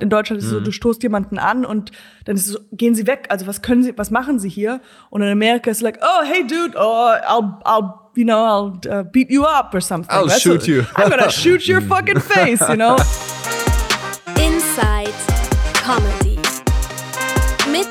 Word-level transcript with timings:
In 0.00 0.10
Deutschland 0.10 0.40
ist 0.40 0.46
es 0.46 0.50
so, 0.50 0.58
Mhm. 0.58 0.64
du 0.64 0.72
stoßt 0.72 1.04
jemanden 1.04 1.38
an 1.38 1.64
und 1.64 1.92
dann 2.24 2.34
ist 2.34 2.46
es 2.46 2.52
so, 2.54 2.58
gehen 2.72 2.96
sie 2.96 3.06
weg. 3.06 3.26
Also 3.28 3.46
was 3.46 3.62
können 3.62 3.84
sie, 3.84 3.96
was 3.96 4.10
machen 4.10 4.40
sie 4.40 4.48
hier? 4.48 4.80
Und 5.08 5.22
in 5.22 5.28
Amerika 5.30 5.70
ist 5.70 5.76
es 5.76 5.82
like, 5.84 6.00
oh 6.02 6.24
hey 6.24 6.44
dude, 6.44 6.76
oh 6.76 7.12
I'll, 7.28 7.60
I'll, 7.64 7.92
you 8.16 8.24
know, 8.24 8.44
I'll 8.44 8.80
uh, 8.92 9.04
beat 9.04 9.30
you 9.30 9.44
up 9.44 9.72
or 9.72 9.80
something. 9.80 10.10
I'll 10.10 10.26
Weißt 10.26 10.42
shoot 10.42 10.66
du? 10.66 10.78
you. 10.78 10.82
I'm 10.96 11.10
gonna 11.10 11.30
shoot 11.30 11.68
your 11.68 11.80
fucking 11.88 12.18
face, 12.20 12.60
you 12.68 12.74
know? 12.74 12.96
Inside 14.36 15.14
Comedy. 15.84 16.38
Mit 17.70 17.86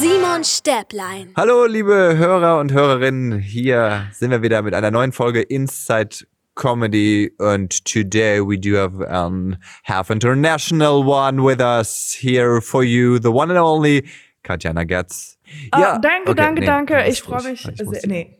Simon 0.00 0.44
Stäblein. 0.44 1.32
Hallo, 1.36 1.64
liebe 1.66 2.14
Hörer 2.16 2.60
und 2.60 2.70
Hörerinnen. 2.72 3.40
Hier 3.40 4.04
sind 4.12 4.30
wir 4.30 4.42
wieder 4.42 4.62
mit 4.62 4.72
einer 4.72 4.92
neuen 4.92 5.10
Folge 5.10 5.42
Inside 5.42 6.26
Comedy. 6.54 7.30
And 7.38 7.70
today 7.84 8.40
we 8.40 8.56
do 8.56 8.74
have 8.74 9.00
um, 9.02 9.56
half 9.84 10.10
international 10.10 11.02
one 11.04 11.42
with 11.42 11.60
us 11.60 12.12
here 12.12 12.60
for 12.60 12.82
you, 12.84 13.18
the 13.18 13.30
one 13.32 13.50
and 13.50 13.58
only 13.58 14.04
Katjana 14.42 14.84
Getz. 14.84 15.36
Ah, 15.72 15.98
danke, 15.98 16.30
okay, 16.30 16.34
danke, 16.34 16.60
nee, 16.60 16.66
danke. 16.66 17.04
Ich 17.08 17.22
freue 17.22 17.42
mich. 17.42 17.64
Ich 17.68 17.78
sehr- 17.78 18.06
nee. 18.06 18.38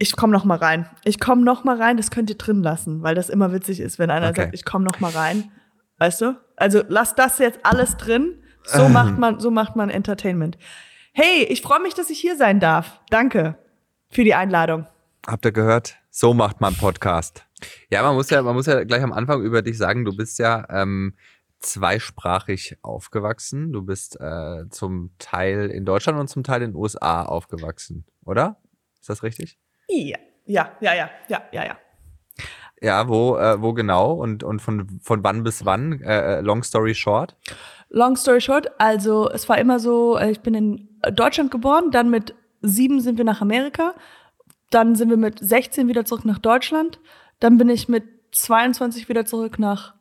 Ich 0.00 0.14
komme 0.16 0.32
noch 0.32 0.44
mal 0.44 0.58
rein. 0.58 0.88
Ich 1.04 1.18
komme 1.18 1.42
noch 1.42 1.64
mal 1.64 1.76
rein. 1.76 1.96
Das 1.96 2.10
könnt 2.10 2.30
ihr 2.30 2.36
drin 2.36 2.62
lassen, 2.62 3.02
weil 3.02 3.14
das 3.14 3.28
immer 3.28 3.52
witzig 3.52 3.80
ist, 3.80 3.98
wenn 3.98 4.10
einer 4.10 4.28
Okay. 4.28 4.42
sagt, 4.42 4.54
ich 4.54 4.64
komme 4.64 4.84
noch 4.84 5.00
mal 5.00 5.10
rein. 5.10 5.50
Weißt 5.98 6.20
du? 6.20 6.36
Also 6.56 6.82
lass 6.88 7.14
das 7.16 7.38
jetzt 7.38 7.58
alles 7.64 7.96
drin. 7.96 8.42
So 8.64 8.88
macht 8.88 9.18
man, 9.18 9.40
so 9.40 9.50
macht 9.50 9.74
man 9.76 9.90
Entertainment. 9.90 10.56
Hey, 11.12 11.42
ich 11.48 11.62
freue 11.62 11.80
mich, 11.80 11.94
dass 11.94 12.10
ich 12.10 12.20
hier 12.20 12.36
sein 12.36 12.60
darf. 12.60 13.00
Danke 13.10 13.58
für 14.08 14.22
die 14.22 14.34
Einladung. 14.34 14.86
Habt 15.26 15.44
ihr 15.44 15.52
gehört? 15.52 15.96
So 16.20 16.34
macht 16.34 16.60
man 16.60 16.74
Podcast. 16.74 17.44
Ja, 17.90 18.02
man 18.02 18.16
muss 18.16 18.28
ja, 18.28 18.42
man 18.42 18.56
muss 18.56 18.66
ja 18.66 18.82
gleich 18.82 19.04
am 19.04 19.12
Anfang 19.12 19.40
über 19.40 19.62
dich 19.62 19.78
sagen, 19.78 20.04
du 20.04 20.16
bist 20.16 20.40
ja 20.40 20.66
ähm, 20.68 21.14
zweisprachig 21.60 22.76
aufgewachsen. 22.82 23.72
Du 23.72 23.82
bist 23.82 24.20
äh, 24.20 24.68
zum 24.68 25.12
Teil 25.20 25.70
in 25.70 25.84
Deutschland 25.84 26.18
und 26.18 26.26
zum 26.26 26.42
Teil 26.42 26.62
in 26.62 26.72
den 26.72 26.76
USA 26.76 27.22
aufgewachsen, 27.22 28.04
oder? 28.24 28.56
Ist 29.00 29.08
das 29.08 29.22
richtig? 29.22 29.60
Ja, 29.86 30.18
ja, 30.44 30.72
ja, 30.80 30.94
ja, 30.96 31.10
ja, 31.28 31.42
ja, 31.52 31.64
ja. 31.66 31.78
Ja, 32.82 33.08
wo, 33.08 33.36
äh, 33.36 33.62
wo 33.62 33.72
genau 33.72 34.14
und, 34.14 34.42
und 34.42 34.60
von, 34.60 34.88
von 35.00 35.22
wann 35.22 35.44
bis 35.44 35.64
wann? 35.66 36.02
Äh, 36.02 36.38
äh, 36.38 36.40
long 36.40 36.64
story 36.64 36.96
short. 36.96 37.36
Long 37.90 38.16
story 38.16 38.40
short, 38.40 38.68
also 38.80 39.30
es 39.30 39.48
war 39.48 39.58
immer 39.58 39.78
so, 39.78 40.18
äh, 40.18 40.32
ich 40.32 40.40
bin 40.40 40.54
in 40.54 40.88
Deutschland 41.12 41.52
geboren, 41.52 41.92
dann 41.92 42.10
mit 42.10 42.34
sieben 42.60 43.00
sind 43.00 43.18
wir 43.18 43.24
nach 43.24 43.40
Amerika, 43.40 43.94
dann 44.70 44.94
sind 44.94 45.10
wir 45.10 45.16
mit 45.16 45.38
16 45.38 45.88
wieder 45.88 46.04
zurück 46.04 46.24
nach 46.24 46.38
Deutschland, 46.38 47.00
dann 47.40 47.58
bin 47.58 47.68
ich 47.68 47.88
mit 47.88 48.04
22 48.32 49.08
wieder 49.08 49.24
zurück 49.24 49.58
nach 49.58 49.94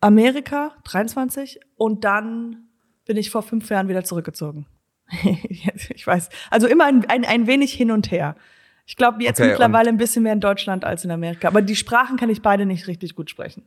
Amerika, 0.00 0.72
23, 0.84 1.60
und 1.76 2.04
dann 2.04 2.68
bin 3.04 3.16
ich 3.16 3.30
vor 3.30 3.42
fünf 3.42 3.68
Jahren 3.70 3.88
wieder 3.88 4.04
zurückgezogen. 4.04 4.66
ich 5.24 6.06
weiß, 6.06 6.28
also 6.50 6.66
immer 6.66 6.84
ein, 6.84 7.04
ein, 7.06 7.24
ein 7.24 7.46
wenig 7.46 7.72
hin 7.72 7.90
und 7.90 8.10
her. 8.10 8.36
Ich 8.84 8.96
glaube 8.96 9.22
jetzt 9.22 9.38
Okay, 9.40 9.50
mittlerweile 9.50 9.88
ein 9.88 9.96
bisschen 9.96 10.24
mehr 10.24 10.32
in 10.32 10.40
Deutschland 10.40 10.84
als 10.84 11.04
in 11.04 11.10
Amerika, 11.12 11.46
aber 11.48 11.62
die 11.62 11.76
Sprachen 11.76 12.16
kann 12.16 12.28
ich 12.30 12.42
beide 12.42 12.66
nicht 12.66 12.88
richtig 12.88 13.14
gut 13.14 13.30
sprechen. 13.30 13.62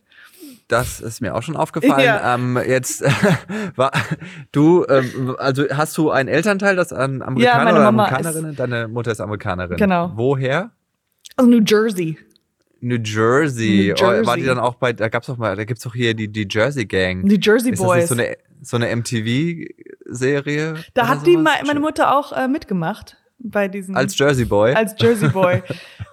Das 0.68 1.00
ist 1.00 1.20
mir 1.20 1.34
auch 1.34 1.42
schon 1.42 1.56
aufgefallen. 1.56 2.00
Ja. 2.04 2.34
Ähm, 2.34 2.58
jetzt 2.66 3.02
war 3.76 3.92
du, 4.52 4.84
ähm, 4.88 5.34
also 5.38 5.64
hast 5.72 5.96
du 5.96 6.10
einen 6.10 6.28
Elternteil, 6.28 6.76
das 6.76 6.92
an 6.92 7.22
Amerikaner 7.22 7.64
meine 7.64 7.76
oder 7.76 7.84
Mama 7.92 8.04
Amerikanerin? 8.08 8.56
Deine 8.56 8.88
Mutter 8.88 9.10
ist 9.12 9.20
Amerikanerin. 9.20 9.76
Genau. 9.78 10.12
Woher? 10.14 10.70
Also 11.36 11.50
New 11.50 11.62
Jersey. 11.66 12.18
New 12.80 12.96
Jersey. 13.02 13.94
New 13.98 14.04
Oh, 14.04 14.06
war 14.06 14.14
Jersey. 14.16 14.40
die 14.40 14.46
dann 14.46 14.58
auch 14.58 14.74
bei, 14.74 14.92
da 14.92 15.08
gab's 15.08 15.28
doch 15.28 15.38
mal, 15.38 15.56
da 15.56 15.64
gibt's 15.64 15.82
doch 15.82 15.94
hier 15.94 16.12
die, 16.14 16.28
die 16.28 16.46
Jersey 16.48 16.84
Gang. 16.84 17.26
Die 17.26 17.40
Jersey 17.40 17.72
ist 17.72 17.80
das 17.80 17.86
Boys. 17.86 17.98
nicht 17.98 18.08
so 18.08 18.14
eine, 18.14 18.36
so 18.62 18.76
eine 18.76 18.94
MTV-Serie? 18.96 20.74
Da 20.94 21.08
hat 21.08 21.26
die 21.26 21.36
me- 21.36 21.50
meine 21.66 21.80
Mutter 21.80 22.14
auch 22.16 22.32
äh, 22.32 22.48
mitgemacht 22.48 23.16
bei 23.38 23.68
diesen 23.68 23.96
Als 23.96 24.18
Jersey 24.18 24.44
Boy? 24.44 24.74
als 24.74 24.94
Jersey 24.98 25.28
Boy. 25.28 25.62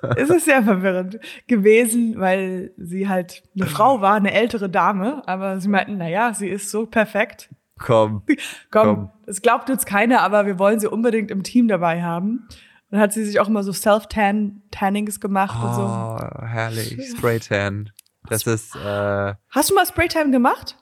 es 0.16 0.30
ist 0.30 0.46
sehr 0.46 0.64
verwirrend 0.64 1.20
gewesen, 1.48 2.20
weil 2.20 2.72
sie 2.78 3.08
halt 3.08 3.44
eine 3.56 3.68
Frau 3.68 4.02
war, 4.02 4.16
eine 4.16 4.34
ältere 4.34 4.70
Dame, 4.70 5.22
aber 5.28 5.60
sie 5.60 5.70
meinten, 5.70 5.98
na 5.98 6.10
ja, 6.10 6.34
sie 6.34 6.50
ist 6.50 6.70
so 6.70 6.86
perfekt. 6.86 7.50
Komm. 7.80 8.24
Komm, 8.72 9.10
das 9.26 9.42
glaubt 9.42 9.70
uns 9.70 9.86
keiner, 9.86 10.22
aber 10.22 10.46
wir 10.46 10.60
wollen 10.60 10.80
sie 10.80 10.88
unbedingt 10.88 11.32
im 11.32 11.44
Team 11.44 11.68
dabei 11.68 12.04
haben. 12.04 12.48
Dann 12.92 13.00
hat 13.00 13.14
sie 13.14 13.26
sich 13.26 13.40
auch 13.40 13.48
immer 13.48 13.64
so 13.64 13.74
Self-Tannings 13.74 15.20
gemacht 15.20 15.58
und 15.64 15.74
so. 15.74 15.82
Oh, 15.82 16.46
herrlich. 16.46 16.98
Spray 17.10 17.40
Tan. 17.40 17.90
Das 18.30 18.46
ist, 18.46 18.76
äh, 18.76 19.34
Hast 19.50 19.70
du 19.70 19.76
mal 19.76 19.86
Spraytan 19.86 20.32
gemacht? 20.32 20.78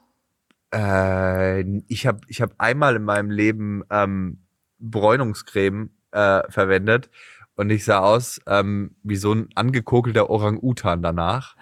Äh, 0.74 1.62
ich 1.88 2.06
habe 2.06 2.20
ich 2.28 2.42
hab 2.42 2.52
einmal 2.58 2.96
in 2.96 3.04
meinem 3.04 3.32
Leben 3.32 3.84
ähm, 3.90 4.44
Bräunungscreme 4.80 5.92
äh, 6.12 6.42
verwendet 6.50 7.10
und 7.56 7.70
ich 7.70 7.86
sah 7.86 8.00
aus 8.00 8.42
ähm, 8.48 8.96
wie 9.04 9.16
so 9.16 9.34
ein 9.34 9.50
angekokelter 9.56 10.30
Orang-Utan 10.30 11.02
danach. 11.02 11.56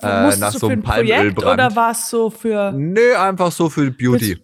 Äh, 0.00 0.36
nach 0.36 0.52
so 0.52 0.68
einem 0.68 0.82
Projekt 0.82 1.10
Palmölbrand. 1.10 1.54
oder 1.54 1.76
war 1.76 1.90
es 1.90 2.08
so 2.08 2.30
für 2.30 2.72
Nö, 2.72 3.14
einfach 3.16 3.52
so 3.52 3.68
für 3.68 3.90
Beauty. 3.90 4.38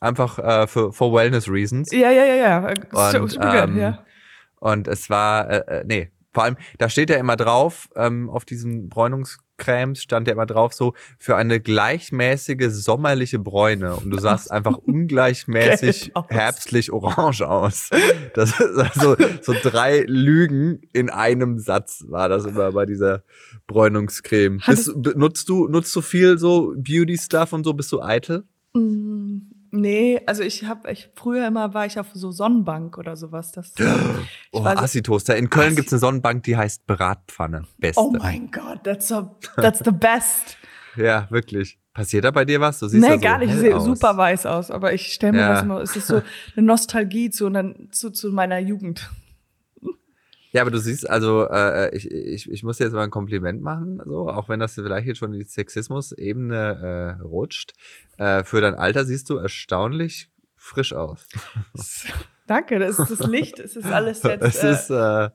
Einfach 0.00 0.38
äh, 0.38 0.66
für 0.68 0.92
for 0.92 1.12
Wellness 1.12 1.48
Reasons. 1.48 1.90
Ja, 1.90 2.10
ja, 2.10 2.24
ja, 2.24 2.34
ja. 2.36 2.74
So, 2.92 3.18
Und, 3.22 3.30
super 3.32 3.50
good, 3.50 3.70
ähm, 3.70 3.78
ja. 3.78 4.04
Und 4.60 4.88
es 4.88 5.10
war, 5.10 5.50
äh, 5.50 5.80
äh, 5.80 5.84
nee, 5.84 6.12
vor 6.32 6.44
allem, 6.44 6.56
da 6.78 6.88
steht 6.88 7.10
ja 7.10 7.16
immer 7.16 7.36
drauf, 7.36 7.88
ähm, 7.96 8.28
auf 8.28 8.44
diesen 8.44 8.88
Bräunungscremes 8.88 10.02
stand 10.02 10.28
ja 10.28 10.34
immer 10.34 10.46
drauf, 10.46 10.74
so 10.74 10.92
für 11.18 11.36
eine 11.36 11.58
gleichmäßige 11.58 12.68
sommerliche 12.70 13.38
Bräune. 13.38 13.96
Und 13.96 14.10
du 14.10 14.18
sahst 14.18 14.50
einfach 14.50 14.76
ungleichmäßig 14.86 16.12
herbstlich 16.28 16.92
orange 16.92 17.48
aus. 17.48 17.90
Das 18.34 18.60
ist 18.60 18.78
also 18.78 19.16
so 19.40 19.54
drei 19.62 20.04
Lügen 20.06 20.80
in 20.92 21.08
einem 21.08 21.58
Satz 21.58 22.04
war 22.08 22.28
das 22.28 22.44
immer 22.44 22.72
bei 22.72 22.84
dieser 22.84 23.24
Bräunungscreme. 23.66 24.60
Bist, 24.66 24.94
nutzt 24.96 25.48
du, 25.48 25.66
nutzt 25.66 25.96
du 25.96 26.02
viel 26.02 26.38
so 26.38 26.74
Beauty-Stuff 26.76 27.52
und 27.52 27.64
so? 27.64 27.72
Bist 27.72 27.90
du 27.90 28.02
eitel? 28.02 28.44
Mm, 28.74 29.47
Nee, 29.70 30.20
also 30.26 30.42
ich 30.42 30.64
habe, 30.64 30.90
ich 30.90 31.10
früher 31.14 31.46
immer 31.46 31.74
war 31.74 31.84
ich 31.86 31.98
auf 32.00 32.06
so 32.14 32.30
Sonnenbank 32.30 32.96
oder 32.98 33.16
sowas. 33.16 33.52
Das, 33.52 33.74
Oh, 34.52 34.62
weiß- 34.62 34.76
Assi-Toaster. 34.76 35.36
In 35.36 35.50
Köln 35.50 35.72
Assi- 35.72 35.76
gibt's 35.76 35.92
eine 35.92 36.00
Sonnenbank, 36.00 36.42
die 36.44 36.56
heißt 36.56 36.86
Bratpfanne. 36.86 37.64
Beste. 37.78 38.00
oh 38.00 38.10
mein 38.12 38.50
Gott, 38.50 38.84
that's, 38.84 39.08
so, 39.08 39.36
that's 39.56 39.80
the 39.84 39.90
best. 39.92 40.56
Ja, 40.96 41.28
wirklich. 41.30 41.78
Passiert 41.94 42.24
da 42.24 42.32
bei 42.32 42.44
dir 42.44 42.60
was? 42.60 42.80
Du 42.80 42.88
siehst 42.88 43.00
nee, 43.02 43.08
ja 43.08 43.14
so 43.14 43.20
gar 43.20 43.38
nicht. 43.38 43.50
Ich 43.52 43.58
sehe 43.60 43.78
super 43.80 44.16
weiß 44.16 44.46
aus, 44.46 44.68
aber 44.70 44.94
ich 44.94 45.12
stelle 45.12 45.32
mir 45.34 45.38
Ja. 45.40 45.48
das 45.54 45.62
immer, 45.62 45.80
es 45.80 45.94
ist 45.94 46.08
so 46.08 46.22
eine 46.56 46.66
Nostalgie 46.66 47.30
zu, 47.30 47.48
zu, 47.92 48.10
zu 48.10 48.30
meiner 48.32 48.58
Jugend. 48.58 49.08
Ja, 50.52 50.62
aber 50.62 50.70
du 50.70 50.78
siehst, 50.78 51.08
also 51.08 51.46
äh, 51.48 51.94
ich, 51.94 52.10
ich, 52.10 52.50
ich 52.50 52.62
muss 52.62 52.78
dir 52.78 52.84
jetzt 52.84 52.94
mal 52.94 53.04
ein 53.04 53.10
Kompliment 53.10 53.62
machen, 53.62 54.00
so, 54.04 54.28
auch 54.28 54.48
wenn 54.48 54.60
das 54.60 54.74
vielleicht 54.74 55.06
jetzt 55.06 55.18
schon 55.18 55.32
in 55.34 55.40
die 55.40 55.44
Sexismus-Ebene 55.44 57.18
äh, 57.18 57.22
rutscht. 57.22 57.74
Äh, 58.16 58.44
für 58.44 58.60
dein 58.60 58.74
Alter 58.74 59.04
siehst 59.04 59.28
du 59.30 59.36
erstaunlich 59.36 60.30
frisch 60.56 60.92
aus. 60.92 61.28
Danke, 62.46 62.78
das 62.78 62.98
ist 62.98 63.10
das 63.10 63.26
Licht, 63.26 63.58
es 63.58 63.76
ist 63.76 63.86
alles 63.86 64.22
jetzt 64.24 64.42
es 64.42 64.64
äh, 64.64 64.70
ist, 64.70 64.90
äh, 64.90 65.30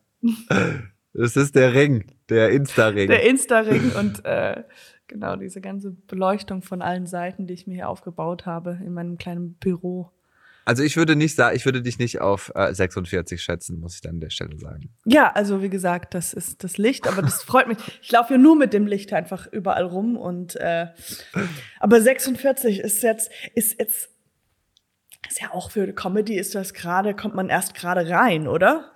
es 1.14 1.36
ist 1.36 1.56
der 1.56 1.74
Ring, 1.74 2.06
der 2.30 2.50
Insta-Ring. 2.50 3.08
der 3.08 3.30
Insta-Ring 3.30 3.92
und 4.00 4.26
äh, 4.26 4.64
genau 5.08 5.36
diese 5.36 5.62
ganze 5.62 5.92
Beleuchtung 5.92 6.64
von 6.64 6.82
allen 6.82 7.06
Seiten, 7.06 7.46
die 7.46 7.54
ich 7.54 7.68
mir 7.68 7.76
hier 7.76 7.90
aufgebaut 7.90 8.48
habe 8.48 8.80
in 8.84 8.94
meinem 8.94 9.20
kleinen 9.20 9.54
Büro. 9.54 10.12
Also 10.66 10.84
ich 10.84 10.96
würde 10.96 11.16
nicht 11.16 11.36
sagen, 11.36 11.56
ich 11.56 11.66
würde 11.66 11.82
dich 11.82 12.00
nicht 12.00 12.22
auf 12.22 12.52
äh, 12.56 12.74
46 12.74 13.42
schätzen, 13.42 13.80
muss 13.80 13.96
ich 13.96 14.02
dann 14.02 14.16
an 14.16 14.20
der 14.22 14.30
Stelle 14.30 14.58
sagen. 14.58 14.90
Ja, 15.06 15.32
also 15.32 15.62
wie 15.62 15.70
gesagt, 15.70 16.14
das 16.14 16.34
ist 16.34 16.64
das 16.64 16.78
Licht, 16.78 17.08
aber 17.08 17.22
das 17.22 17.44
freut 17.44 17.68
mich. 17.68 17.78
Ich 18.02 18.12
laufe 18.12 18.34
ja 18.34 18.40
nur 18.40 18.56
mit 18.56 18.74
dem 18.74 18.88
Licht 18.88 19.12
einfach 19.14 19.48
überall 19.48 19.84
rum 19.84 20.16
und 20.16 20.56
äh, 20.56 20.88
aber 21.80 22.02
46 22.02 22.80
ist 22.80 23.04
jetzt 23.04 23.32
ist 23.56 23.80
jetzt 23.80 24.10
ist 25.30 25.42
ja 25.42 25.52
auch 25.52 25.72
für 25.72 25.92
Comedy 25.94 26.38
ist 26.38 26.56
das 26.56 26.74
gerade 26.74 27.16
kommt 27.16 27.36
man 27.36 27.50
erst 27.50 27.74
gerade 27.74 28.10
rein, 28.10 28.48
oder? 28.48 28.93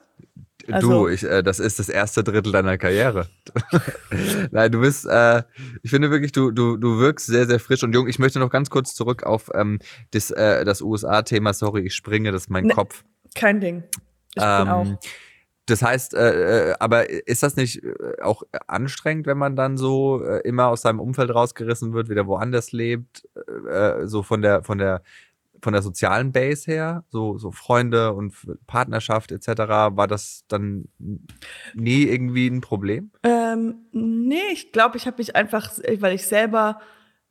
Also- 0.73 0.89
du, 0.89 1.07
ich, 1.07 1.23
äh, 1.23 1.43
das 1.43 1.59
ist 1.59 1.79
das 1.79 1.89
erste 1.89 2.23
Drittel 2.23 2.51
deiner 2.51 2.77
Karriere. 2.77 3.27
Nein, 4.51 4.71
du 4.71 4.81
bist, 4.81 5.05
äh, 5.05 5.43
ich 5.81 5.91
finde 5.91 6.11
wirklich, 6.11 6.31
du, 6.31 6.51
du, 6.51 6.77
du 6.77 6.99
wirkst 6.99 7.27
sehr, 7.27 7.45
sehr 7.47 7.59
frisch 7.59 7.83
und 7.83 7.93
jung. 7.93 8.07
Ich 8.07 8.19
möchte 8.19 8.39
noch 8.39 8.49
ganz 8.49 8.69
kurz 8.69 8.93
zurück 8.95 9.23
auf 9.23 9.49
ähm, 9.53 9.79
das, 10.11 10.31
äh, 10.31 10.65
das 10.65 10.81
USA-Thema. 10.81 11.53
Sorry, 11.53 11.81
ich 11.81 11.95
springe, 11.95 12.31
das 12.31 12.43
ist 12.43 12.49
mein 12.49 12.65
Ne, 12.65 12.73
Kopf. 12.73 13.03
Kein 13.35 13.59
Ding. 13.59 13.83
Ich 14.35 14.35
bin 14.35 14.43
Ähm, 14.45 14.67
auch. 14.67 14.87
Das 15.69 15.81
heißt, 15.81 16.13
äh, 16.13 16.69
äh, 16.71 16.75
aber 16.79 17.09
ist 17.09 17.43
das 17.43 17.57
nicht 17.57 17.83
äh, 17.83 18.21
auch 18.21 18.43
anstrengend, 18.67 19.27
wenn 19.27 19.37
man 19.37 19.57
dann 19.57 19.75
so 19.75 20.23
äh, 20.23 20.39
immer 20.47 20.67
aus 20.67 20.81
seinem 20.81 21.01
Umfeld 21.01 21.29
rausgerissen 21.29 21.91
wird, 21.93 22.07
wieder 22.07 22.25
woanders 22.25 22.71
lebt, 22.71 23.27
äh, 23.69 24.07
so 24.07 24.23
von 24.23 24.41
der, 24.41 24.63
von 24.63 24.77
der 24.77 25.01
von 25.61 25.73
der 25.73 25.81
sozialen 25.81 26.31
Base 26.31 26.71
her, 26.71 27.03
so, 27.09 27.37
so 27.37 27.51
Freunde 27.51 28.13
und 28.13 28.33
Partnerschaft 28.67 29.31
etc., 29.31 29.47
war 29.57 30.07
das 30.07 30.43
dann 30.47 30.87
nie 31.73 32.03
irgendwie 32.03 32.47
ein 32.47 32.61
Problem? 32.61 33.11
Ähm, 33.23 33.87
nee, 33.91 34.51
ich 34.51 34.71
glaube, 34.71 34.97
ich 34.97 35.07
habe 35.07 35.17
mich 35.17 35.35
einfach, 35.35 35.71
weil 35.99 36.15
ich 36.15 36.27
selber 36.27 36.79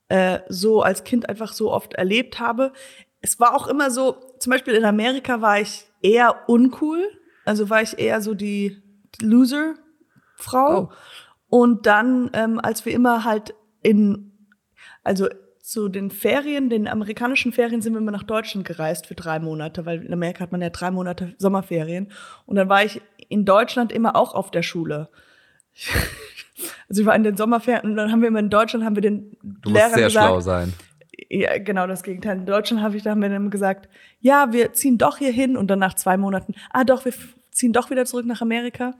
äh, 0.08 0.40
so 0.49 0.82
als 0.82 1.05
Kind 1.05 1.28
einfach 1.28 1.52
so 1.52 1.73
oft 1.73 1.94
erlebt 1.94 2.38
habe. 2.38 2.73
Es 3.20 3.40
war 3.40 3.55
auch 3.55 3.67
immer 3.67 3.90
so, 3.90 4.17
zum 4.38 4.50
Beispiel 4.50 4.75
in 4.75 4.84
Amerika 4.84 5.40
war 5.40 5.61
ich 5.61 5.87
eher 6.02 6.49
uncool, 6.49 7.02
also 7.44 7.70
war 7.70 7.82
ich 7.82 7.99
eher 7.99 8.20
so 8.20 8.34
die 8.34 8.82
Loser-Frau. 9.20 10.90
Oh. 10.90 10.93
Und 11.49 11.87
dann, 11.87 12.31
ähm, 12.34 12.61
als 12.61 12.84
wir 12.84 12.93
immer 12.93 13.25
halt 13.25 13.55
in, 13.82 14.32
also 15.05 15.29
zu 15.67 15.89
den 15.89 16.13
Ferien, 16.13 16.71
den 16.71 16.87
amerikanischen 16.87 17.51
Ferien, 17.51 17.83
sind 17.83 17.93
wir 17.93 17.99
immer 17.99 18.13
nach 18.13 18.23
Deutschland 18.23 18.65
gereist 18.65 19.09
für 19.09 19.17
drei 19.17 19.41
Monate, 19.41 19.85
weil 19.85 20.05
in 20.05 20.13
Amerika 20.13 20.39
hat 20.39 20.53
man 20.53 20.63
ja 20.63 20.71
drei 20.71 20.93
Monate 20.93 21.35
Sommerferien. 21.39 22.13
Und 22.47 22.55
dann 22.55 22.69
war 22.69 22.85
ich 22.85 23.03
in 23.29 23.45
Deutschland 23.45 23.91
immer 23.91 24.15
auch 24.15 24.33
auf 24.33 24.51
der 24.53 24.63
Schule. 24.63 25.09
Also 26.89 27.03
ich 27.03 27.07
war 27.07 27.15
in 27.15 27.25
den 27.25 27.37
Sommerferien 27.37 27.85
und 27.85 27.97
dann 27.97 28.11
haben 28.11 28.23
wir 28.23 28.29
immer 28.29 28.39
in 28.39 28.49
Deutschland 28.49 28.83
haben 28.85 28.95
wir 28.95 29.03
den 29.03 29.37
Du 29.43 29.71
Lehrern 29.71 29.91
musst 29.91 29.95
sehr 29.97 30.07
gesagt, 30.07 30.27
schlau 30.27 30.41
sein. 30.41 30.73
ja, 31.29 31.59
genau 31.59 31.87
das 31.87 32.03
Gegenteil. 32.03 32.39
In 32.39 32.47
Deutschland 32.47 32.83
habe 32.83 32.97
ich 32.97 33.03
da 33.03 33.11
haben 33.11 33.21
wir 33.21 33.29
dann 33.29 33.51
gesagt, 33.51 33.91
ja, 34.21 34.53
wir 34.53 34.73
ziehen 34.73 34.97
doch 34.97 35.19
hier 35.19 35.33
hin 35.33 35.57
und 35.59 35.67
dann 35.69 35.81
nach 35.81 35.95
zwei 35.95 36.17
Monaten, 36.17 36.55
ah 36.71 36.85
doch, 36.85 37.05
wir 37.05 37.13
ziehen 37.51 37.75
doch 37.75 37.91
wieder 37.91 38.07
zurück 38.07 38.25
nach 38.25 38.41
Amerika. 38.41 38.95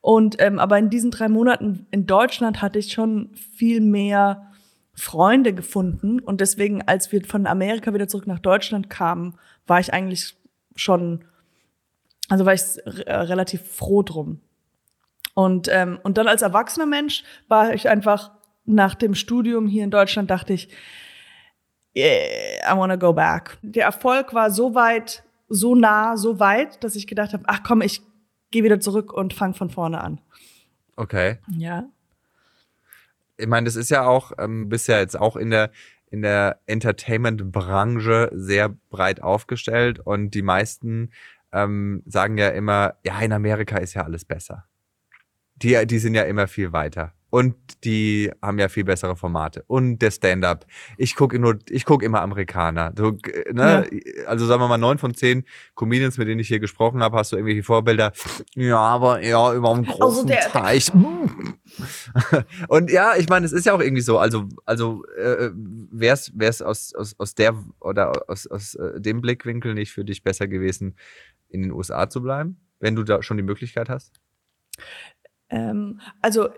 Und 0.00 0.36
ähm, 0.38 0.60
aber 0.60 0.78
in 0.78 0.88
diesen 0.88 1.10
drei 1.10 1.28
Monaten 1.28 1.86
in 1.90 2.06
Deutschland 2.06 2.62
hatte 2.62 2.78
ich 2.78 2.92
schon 2.92 3.30
viel 3.56 3.80
mehr 3.80 4.49
Freunde 4.94 5.54
gefunden 5.54 6.20
und 6.20 6.40
deswegen, 6.40 6.82
als 6.82 7.12
wir 7.12 7.24
von 7.24 7.46
Amerika 7.46 7.94
wieder 7.94 8.08
zurück 8.08 8.26
nach 8.26 8.38
Deutschland 8.38 8.90
kamen, 8.90 9.38
war 9.66 9.80
ich 9.80 9.92
eigentlich 9.92 10.36
schon, 10.74 11.24
also 12.28 12.44
war 12.44 12.54
ich 12.54 12.62
äh, 12.84 13.12
relativ 13.12 13.62
froh 13.62 14.02
drum. 14.02 14.40
Und 15.34 15.68
ähm, 15.70 15.98
und 16.02 16.18
dann 16.18 16.26
als 16.26 16.42
erwachsener 16.42 16.86
Mensch 16.86 17.22
war 17.48 17.72
ich 17.72 17.88
einfach 17.88 18.32
nach 18.64 18.94
dem 18.94 19.14
Studium 19.14 19.66
hier 19.66 19.84
in 19.84 19.90
Deutschland 19.90 20.30
dachte 20.30 20.52
ich, 20.52 20.68
yeah, 21.96 22.72
I 22.72 22.76
wanna 22.76 22.96
go 22.96 23.12
back. 23.12 23.58
Der 23.62 23.84
Erfolg 23.84 24.34
war 24.34 24.50
so 24.50 24.74
weit, 24.74 25.22
so 25.48 25.74
nah, 25.74 26.16
so 26.16 26.40
weit, 26.40 26.82
dass 26.84 26.96
ich 26.96 27.06
gedacht 27.06 27.32
habe, 27.32 27.44
ach 27.46 27.62
komm, 27.62 27.80
ich 27.80 28.02
gehe 28.50 28.64
wieder 28.64 28.80
zurück 28.80 29.12
und 29.12 29.34
fange 29.34 29.54
von 29.54 29.70
vorne 29.70 30.00
an. 30.00 30.20
Okay. 30.96 31.38
Ja. 31.56 31.88
Ich 33.40 33.48
meine, 33.48 33.64
das 33.64 33.76
ist 33.76 33.90
ja 33.90 34.06
auch, 34.06 34.32
ähm, 34.38 34.68
bist 34.68 34.88
ja 34.88 34.98
jetzt 34.98 35.18
auch 35.18 35.36
in 35.36 35.50
der, 35.50 35.70
in 36.10 36.22
der 36.22 36.60
Entertainment-Branche 36.66 38.30
sehr 38.32 38.68
breit 38.90 39.22
aufgestellt 39.22 40.00
und 40.00 40.32
die 40.32 40.42
meisten 40.42 41.10
ähm, 41.52 42.02
sagen 42.06 42.38
ja 42.38 42.48
immer, 42.48 42.94
ja, 43.04 43.20
in 43.20 43.32
Amerika 43.32 43.78
ist 43.78 43.94
ja 43.94 44.04
alles 44.04 44.24
besser. 44.24 44.66
Die, 45.56 45.86
die 45.86 45.98
sind 45.98 46.14
ja 46.14 46.22
immer 46.22 46.46
viel 46.46 46.72
weiter. 46.72 47.12
Und 47.30 47.54
die 47.84 48.30
haben 48.42 48.58
ja 48.58 48.68
viel 48.68 48.84
bessere 48.84 49.16
Formate. 49.16 49.64
Und 49.66 49.98
der 50.00 50.10
Stand-up. 50.10 50.66
Ich 50.98 51.14
gucke 51.14 51.38
nur, 51.38 51.58
ich 51.68 51.84
guck 51.84 52.02
immer 52.02 52.20
Amerikaner. 52.20 52.90
Du, 52.92 53.16
äh, 53.26 53.52
ne? 53.52 53.88
Also 54.26 54.46
sagen 54.46 54.60
wir 54.60 54.68
mal, 54.68 54.78
neun 54.78 54.98
von 54.98 55.14
zehn 55.14 55.44
Comedians, 55.74 56.18
mit 56.18 56.28
denen 56.28 56.40
ich 56.40 56.48
hier 56.48 56.60
gesprochen 56.60 57.02
habe, 57.02 57.16
hast 57.16 57.32
du 57.32 57.36
irgendwelche 57.36 57.62
Vorbilder. 57.62 58.12
Ja, 58.54 58.78
aber 58.78 59.22
ja, 59.22 59.54
über 59.54 59.70
einen 59.72 59.84
großen 59.86 60.02
Also 60.02 60.26
der- 60.26 60.40
Teich. 60.50 60.90
Und 62.68 62.90
ja, 62.90 63.14
ich 63.16 63.28
meine, 63.28 63.46
es 63.46 63.52
ist 63.52 63.66
ja 63.66 63.72
auch 63.74 63.80
irgendwie 63.80 64.02
so. 64.02 64.18
Also, 64.18 64.48
also 64.64 65.04
äh, 65.16 65.50
wäre 65.54 66.14
es 66.38 66.62
aus, 66.62 66.94
aus, 66.94 67.14
aus 67.18 67.34
der 67.34 67.54
oder 67.80 68.28
aus, 68.28 68.46
aus 68.46 68.74
äh, 68.74 69.00
dem 69.00 69.20
Blickwinkel 69.20 69.74
nicht 69.74 69.92
für 69.92 70.04
dich 70.04 70.22
besser 70.22 70.48
gewesen, 70.48 70.96
in 71.48 71.62
den 71.62 71.72
USA 71.72 72.08
zu 72.08 72.22
bleiben, 72.22 72.60
wenn 72.80 72.96
du 72.96 73.02
da 73.04 73.22
schon 73.22 73.36
die 73.36 73.42
Möglichkeit 73.42 73.88
hast? 73.88 74.20
Ähm, 75.48 76.00
also 76.22 76.48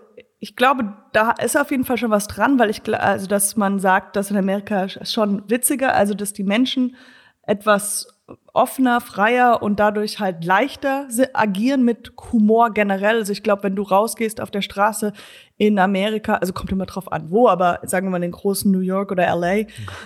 ich 0.43 0.57
glaube, 0.57 0.91
da 1.13 1.31
ist 1.31 1.57
auf 1.57 1.71
jeden 1.71 1.85
Fall 1.85 1.97
schon 1.97 2.11
was 2.11 2.27
dran, 2.27 2.59
weil 2.59 2.69
ich 2.69 2.81
also 3.01 3.27
dass 3.27 3.55
man 3.55 3.79
sagt, 3.79 4.17
dass 4.17 4.29
in 4.29 4.35
Amerika 4.35 4.83
sch- 4.83 5.05
schon 5.09 5.49
witziger, 5.49 5.95
also 5.95 6.13
dass 6.13 6.33
die 6.33 6.43
Menschen 6.43 6.97
etwas 7.43 8.07
offener, 8.53 8.99
freier 8.99 9.61
und 9.63 9.79
dadurch 9.79 10.19
halt 10.19 10.43
leichter 10.43 11.07
agieren 11.33 11.83
mit 11.83 12.11
Humor 12.31 12.73
generell. 12.73 13.17
Also 13.19 13.31
ich 13.31 13.41
glaube, 13.41 13.63
wenn 13.63 13.75
du 13.77 13.83
rausgehst 13.83 14.41
auf 14.41 14.51
der 14.51 14.61
Straße 14.61 15.13
in 15.57 15.79
Amerika, 15.79 16.35
also 16.35 16.51
kommt 16.51 16.71
immer 16.73 16.85
drauf 16.85 17.09
an, 17.11 17.31
wo, 17.31 17.47
aber 17.47 17.79
sagen 17.83 18.07
wir 18.07 18.11
mal 18.11 18.17
in 18.17 18.23
den 18.23 18.31
großen 18.31 18.69
New 18.69 18.79
York 18.81 19.11
oder 19.11 19.33
LA, 19.33 19.65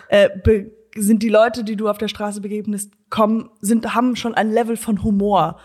äh, 0.10 0.30
be- 0.44 0.72
sind 0.96 1.24
die 1.24 1.30
Leute, 1.30 1.64
die 1.64 1.76
du 1.76 1.90
auf 1.90 1.98
der 1.98 2.08
Straße 2.10 2.42
begegnest, 2.42 2.92
kommen, 3.10 3.50
sind, 3.62 3.96
haben 3.96 4.16
schon 4.16 4.34
ein 4.36 4.52
Level 4.52 4.78
von 4.78 5.04
Humor 5.04 5.60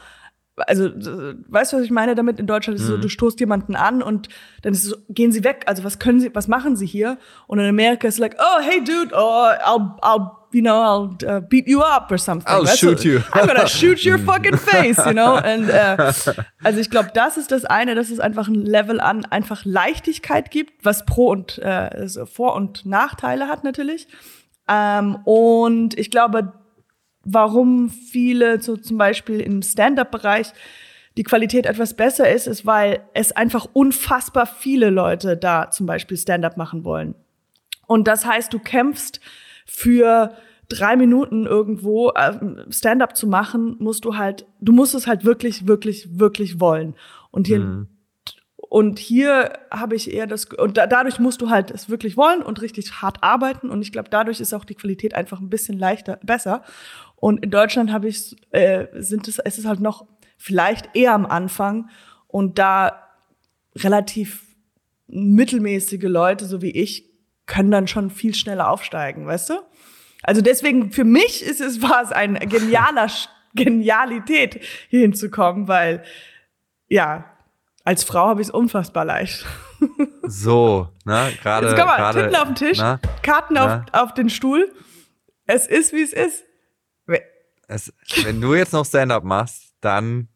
also 0.56 0.86
äh, 0.86 1.34
weißt 1.48 1.72
du, 1.72 1.78
was 1.78 1.84
ich 1.84 1.90
meine 1.90 2.14
damit? 2.14 2.38
In 2.38 2.46
Deutschland 2.46 2.78
ist 2.78 2.84
es 2.84 2.88
so, 2.88 2.96
du 2.98 3.08
stoßt 3.08 3.40
jemanden 3.40 3.74
an 3.74 4.02
und 4.02 4.28
dann 4.62 4.72
ist 4.72 4.84
es 4.84 4.90
so, 4.90 4.96
gehen 5.08 5.32
sie 5.32 5.44
weg. 5.44 5.64
Also 5.66 5.82
was 5.82 5.98
können 5.98 6.20
sie, 6.20 6.34
was 6.34 6.46
machen 6.46 6.76
sie 6.76 6.86
hier? 6.86 7.18
Und 7.46 7.58
in 7.58 7.66
Amerika 7.66 8.06
ist 8.06 8.14
es 8.14 8.20
like, 8.20 8.36
oh 8.38 8.60
hey 8.60 8.82
dude, 8.84 9.14
oh 9.14 9.48
I'll, 9.64 9.98
I'll, 10.02 10.30
you 10.52 10.60
know, 10.60 10.82
I'll 10.82 11.26
uh, 11.26 11.40
beat 11.40 11.66
you 11.66 11.80
up 11.80 12.10
or 12.10 12.18
something. 12.18 12.52
I'll 12.52 12.64
weißt 12.64 12.78
shoot 12.78 13.02
du? 13.02 13.08
you. 13.08 13.20
I'm 13.32 13.46
gonna 13.46 13.66
shoot 13.66 14.04
your 14.04 14.18
fucking 14.26 14.58
face, 14.58 14.98
you 15.06 15.12
know? 15.12 15.36
Und 15.36 15.70
äh, 15.70 15.96
also 16.62 16.80
ich 16.80 16.90
glaube, 16.90 17.10
das 17.14 17.38
ist 17.38 17.50
das 17.50 17.64
eine, 17.64 17.94
dass 17.94 18.10
es 18.10 18.20
einfach 18.20 18.48
ein 18.48 18.54
Level 18.54 19.00
an 19.00 19.24
einfach 19.24 19.64
Leichtigkeit 19.64 20.50
gibt, 20.50 20.84
was 20.84 21.06
Pro 21.06 21.30
und 21.30 21.58
äh, 21.58 22.08
Vor- 22.26 22.54
und 22.54 22.84
Nachteile 22.84 23.48
hat 23.48 23.64
natürlich. 23.64 24.06
Ähm, 24.68 25.16
und 25.24 25.98
ich 25.98 26.10
glaube, 26.10 26.52
warum 27.24 27.90
viele 27.90 28.60
so 28.60 28.76
zum 28.76 28.98
Beispiel 28.98 29.40
im 29.40 29.62
Stand-up-Bereich 29.62 30.52
die 31.16 31.24
Qualität 31.24 31.66
etwas 31.66 31.94
besser 31.94 32.30
ist, 32.30 32.46
ist, 32.46 32.64
weil 32.64 33.00
es 33.14 33.32
einfach 33.32 33.66
unfassbar 33.72 34.46
viele 34.46 34.90
Leute 34.90 35.36
da 35.36 35.70
zum 35.70 35.86
Beispiel 35.86 36.16
Stand-up 36.16 36.56
machen 36.56 36.84
wollen. 36.84 37.14
Und 37.86 38.08
das 38.08 38.24
heißt, 38.24 38.52
du 38.52 38.58
kämpfst 38.58 39.20
für 39.66 40.34
drei 40.68 40.96
Minuten 40.96 41.44
irgendwo 41.46 42.12
ähm, 42.16 42.64
Stand-up 42.70 43.16
zu 43.16 43.26
machen, 43.26 43.76
musst 43.78 44.04
du 44.04 44.16
halt, 44.16 44.46
du 44.60 44.72
musst 44.72 44.94
es 44.94 45.06
halt 45.06 45.24
wirklich, 45.24 45.66
wirklich, 45.66 46.18
wirklich 46.18 46.60
wollen. 46.60 46.94
Und 47.30 47.46
hier 47.46 47.86
und 48.72 48.98
hier 48.98 49.52
habe 49.70 49.94
ich 49.94 50.10
eher 50.10 50.26
das, 50.26 50.46
und 50.46 50.78
da, 50.78 50.86
dadurch 50.86 51.18
musst 51.18 51.42
du 51.42 51.50
halt 51.50 51.70
es 51.70 51.90
wirklich 51.90 52.16
wollen 52.16 52.40
und 52.40 52.62
richtig 52.62 53.02
hart 53.02 53.22
arbeiten. 53.22 53.68
Und 53.68 53.82
ich 53.82 53.92
glaube, 53.92 54.08
dadurch 54.08 54.40
ist 54.40 54.54
auch 54.54 54.64
die 54.64 54.74
Qualität 54.74 55.12
einfach 55.12 55.40
ein 55.40 55.50
bisschen 55.50 55.78
leichter, 55.78 56.18
besser. 56.22 56.62
Und 57.16 57.44
in 57.44 57.50
Deutschland 57.50 57.92
habe 57.92 58.08
ich, 58.08 58.34
äh, 58.50 58.86
sind 58.94 59.28
es, 59.28 59.38
es 59.38 59.58
ist 59.58 59.66
halt 59.66 59.80
noch 59.80 60.06
vielleicht 60.38 60.96
eher 60.96 61.12
am 61.12 61.26
Anfang 61.26 61.90
und 62.28 62.58
da 62.58 63.10
relativ 63.76 64.42
mittelmäßige 65.06 66.04
Leute, 66.04 66.46
so 66.46 66.62
wie 66.62 66.70
ich, 66.70 67.10
können 67.44 67.70
dann 67.70 67.88
schon 67.88 68.08
viel 68.08 68.34
schneller 68.34 68.70
aufsteigen, 68.70 69.26
weißt 69.26 69.50
du? 69.50 69.54
Also 70.22 70.40
deswegen, 70.40 70.92
für 70.92 71.04
mich 71.04 71.42
ist 71.42 71.60
es, 71.60 71.82
war 71.82 72.02
es 72.02 72.10
ein 72.10 72.38
genialer, 72.48 73.10
Genialität, 73.54 74.64
hier 74.88 75.00
hinzukommen, 75.00 75.68
weil, 75.68 76.04
ja, 76.88 77.31
als 77.84 78.04
Frau 78.04 78.28
habe 78.28 78.40
ich 78.40 78.48
es 78.48 78.54
unfassbar 78.54 79.04
leicht. 79.04 79.44
So, 80.24 80.88
ne? 81.04 81.32
Gerade. 81.42 81.66
Jetzt 81.68 81.76
komm 81.76 81.86
mal, 81.86 81.96
gerade, 81.96 82.22
Titten 82.22 82.36
auf 82.36 82.44
den 82.44 82.54
Tisch, 82.54 82.78
ne? 82.78 83.00
Karten 83.22 83.54
Na? 83.54 83.84
auf, 83.92 84.02
auf 84.04 84.14
den 84.14 84.30
Stuhl. 84.30 84.72
Es 85.46 85.66
ist, 85.66 85.92
wie 85.92 86.02
es 86.02 86.12
ist. 86.12 86.44
Es, 87.68 87.92
wenn 88.24 88.40
du 88.40 88.54
jetzt 88.54 88.72
noch 88.72 88.84
Stand-up 88.84 89.24
machst, 89.24 89.74
dann, 89.80 90.28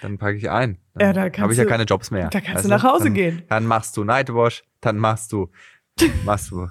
dann 0.00 0.16
packe 0.16 0.36
ich 0.38 0.48
ein. 0.48 0.78
Dann 0.94 1.06
Ja, 1.08 1.12
da 1.12 1.22
kannst 1.28 1.40
habe 1.40 1.52
ich 1.52 1.58
ja 1.58 1.64
keine 1.66 1.82
Jobs 1.84 2.10
mehr. 2.10 2.28
da 2.30 2.40
kannst 2.40 2.54
weißt 2.56 2.64
du 2.64 2.68
nach 2.70 2.82
Hause 2.82 3.04
dann, 3.04 3.14
gehen. 3.14 3.42
Dann 3.48 3.66
machst 3.66 3.96
du 3.96 4.04
Nightwash, 4.04 4.64
dann 4.80 4.96
machst 4.96 5.32
du, 5.32 5.50
machst 6.24 6.50
du. 6.50 6.68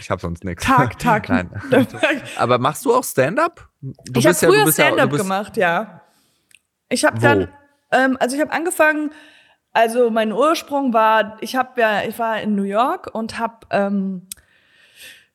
Ich 0.00 0.10
habe 0.10 0.20
sonst 0.20 0.42
nichts. 0.44 0.64
Tag, 0.64 0.98
Tag. 0.98 1.28
Nein. 1.30 1.50
Aber 2.36 2.58
machst 2.58 2.84
du 2.84 2.92
auch 2.94 3.04
Stand-up? 3.04 3.68
Du 3.80 4.18
ich 4.18 4.26
habe 4.26 4.36
ja- 4.40 4.48
früher 4.48 4.64
ja- 4.66 4.72
Stand-up 4.72 5.10
bist- 5.10 5.22
gemacht, 5.22 5.56
ja. 5.56 6.02
Ich 6.88 7.04
habe 7.04 7.20
dann, 7.20 7.48
ähm, 7.92 8.16
also 8.20 8.36
ich 8.36 8.42
habe 8.42 8.52
angefangen, 8.52 9.10
also 9.72 10.10
mein 10.10 10.32
Ursprung 10.32 10.92
war, 10.92 11.38
ich 11.40 11.56
habe 11.56 11.80
ja, 11.80 12.02
ich 12.02 12.18
war 12.18 12.40
in 12.40 12.54
New 12.54 12.64
York 12.64 13.14
und 13.14 13.38
habe 13.38 13.66
ähm, 13.70 14.28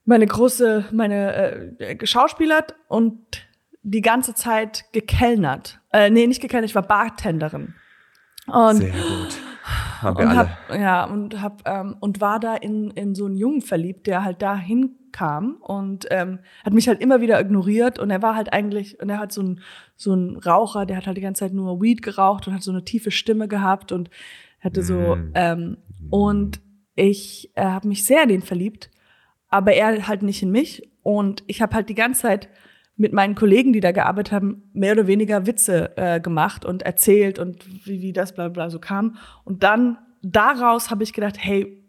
meine 0.06 0.26
große, 0.26 0.86
meine 0.92 1.76
äh, 1.80 1.96
geschauspielert 1.96 2.76
und 2.88 3.20
die 3.84 4.02
ganze 4.02 4.36
Zeit 4.36 4.86
gekellnert. 4.92 5.80
Äh, 5.92 6.10
nee, 6.10 6.28
nicht 6.28 6.42
gekellnert, 6.42 6.70
ich 6.70 6.76
war 6.76 6.84
Bartenderin. 6.84 7.76
Und 8.48 8.78
Sehr 8.78 8.92
gut. 8.92 9.38
Haben 10.02 10.18
wir 10.18 10.26
und 10.26 10.30
alle. 10.32 10.50
hab, 10.50 10.80
ja 10.80 11.04
und 11.06 11.42
hab 11.42 11.68
ähm, 11.68 11.98
und 12.00 12.22
war 12.22 12.40
da 12.40 12.56
in 12.56 12.92
in 12.92 13.16
so 13.16 13.26
einen 13.26 13.36
Jungen 13.36 13.62
verliebt, 13.62 14.08
der 14.08 14.24
halt 14.24 14.42
da 14.42 14.56
hinkam 14.56 15.58
und 15.62 16.06
ähm, 16.12 16.40
hat 16.64 16.74
mich 16.74 16.88
halt 16.88 17.02
immer 17.02 17.22
wieder 17.22 17.40
ignoriert 17.40 18.00
und 18.00 18.10
er 18.10 18.22
war 18.22 18.36
halt 18.36 18.54
eigentlich 18.54 19.02
und 19.02 19.10
er 19.10 19.20
hat 19.20 19.32
so 19.32 19.42
ein 19.42 19.62
so 19.96 20.14
Raucher, 20.14 20.86
der 20.86 20.98
hat 20.98 21.08
halt 21.08 21.18
die 21.18 21.22
ganze 21.22 21.40
Zeit 21.40 21.54
nur 21.54 21.82
Weed 21.82 22.02
geraucht 22.02 22.48
und 22.48 22.54
hat 22.54 22.64
so 22.64 22.72
eine 22.72 22.86
tiefe 22.86 23.12
Stimme 23.12 23.48
gehabt 23.48 23.92
und 23.92 24.10
hatte 24.60 24.84
so 24.84 25.16
Mm. 25.16 25.32
ähm, 25.36 25.78
und 26.10 26.62
ich 26.96 27.52
äh, 27.56 27.64
habe 27.64 27.88
mich 27.88 28.06
sehr 28.06 28.24
in 28.24 28.30
den 28.30 28.42
verliebt, 28.42 28.90
aber 29.50 29.74
er 29.74 30.08
halt 30.08 30.24
nicht 30.24 30.42
in 30.42 30.52
mich 30.52 30.90
und 31.04 31.44
ich 31.48 31.62
habe 31.62 31.76
halt 31.76 31.90
die 31.90 31.96
ganze 31.96 32.24
Zeit 32.24 32.50
mit 32.98 33.14
meinen 33.14 33.36
Kollegen, 33.36 33.74
die 33.74 33.80
da 33.80 33.92
gearbeitet 33.92 34.34
haben, 34.34 34.64
mehr 34.74 34.94
oder 34.94 35.08
weniger 35.08 35.46
Witze 35.46 35.96
äh, 35.98 36.20
gemacht 36.20 36.66
und 36.66 36.82
erzählt 36.82 37.40
und 37.40 37.64
wie, 37.86 38.02
wie 38.02 38.12
das 38.12 38.34
bla 38.34 38.50
bla 38.50 38.70
so 38.70 38.80
kam. 38.80 39.18
Und 39.44 39.64
dann 39.64 40.00
daraus 40.24 40.90
habe 40.90 41.04
ich 41.04 41.14
gedacht, 41.14 41.36
hey, 41.40 41.84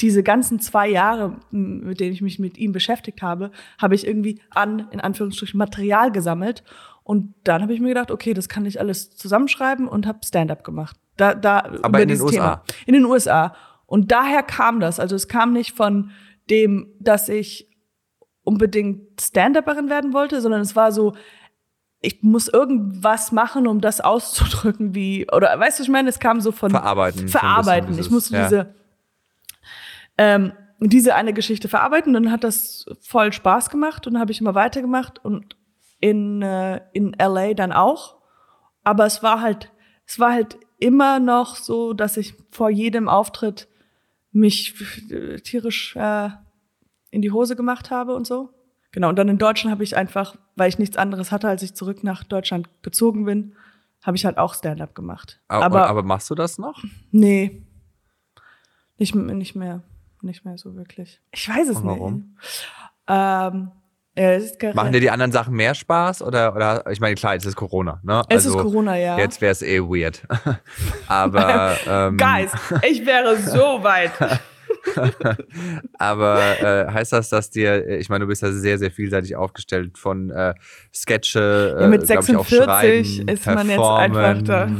diese 0.00 0.22
ganzen 0.22 0.60
zwei 0.60 0.88
Jahre, 0.88 1.40
mit 1.50 1.98
denen 1.98 2.12
ich 2.12 2.22
mich 2.22 2.38
mit 2.38 2.56
ihm 2.56 2.70
beschäftigt 2.70 3.20
habe, 3.20 3.50
habe 3.78 3.96
ich 3.96 4.06
irgendwie 4.06 4.40
an, 4.50 4.86
in 4.92 5.00
Anführungsstrichen, 5.00 5.58
Material 5.58 6.12
gesammelt. 6.12 6.62
Und 7.02 7.34
dann 7.42 7.62
habe 7.62 7.74
ich 7.74 7.80
mir 7.80 7.88
gedacht, 7.88 8.12
okay, 8.12 8.32
das 8.32 8.48
kann 8.48 8.64
ich 8.64 8.78
alles 8.78 9.10
zusammenschreiben 9.16 9.88
und 9.88 10.06
habe 10.06 10.20
Stand-up 10.24 10.62
gemacht. 10.62 10.96
Da, 11.16 11.34
da 11.34 11.64
Aber 11.82 12.00
in 12.00 12.08
den 12.08 12.20
USA? 12.20 12.30
Thema. 12.30 12.62
In 12.86 12.94
den 12.94 13.04
USA. 13.06 13.56
Und 13.86 14.12
daher 14.12 14.44
kam 14.44 14.78
das. 14.78 15.00
Also 15.00 15.16
es 15.16 15.26
kam 15.26 15.52
nicht 15.52 15.74
von 15.74 16.10
dem, 16.48 16.92
dass 17.00 17.28
ich 17.28 17.67
unbedingt 18.48 19.20
Stand-Upperin 19.20 19.90
werden 19.90 20.14
wollte, 20.14 20.40
sondern 20.40 20.62
es 20.62 20.74
war 20.74 20.90
so, 20.90 21.14
ich 22.00 22.22
muss 22.22 22.48
irgendwas 22.48 23.30
machen, 23.30 23.66
um 23.66 23.80
das 23.82 24.00
auszudrücken, 24.00 24.94
wie, 24.94 25.26
oder 25.30 25.58
weißt 25.58 25.78
du, 25.78 25.82
ich 25.82 25.88
meine, 25.90 26.08
es 26.08 26.18
kam 26.18 26.40
so 26.40 26.50
von 26.50 26.70
Verarbeiten. 26.70 27.28
verarbeiten. 27.28 27.88
dieses- 27.90 28.06
ich 28.06 28.12
musste 28.12 28.34
ja. 28.36 28.42
diese, 28.44 28.74
ähm, 30.16 30.52
diese 30.80 31.14
eine 31.14 31.32
Geschichte 31.34 31.68
verarbeiten. 31.68 32.12
Dann 32.14 32.30
hat 32.30 32.42
das 32.44 32.86
voll 33.00 33.32
Spaß 33.32 33.68
gemacht 33.68 34.06
und 34.06 34.14
dann 34.14 34.20
habe 34.20 34.32
ich 34.32 34.40
immer 34.40 34.54
weitergemacht 34.54 35.22
und 35.24 35.56
in, 36.00 36.40
äh, 36.40 36.80
in 36.92 37.14
LA 37.18 37.52
dann 37.54 37.72
auch. 37.72 38.16
Aber 38.84 39.04
es 39.04 39.22
war 39.22 39.40
halt, 39.42 39.70
es 40.06 40.18
war 40.18 40.32
halt 40.32 40.56
immer 40.78 41.18
noch 41.18 41.56
so, 41.56 41.92
dass 41.92 42.16
ich 42.16 42.34
vor 42.50 42.70
jedem 42.70 43.08
Auftritt 43.08 43.68
mich 44.32 44.74
äh, 45.10 45.36
tierisch 45.40 45.96
äh, 45.96 46.30
in 47.10 47.22
die 47.22 47.32
Hose 47.32 47.56
gemacht 47.56 47.90
habe 47.90 48.14
und 48.14 48.26
so. 48.26 48.50
Genau, 48.92 49.10
und 49.10 49.16
dann 49.16 49.28
in 49.28 49.38
Deutschland 49.38 49.72
habe 49.72 49.84
ich 49.84 49.96
einfach, 49.96 50.36
weil 50.56 50.68
ich 50.68 50.78
nichts 50.78 50.96
anderes 50.96 51.30
hatte, 51.30 51.48
als 51.48 51.62
ich 51.62 51.74
zurück 51.74 52.04
nach 52.04 52.24
Deutschland 52.24 52.68
gezogen 52.82 53.24
bin, 53.24 53.54
habe 54.02 54.16
ich 54.16 54.24
halt 54.24 54.38
auch 54.38 54.54
Stand-up 54.54 54.94
gemacht. 54.94 55.40
Aber, 55.48 55.64
aber 55.64 55.88
aber 55.88 56.02
machst 56.02 56.30
du 56.30 56.34
das 56.34 56.58
noch? 56.58 56.82
Nee. 57.10 57.62
Nicht, 58.96 59.14
nicht 59.14 59.54
mehr. 59.54 59.82
Nicht 60.22 60.44
mehr 60.44 60.58
so 60.58 60.74
wirklich. 60.74 61.20
Ich 61.32 61.48
weiß 61.48 61.68
es 61.68 61.76
Und 61.76 61.86
warum? 61.86 62.36
nicht. 62.36 62.68
Ähm, 63.06 63.70
ja, 64.16 64.32
es 64.32 64.50
ist 64.50 64.74
Machen 64.74 64.92
dir 64.92 65.00
die 65.00 65.10
anderen 65.10 65.30
Sachen 65.30 65.54
mehr 65.54 65.74
Spaß? 65.74 66.22
Oder, 66.22 66.54
oder 66.56 66.90
ich 66.90 66.98
meine, 66.98 67.14
klar, 67.14 67.34
jetzt 67.34 67.46
ist 67.46 67.54
Corona, 67.54 68.00
ne? 68.02 68.22
Es 68.28 68.46
ist 68.46 68.54
Corona, 68.54 68.96
ja. 68.96 69.16
Jetzt 69.16 69.40
wäre 69.40 69.52
es 69.52 69.62
eh 69.62 69.80
weird. 69.80 70.26
aber, 71.06 71.76
ähm, 71.86 72.16
Guys, 72.16 72.50
ich 72.82 73.06
wäre 73.06 73.36
so 73.36 73.60
weit. 73.82 74.10
aber 75.98 76.60
äh, 76.60 76.92
heißt 76.92 77.12
das, 77.12 77.28
dass 77.28 77.50
dir, 77.50 77.86
äh, 77.86 77.96
ich 77.98 78.08
meine, 78.08 78.24
du 78.24 78.28
bist 78.28 78.42
ja 78.42 78.52
sehr, 78.52 78.78
sehr 78.78 78.90
vielseitig 78.90 79.36
aufgestellt 79.36 79.98
von 79.98 80.30
äh, 80.30 80.54
Sketche, 80.94 81.76
äh, 81.78 81.82
Ja, 81.82 81.88
mit 81.88 82.06
glaub 82.06 82.22
ich, 82.22 82.36
auch 82.36 82.46
46 82.46 83.16
Schreiben, 83.16 83.28
ist 83.28 83.46
man 83.46 83.68
jetzt 83.68 83.80
einfach 83.80 84.42
da. 84.42 84.70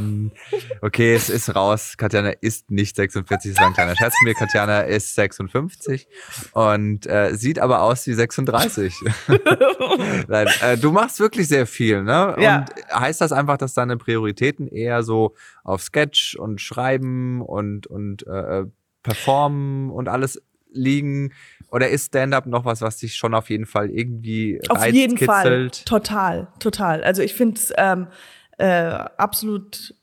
Okay, 0.81 1.15
es 1.15 1.31
ist 1.31 1.55
raus. 1.55 1.95
Katjana 1.97 2.31
ist 2.41 2.71
nicht 2.71 2.97
46, 2.97 3.53
das 3.53 3.61
war 3.61 3.69
ein 3.69 3.75
kleiner 3.75 3.97
Scherz 3.97 4.15
von 4.19 4.29
mir. 4.29 4.35
Katjana 4.35 4.81
ist 4.81 5.15
56 5.15 6.09
und 6.53 7.07
äh, 7.07 7.35
sieht 7.35 7.59
aber 7.59 7.83
aus 7.83 8.07
wie 8.07 8.15
36. 8.15 8.95
Nein, 10.29 10.49
äh, 10.63 10.77
du 10.77 10.93
machst 10.93 11.21
wirklich 11.21 11.49
sehr 11.49 11.67
viel, 11.67 12.03
ne? 12.03 12.37
Ja. 12.39 12.59
Und 12.59 13.01
heißt 13.01 13.21
das 13.21 13.33
einfach, 13.33 13.59
dass 13.59 13.75
deine 13.75 13.97
Prioritäten 13.97 14.69
eher 14.69 15.03
so 15.03 15.35
auf 15.65 15.83
Sketch 15.83 16.37
und 16.37 16.61
Schreiben 16.61 17.43
und, 17.43 17.87
und 17.87 18.27
äh, 18.27 18.65
Performen 19.09 19.91
und 19.91 20.09
alles 20.09 20.43
liegen? 20.71 21.33
Oder 21.71 21.89
ist 21.89 22.07
Stand-up 22.07 22.47
noch 22.47 22.65
was, 22.65 22.81
was 22.81 22.99
dich 22.99 23.17
schon 23.17 23.35
auf 23.35 23.51
jeden 23.51 23.67
Fall 23.67 23.91
irgendwie 23.91 24.61
Auf 24.69 24.81
reizt, 24.81 24.95
jeden 24.95 25.19
Fall. 25.19 25.43
kitzelt? 25.43 25.87
Total, 25.87 26.49
total. 26.61 27.03
Also 27.03 27.23
ich 27.23 27.35
finde 27.35 27.57
es 27.57 27.73
ähm, 27.77 28.09
äh, 28.57 28.67
absolut 28.67 29.95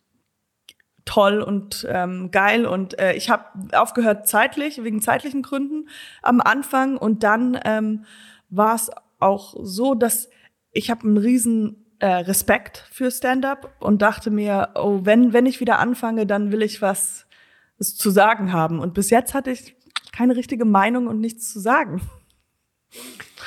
toll 1.05 1.41
und 1.41 1.87
ähm, 1.89 2.31
geil. 2.31 2.65
Und 2.65 2.99
äh, 2.99 3.13
ich 3.13 3.29
habe 3.29 3.45
aufgehört 3.77 4.27
zeitlich, 4.27 4.83
wegen 4.83 5.01
zeitlichen 5.01 5.43
Gründen 5.43 5.87
am 6.21 6.41
Anfang. 6.41 6.97
Und 6.97 7.23
dann 7.23 7.59
ähm, 7.63 8.05
war 8.49 8.75
es 8.75 8.91
auch 9.19 9.55
so, 9.61 9.95
dass 9.95 10.29
ich 10.71 10.89
habe 10.89 11.03
einen 11.03 11.17
riesen 11.17 11.85
äh, 11.99 12.07
Respekt 12.07 12.85
für 12.91 13.09
Stand-up 13.09 13.75
und 13.79 14.01
dachte 14.01 14.29
mir, 14.29 14.69
oh, 14.75 14.99
wenn, 15.03 15.31
wenn 15.31 15.45
ich 15.45 15.61
wieder 15.61 15.79
anfange, 15.79 16.25
dann 16.25 16.51
will 16.51 16.61
ich 16.61 16.81
was, 16.81 17.24
was 17.77 17.95
zu 17.95 18.09
sagen 18.09 18.53
haben. 18.53 18.79
Und 18.79 18.93
bis 18.93 19.09
jetzt 19.09 19.33
hatte 19.33 19.51
ich 19.51 19.75
keine 20.11 20.35
richtige 20.35 20.65
Meinung 20.65 21.07
und 21.07 21.19
nichts 21.19 21.51
zu 21.51 21.59
sagen. 21.59 22.01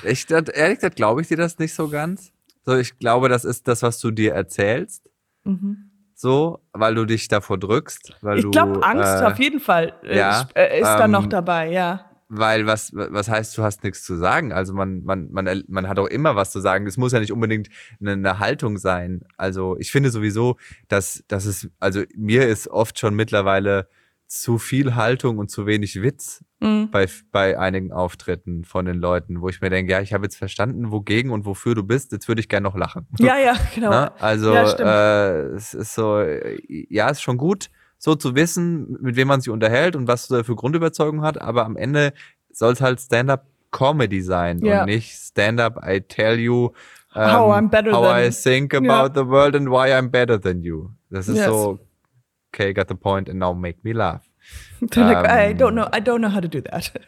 Ich, 0.05 0.31
ehrlich 0.31 0.77
gesagt, 0.79 0.97
glaube 0.97 1.23
ich 1.23 1.29
dir 1.29 1.37
das 1.37 1.59
nicht 1.59 1.75
so 1.75 1.89
ganz. 1.89 2.33
So, 2.65 2.77
ich 2.77 2.99
glaube, 2.99 3.29
das 3.29 3.45
ist 3.45 3.67
das, 3.69 3.83
was 3.83 3.99
du 4.01 4.11
dir 4.11 4.35
erzählst. 4.35 5.09
Mhm. 5.45 5.91
So, 6.15 6.61
weil 6.73 6.95
du 6.95 7.05
dich 7.07 7.29
davor 7.29 7.59
drückst. 7.59 8.17
Weil 8.21 8.41
Ich 8.41 8.51
glaube, 8.51 8.83
Angst 8.83 9.23
äh, 9.23 9.25
auf 9.25 9.39
jeden 9.39 9.61
Fall 9.61 9.95
äh, 10.03 10.19
ja, 10.19 10.41
sp- 10.45 10.53
äh, 10.59 10.81
ist 10.81 10.87
dann 10.87 11.05
ähm, 11.05 11.11
noch 11.13 11.27
dabei, 11.27 11.71
ja. 11.71 12.05
Weil 12.29 12.67
was, 12.67 12.93
was 12.93 13.31
heißt, 13.31 13.57
du 13.57 13.63
hast 13.63 13.85
nichts 13.85 14.05
zu 14.05 14.17
sagen? 14.17 14.53
Also 14.53 14.75
man, 14.75 15.03
man, 15.05 15.31
man, 15.31 15.65
man 15.67 15.89
hat 15.89 15.99
auch 15.99 16.09
immer 16.09 16.37
was 16.37 16.51
zu 16.51 16.61
sagen. 16.61 16.85
Das 16.85 16.99
muss 16.99 17.13
ja 17.13 17.21
nicht 17.21 17.33
unbedingt 17.33 17.69
eine, 18.01 18.13
eine 18.13 18.39
Haltung 18.39 18.77
sein. 18.77 19.23
Also 19.39 19.79
ich 19.79 19.91
finde 19.91 20.11
sowieso, 20.11 20.57
dass, 20.89 21.25
dass 21.29 21.47
es, 21.47 21.71
also 21.81 22.03
mir 22.15 22.47
ist 22.47 22.69
oft 22.69 22.99
schon 22.99 23.15
mittlerweile 23.15 23.89
zu 24.29 24.59
viel 24.59 24.95
Haltung 24.95 25.39
und 25.39 25.51
zu 25.51 25.67
wenig 25.67 26.01
Witz 26.03 26.45
Mhm. 26.61 26.91
bei, 26.91 27.07
bei 27.31 27.57
einigen 27.57 27.93
Auftritten 27.93 28.65
von 28.65 28.85
den 28.85 28.97
Leuten, 28.97 29.41
wo 29.41 29.49
ich 29.49 29.61
mir 29.61 29.71
denke, 29.71 29.93
ja, 29.93 30.01
ich 30.01 30.13
habe 30.13 30.25
jetzt 30.25 30.35
verstanden, 30.37 30.91
wogegen 30.91 31.31
und 31.31 31.47
wofür 31.47 31.77
du 31.77 31.85
bist, 31.85 32.11
jetzt 32.11 32.27
würde 32.27 32.41
ich 32.41 32.49
gerne 32.49 32.65
noch 32.65 32.77
lachen. 32.77 33.07
Ja, 33.21 33.39
ja, 33.39 33.55
genau. 33.75 33.91
Ne? 33.91 34.13
Also 34.21 34.53
Ja, 34.53 34.73
äh, 34.73 35.39
es 35.55 35.73
ist 35.73 35.95
so, 35.95 36.21
ja, 36.69 37.09
ist 37.11 37.23
schon 37.23 37.37
gut, 37.39 37.71
so 37.97 38.17
zu 38.17 38.35
wissen, 38.35 38.97
mit 39.01 39.15
wem 39.15 39.29
man 39.29 39.41
sich 39.41 39.51
unterhält 39.53 39.95
und 39.95 40.09
was 40.09 40.27
für 40.27 40.57
Grundüberzeugung 40.57 41.23
hat, 41.23 41.41
aber 41.41 41.65
am 41.65 41.77
Ende 41.77 42.13
soll 42.53 42.73
es 42.73 42.81
halt 42.81 43.01
Stand-up 43.01 43.47
Comedy 43.71 44.21
sein 44.21 44.59
Ja. 44.65 44.81
und 44.81 44.87
nicht 44.87 45.13
Stand-up 45.15 45.81
I 45.87 46.01
tell 46.01 46.39
you 46.41 46.71
How 47.15 47.57
I'm 47.57 47.69
better 47.71 47.93
how 47.93 48.05
than- 48.05 48.29
I 48.29 48.31
think 48.31 48.75
about 48.75 48.87
Ja. 48.87 49.11
the 49.15 49.27
world 49.29 49.55
and 49.57 49.69
why 49.71 49.93
I'm 49.93 50.09
better 50.09 50.41
than 50.41 50.63
you. 50.63 50.91
Das 51.09 51.29
ist 51.29 51.37
Yes. 51.37 51.47
so, 51.47 51.79
okay, 52.53 52.73
got 52.73 52.89
the 52.89 52.95
point 52.95 53.29
and 53.29 53.39
now 53.39 53.55
make 53.55 53.79
me 53.85 53.93
laugh. 53.93 54.29
They're 54.81 55.05
like, 55.05 55.27
I 55.29 55.51
ähm, 55.51 55.59
don't 55.59 55.75
know, 55.75 55.89
I 55.93 56.01
don't 56.01 56.21
know 56.21 56.31
how 56.31 56.41
to 56.41 56.49
do 56.49 56.61
that. 56.63 56.93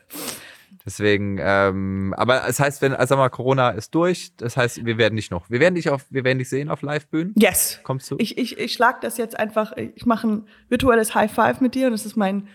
Deswegen, 0.87 1.39
ähm, 1.41 2.15
aber 2.17 2.49
es 2.49 2.59
heißt, 2.59 2.81
wenn, 2.81 2.95
also 2.95 3.17
mal, 3.17 3.29
Corona 3.29 3.71
ist 3.71 3.95
durch, 3.95 4.35
das 4.37 4.57
heißt, 4.57 4.85
wir 4.85 4.97
werden 4.97 5.17
dich 5.17 5.31
noch, 5.31 5.51
wir 5.51 5.61
werden 5.61 5.75
dich 5.75 5.91
auf, 5.91 6.07
wir 6.11 6.25
werden 6.25 6.39
dich 6.39 6.49
sehen 6.49 6.71
auf 6.71 6.81
Live-Bühnen. 6.81 7.35
Yes. 7.37 7.81
Kommst 7.83 8.11
du? 8.11 8.17
Ich, 8.19 8.39
ich, 8.39 8.59
ich 8.59 8.73
schlag 8.73 9.03
das 9.03 9.19
jetzt 9.19 9.39
einfach, 9.39 9.77
ich 9.77 10.07
mache 10.07 10.27
ein 10.27 10.49
virtuelles 10.69 11.15
High 11.15 11.31
Five 11.31 11.61
mit 11.61 11.75
dir 11.75 11.87
und 11.87 11.93
das 11.93 12.07
ist 12.07 12.17
mein. 12.17 12.49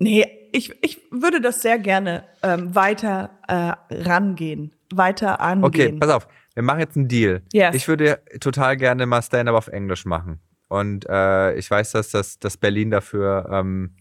Nee, 0.00 0.26
ich, 0.52 0.72
ich 0.82 1.00
würde 1.10 1.40
das 1.40 1.62
sehr 1.62 1.78
gerne 1.78 2.24
ähm, 2.42 2.74
weiter 2.74 3.30
äh, 3.46 3.72
rangehen, 3.94 4.72
weiter 4.92 5.40
angehen. 5.40 5.64
Okay, 5.64 5.92
pass 5.92 6.10
auf. 6.10 6.28
Wir 6.54 6.62
machen 6.64 6.80
jetzt 6.80 6.96
einen 6.96 7.06
Deal. 7.06 7.42
Yes. 7.52 7.76
Ich 7.76 7.86
würde 7.86 8.20
total 8.40 8.76
gerne 8.76 9.06
mal 9.06 9.22
Stand-up 9.22 9.54
auf 9.54 9.68
Englisch 9.68 10.04
machen. 10.04 10.40
Und 10.68 11.06
äh, 11.08 11.54
ich 11.54 11.70
weiß, 11.70 11.92
dass 11.92 12.10
das 12.10 12.38
dass 12.38 12.56
Berlin 12.56 12.90
dafür 12.90 13.48
ähm, 13.50 13.96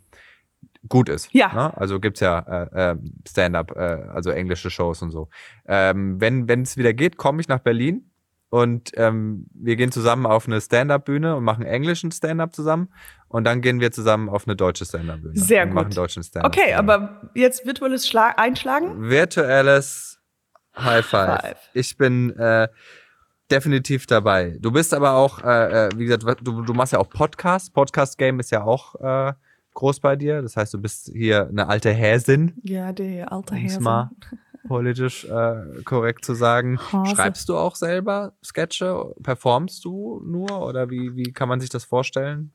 gut 0.88 1.10
ist. 1.10 1.34
Ja. 1.34 1.54
Ne? 1.54 1.78
Also 1.78 2.00
gibt's 2.00 2.20
ja 2.20 2.40
äh, 2.40 2.92
äh, 2.92 2.98
Stand-up, 3.28 3.76
äh, 3.76 3.80
also 4.14 4.30
englische 4.30 4.70
Shows 4.70 5.02
und 5.02 5.12
so. 5.12 5.30
Ähm, 5.66 6.20
wenn 6.20 6.62
es 6.62 6.78
wieder 6.78 6.94
geht, 6.94 7.18
komme 7.18 7.42
ich 7.42 7.48
nach 7.48 7.60
Berlin 7.60 8.10
und 8.50 8.92
ähm, 8.96 9.48
wir 9.54 9.76
gehen 9.76 9.92
zusammen 9.92 10.26
auf 10.26 10.48
eine 10.48 10.62
Stand-up-Bühne 10.62 11.36
und 11.36 11.44
machen 11.44 11.66
englischen 11.66 12.12
Stand-up 12.12 12.56
zusammen. 12.56 12.90
Und 13.28 13.44
dann 13.44 13.62
gehen 13.62 13.82
wir 13.82 13.92
zusammen 13.92 14.30
auf 14.30 14.48
eine 14.48 14.56
deutsche 14.56 14.86
Stand-up-Bühne. 14.86 15.36
Sehr 15.36 15.64
und 15.64 15.70
gut. 15.70 15.76
machen 15.76 15.92
deutschen 15.94 16.24
Stand-up. 16.24 16.56
Okay, 16.56 16.74
aber 16.74 17.30
jetzt 17.34 17.66
virtuelles 17.66 18.08
Schla 18.08 18.30
Einschlagen? 18.38 19.10
Virtuelles 19.10 20.22
High 20.78 21.06
Five. 21.06 21.42
Five. 21.42 21.70
Ich 21.74 21.98
bin 21.98 22.30
äh, 22.38 22.70
definitiv 23.52 24.06
dabei. 24.08 24.58
Du 24.60 24.72
bist 24.72 24.94
aber 24.94 25.14
auch, 25.14 25.44
äh, 25.44 25.88
äh, 25.88 25.90
wie 25.96 26.06
gesagt, 26.06 26.26
du, 26.42 26.62
du 26.62 26.74
machst 26.74 26.94
ja 26.94 27.00
auch 27.00 27.10
Podcast. 27.10 27.74
Podcast-Game 27.74 28.40
ist 28.40 28.52
ja 28.52 28.64
auch 28.64 28.96
äh, 28.96 29.34
groß 29.74 30.00
bei 30.00 30.16
dir. 30.16 30.42
Das 30.42 30.58
heißt, 30.58 30.74
du 30.74 30.82
bist 30.82 31.12
hier 31.14 31.48
eine 31.48 31.68
alte 31.68 31.92
Häsin, 31.92 32.54
Ja, 32.64 32.92
der 32.92 33.32
alte 33.32 33.56
Herr. 33.56 33.80
mal 33.80 34.12
politisch 34.68 35.26
äh, 35.26 35.82
korrekt 35.86 36.26
zu 36.26 36.34
sagen. 36.34 36.78
Hase. 36.92 37.16
Schreibst 37.16 37.48
du 37.48 37.56
auch 37.56 37.76
selber 37.76 38.34
Sketche? 38.44 39.14
Performst 39.24 39.86
du 39.86 40.22
nur? 40.26 40.62
Oder 40.68 40.90
wie, 40.90 41.16
wie 41.16 41.32
kann 41.32 41.48
man 41.48 41.62
sich 41.62 41.70
das 41.70 41.86
vorstellen? 41.86 42.52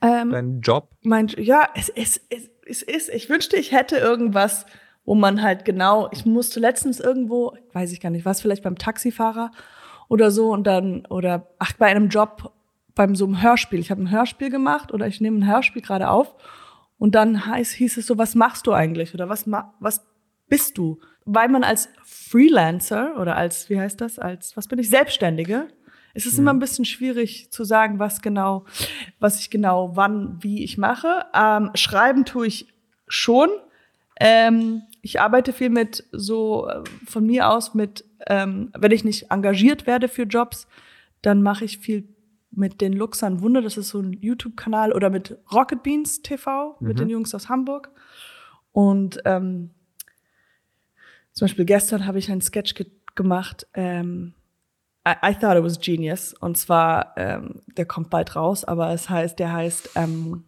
Ähm, 0.00 0.30
Dein 0.30 0.60
Job? 0.60 0.88
mein, 1.02 1.28
ja, 1.36 1.68
es 1.74 1.90
ist, 1.90 2.22
es, 2.30 2.48
es 2.66 2.82
ist, 2.82 3.10
ich 3.10 3.28
wünschte, 3.28 3.56
ich 3.56 3.72
hätte 3.72 3.96
irgendwas, 3.96 4.64
wo 5.04 5.14
man 5.14 5.42
halt 5.42 5.66
genau, 5.66 6.08
ich 6.12 6.24
musste 6.24 6.60
letztens 6.60 7.00
irgendwo, 7.00 7.54
weiß 7.74 7.92
ich 7.92 8.00
gar 8.00 8.08
nicht, 8.08 8.24
was 8.24 8.40
vielleicht 8.40 8.62
beim 8.62 8.78
Taxifahrer 8.78 9.50
oder 10.10 10.32
so 10.32 10.52
und 10.52 10.66
dann, 10.66 11.06
oder 11.06 11.46
ach, 11.60 11.72
bei 11.74 11.86
einem 11.86 12.08
Job, 12.08 12.52
beim 12.96 13.14
so 13.14 13.24
einem 13.24 13.40
Hörspiel. 13.40 13.78
Ich 13.78 13.92
habe 13.92 14.02
ein 14.02 14.10
Hörspiel 14.10 14.50
gemacht 14.50 14.92
oder 14.92 15.06
ich 15.06 15.20
nehme 15.20 15.38
ein 15.38 15.50
Hörspiel 15.50 15.80
gerade 15.80 16.10
auf 16.10 16.34
und 16.98 17.14
dann 17.14 17.46
heißt, 17.46 17.72
hieß 17.74 17.96
es 17.96 18.08
so, 18.08 18.18
was 18.18 18.34
machst 18.34 18.66
du 18.66 18.72
eigentlich 18.72 19.14
oder 19.14 19.28
was, 19.28 19.46
ma 19.46 19.72
was 19.78 20.04
bist 20.48 20.76
du? 20.76 20.98
Weil 21.24 21.48
man 21.48 21.62
als 21.62 21.88
Freelancer 22.04 23.20
oder 23.20 23.36
als, 23.36 23.70
wie 23.70 23.78
heißt 23.78 24.00
das, 24.00 24.18
als, 24.18 24.56
was 24.56 24.66
bin 24.66 24.80
ich, 24.80 24.90
Selbstständige, 24.90 25.68
es 26.12 26.26
ist 26.26 26.38
immer 26.40 26.52
ein 26.52 26.58
bisschen 26.58 26.84
schwierig 26.84 27.52
zu 27.52 27.62
sagen, 27.62 28.00
was 28.00 28.20
genau, 28.20 28.64
was 29.20 29.38
ich 29.38 29.48
genau 29.48 29.92
wann, 29.94 30.38
wie 30.40 30.64
ich 30.64 30.76
mache. 30.76 31.24
Ähm, 31.32 31.70
schreiben 31.74 32.24
tue 32.24 32.48
ich 32.48 32.66
schon. 33.06 33.48
Ähm, 34.18 34.82
ich 35.02 35.20
arbeite 35.20 35.52
viel 35.52 35.70
mit 35.70 36.04
so 36.10 36.68
äh, 36.68 36.82
von 37.06 37.24
mir 37.24 37.48
aus 37.48 37.74
mit, 37.74 38.04
ähm, 38.26 38.70
wenn 38.78 38.92
ich 38.92 39.04
nicht 39.04 39.30
engagiert 39.30 39.86
werde 39.86 40.08
für 40.08 40.22
Jobs, 40.22 40.66
dann 41.22 41.42
mache 41.42 41.64
ich 41.64 41.78
viel 41.78 42.08
mit 42.52 42.80
den 42.80 42.92
Luxern 42.92 43.40
Wunder, 43.42 43.62
das 43.62 43.76
ist 43.76 43.90
so 43.90 44.00
ein 44.00 44.12
YouTube-Kanal, 44.12 44.92
oder 44.92 45.08
mit 45.10 45.38
Rocket 45.52 45.82
Beans 45.82 46.20
TV, 46.22 46.76
mit 46.80 46.96
Mhm. 46.96 47.00
den 47.00 47.10
Jungs 47.10 47.34
aus 47.34 47.48
Hamburg. 47.48 47.90
Und 48.72 49.20
ähm, 49.24 49.70
zum 51.32 51.46
Beispiel 51.46 51.64
gestern 51.64 52.06
habe 52.06 52.18
ich 52.18 52.30
einen 52.30 52.40
Sketch 52.40 52.74
ge 52.74 52.86
gemacht. 53.16 53.66
Ähm, 53.74 54.34
I, 55.06 55.30
I 55.30 55.34
thought 55.34 55.56
it 55.56 55.64
was 55.64 55.80
genius. 55.80 56.32
Und 56.34 56.56
zwar, 56.56 57.12
ähm, 57.16 57.62
der 57.76 57.84
kommt 57.86 58.08
bald 58.10 58.34
raus, 58.36 58.64
aber 58.64 58.92
es 58.92 59.10
heißt, 59.10 59.38
der 59.38 59.52
heißt 59.52 59.90
ähm, 59.96 60.44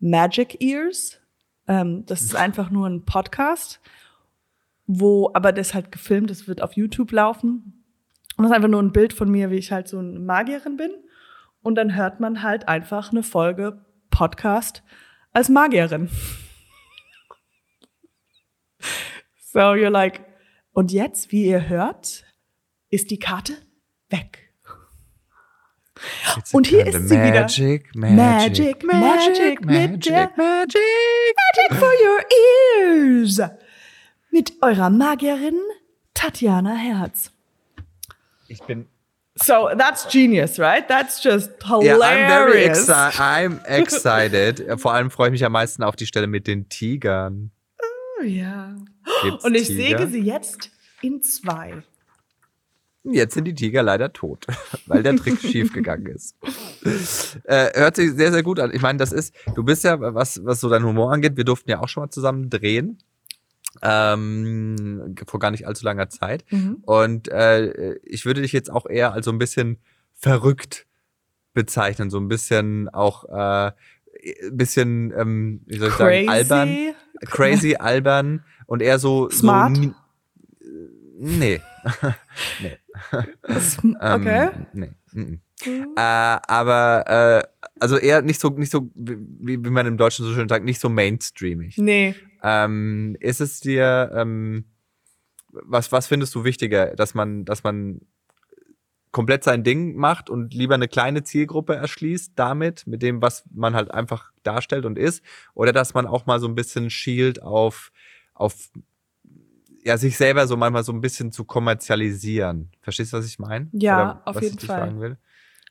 Magic 0.00 0.60
Ears. 0.60 1.18
Ähm, 1.66 2.04
das 2.06 2.22
ist 2.22 2.34
einfach 2.46 2.70
nur 2.70 2.86
ein 2.88 3.04
Podcast, 3.04 3.80
wo, 4.88 5.30
aber 5.34 5.52
das 5.52 5.74
halt 5.74 5.92
gefilmt, 5.92 6.30
das 6.30 6.48
wird 6.48 6.62
auf 6.62 6.72
YouTube 6.72 7.12
laufen. 7.12 7.84
Und 8.36 8.44
das 8.44 8.46
ist 8.46 8.56
einfach 8.56 8.68
nur 8.68 8.82
ein 8.82 8.92
Bild 8.92 9.12
von 9.12 9.30
mir, 9.30 9.50
wie 9.50 9.56
ich 9.56 9.70
halt 9.70 9.86
so 9.86 9.98
eine 9.98 10.18
Magierin 10.18 10.76
bin. 10.76 10.90
Und 11.62 11.74
dann 11.74 11.94
hört 11.94 12.20
man 12.20 12.42
halt 12.42 12.66
einfach 12.66 13.12
eine 13.12 13.22
Folge 13.22 13.84
Podcast 14.10 14.82
als 15.32 15.48
Magierin. 15.48 16.08
So, 19.50 19.60
you're 19.60 19.88
like, 19.88 20.20
und 20.72 20.92
jetzt, 20.92 21.32
wie 21.32 21.46
ihr 21.46 21.70
hört, 21.70 22.26
ist 22.90 23.10
die 23.10 23.18
Karte 23.18 23.54
weg. 24.10 24.52
Und 26.52 26.66
hier 26.66 26.86
ist 26.86 27.08
sie 27.08 27.16
wieder. 27.16 27.40
Magic, 27.40 27.94
Magic, 27.94 28.84
Magic, 28.84 29.64
mit 29.64 30.06
der 30.06 30.30
Magic. 30.36 30.82
Magic 31.34 31.78
for 31.78 31.88
your 31.88 32.20
ears. 32.84 33.40
Mit 34.30 34.52
eurer 34.62 34.90
Magierin 34.90 35.58
Tatjana 36.14 36.74
Herz. 36.74 37.30
Ich 38.48 38.62
bin 38.62 38.86
So, 39.36 39.68
that's 39.76 40.08
genius, 40.10 40.58
right? 40.58 40.86
That's 40.88 41.22
just 41.22 41.50
Ja, 41.62 41.76
I'm 41.76 41.82
very 42.28 42.62
hilarious. 42.62 42.88
exci 42.88 43.18
I'm 43.20 43.60
excited. 43.66 44.66
Vor 44.80 44.92
allem 44.92 45.10
freue 45.10 45.28
ich 45.28 45.32
mich 45.32 45.44
am 45.44 45.52
meisten 45.52 45.82
auf 45.84 45.94
die 45.96 46.06
Stelle 46.06 46.26
mit 46.26 46.46
den 46.46 46.68
Tigern. 46.68 47.50
Oh, 48.20 48.24
ja. 48.24 48.74
Gibt's 49.22 49.44
Und 49.44 49.54
ich 49.54 49.68
Tiger? 49.68 49.98
säge 49.98 50.10
sie 50.10 50.20
jetzt 50.20 50.70
in 51.02 51.22
zwei. 51.22 51.82
Jetzt 53.04 53.34
sind 53.34 53.44
die 53.44 53.54
Tiger 53.54 53.82
leider 53.84 54.12
tot, 54.12 54.44
weil 54.86 55.02
der 55.04 55.16
Trick 55.16 55.38
schiefgegangen 55.40 56.06
ist. 56.08 56.34
Äh, 57.44 57.70
hört 57.78 57.94
sich 57.96 58.12
sehr, 58.12 58.32
sehr 58.32 58.42
gut 58.42 58.58
an. 58.58 58.74
Ich 58.74 58.82
meine, 58.82 58.98
das 58.98 59.12
ist, 59.12 59.34
du 59.54 59.62
bist 59.62 59.84
ja, 59.84 59.98
was, 60.14 60.44
was 60.44 60.60
so 60.60 60.68
dein 60.68 60.84
Humor 60.84 61.12
angeht, 61.12 61.36
wir 61.36 61.44
durften 61.44 61.70
ja 61.70 61.78
auch 61.80 61.88
schon 61.88 62.02
mal 62.02 62.10
zusammen 62.10 62.50
drehen. 62.50 62.98
Ähm, 63.82 65.14
vor 65.26 65.40
gar 65.40 65.50
nicht 65.50 65.66
allzu 65.66 65.84
langer 65.84 66.08
Zeit. 66.08 66.44
Mhm. 66.50 66.78
Und 66.82 67.28
äh, 67.28 67.94
ich 68.02 68.24
würde 68.26 68.42
dich 68.42 68.52
jetzt 68.52 68.70
auch 68.70 68.86
eher 68.86 69.12
als 69.12 69.24
so 69.26 69.30
ein 69.32 69.38
bisschen 69.38 69.78
verrückt 70.14 70.86
bezeichnen, 71.54 72.10
so 72.10 72.18
ein 72.18 72.28
bisschen 72.28 72.88
auch 72.88 73.24
äh, 73.28 73.72
ein 74.46 74.56
bisschen, 74.56 75.12
ähm, 75.16 75.62
wie 75.66 75.78
soll 75.78 75.88
ich 75.88 75.94
sagen, 75.94 76.28
albern, 76.28 76.76
crazy, 77.26 77.76
albern 77.78 78.44
und 78.66 78.82
eher 78.82 78.98
so 78.98 79.28
Smart? 79.30 79.76
So, 79.76 79.82
ni- 79.82 79.94
nee. 81.18 81.60
Ähm, 83.50 83.96
Okay. 84.00 84.50
Nee. 84.72 84.90
Mhm. 85.64 85.94
Äh, 85.96 86.00
aber 86.00 87.04
äh, 87.06 87.68
also 87.80 87.96
eher 87.96 88.22
nicht 88.22 88.40
so 88.40 88.50
nicht 88.50 88.72
so 88.72 88.90
wie, 88.94 89.62
wie 89.64 89.70
man 89.70 89.86
im 89.86 89.96
Deutschen 89.96 90.24
so 90.24 90.32
schön 90.32 90.48
sagt, 90.48 90.64
nicht 90.64 90.80
so 90.80 90.88
mainstreamig. 90.88 91.78
Nee. 91.78 92.14
Ähm, 92.42 93.16
ist 93.20 93.40
es 93.40 93.60
dir 93.60 94.10
ähm, 94.14 94.64
was 95.50 95.92
was 95.92 96.06
findest 96.06 96.34
du 96.34 96.44
wichtiger, 96.44 96.94
dass 96.94 97.14
man 97.14 97.44
dass 97.44 97.64
man 97.64 98.00
komplett 99.10 99.42
sein 99.42 99.64
Ding 99.64 99.96
macht 99.96 100.28
und 100.28 100.52
lieber 100.52 100.74
eine 100.74 100.88
kleine 100.88 101.22
Zielgruppe 101.22 101.74
erschließt 101.74 102.32
damit 102.36 102.86
mit 102.86 103.02
dem 103.02 103.22
was 103.22 103.44
man 103.52 103.74
halt 103.74 103.90
einfach 103.90 104.32
darstellt 104.42 104.84
und 104.84 104.98
ist 104.98 105.24
oder 105.54 105.72
dass 105.72 105.94
man 105.94 106.06
auch 106.06 106.26
mal 106.26 106.40
so 106.40 106.46
ein 106.46 106.54
bisschen 106.54 106.90
schielt 106.90 107.42
auf 107.42 107.90
auf 108.34 108.70
ja 109.84 109.96
sich 109.96 110.16
selber 110.16 110.46
so 110.46 110.56
manchmal 110.56 110.84
so 110.84 110.92
ein 110.92 111.00
bisschen 111.00 111.32
zu 111.32 111.44
kommerzialisieren. 111.44 112.70
Verstehst 112.80 113.12
du, 113.12 113.16
was 113.16 113.26
ich 113.26 113.38
meine? 113.38 113.68
Ja, 113.72 114.22
auf 114.24 114.36
was 114.36 114.42
jeden 114.42 114.58
Fall. 114.58 115.18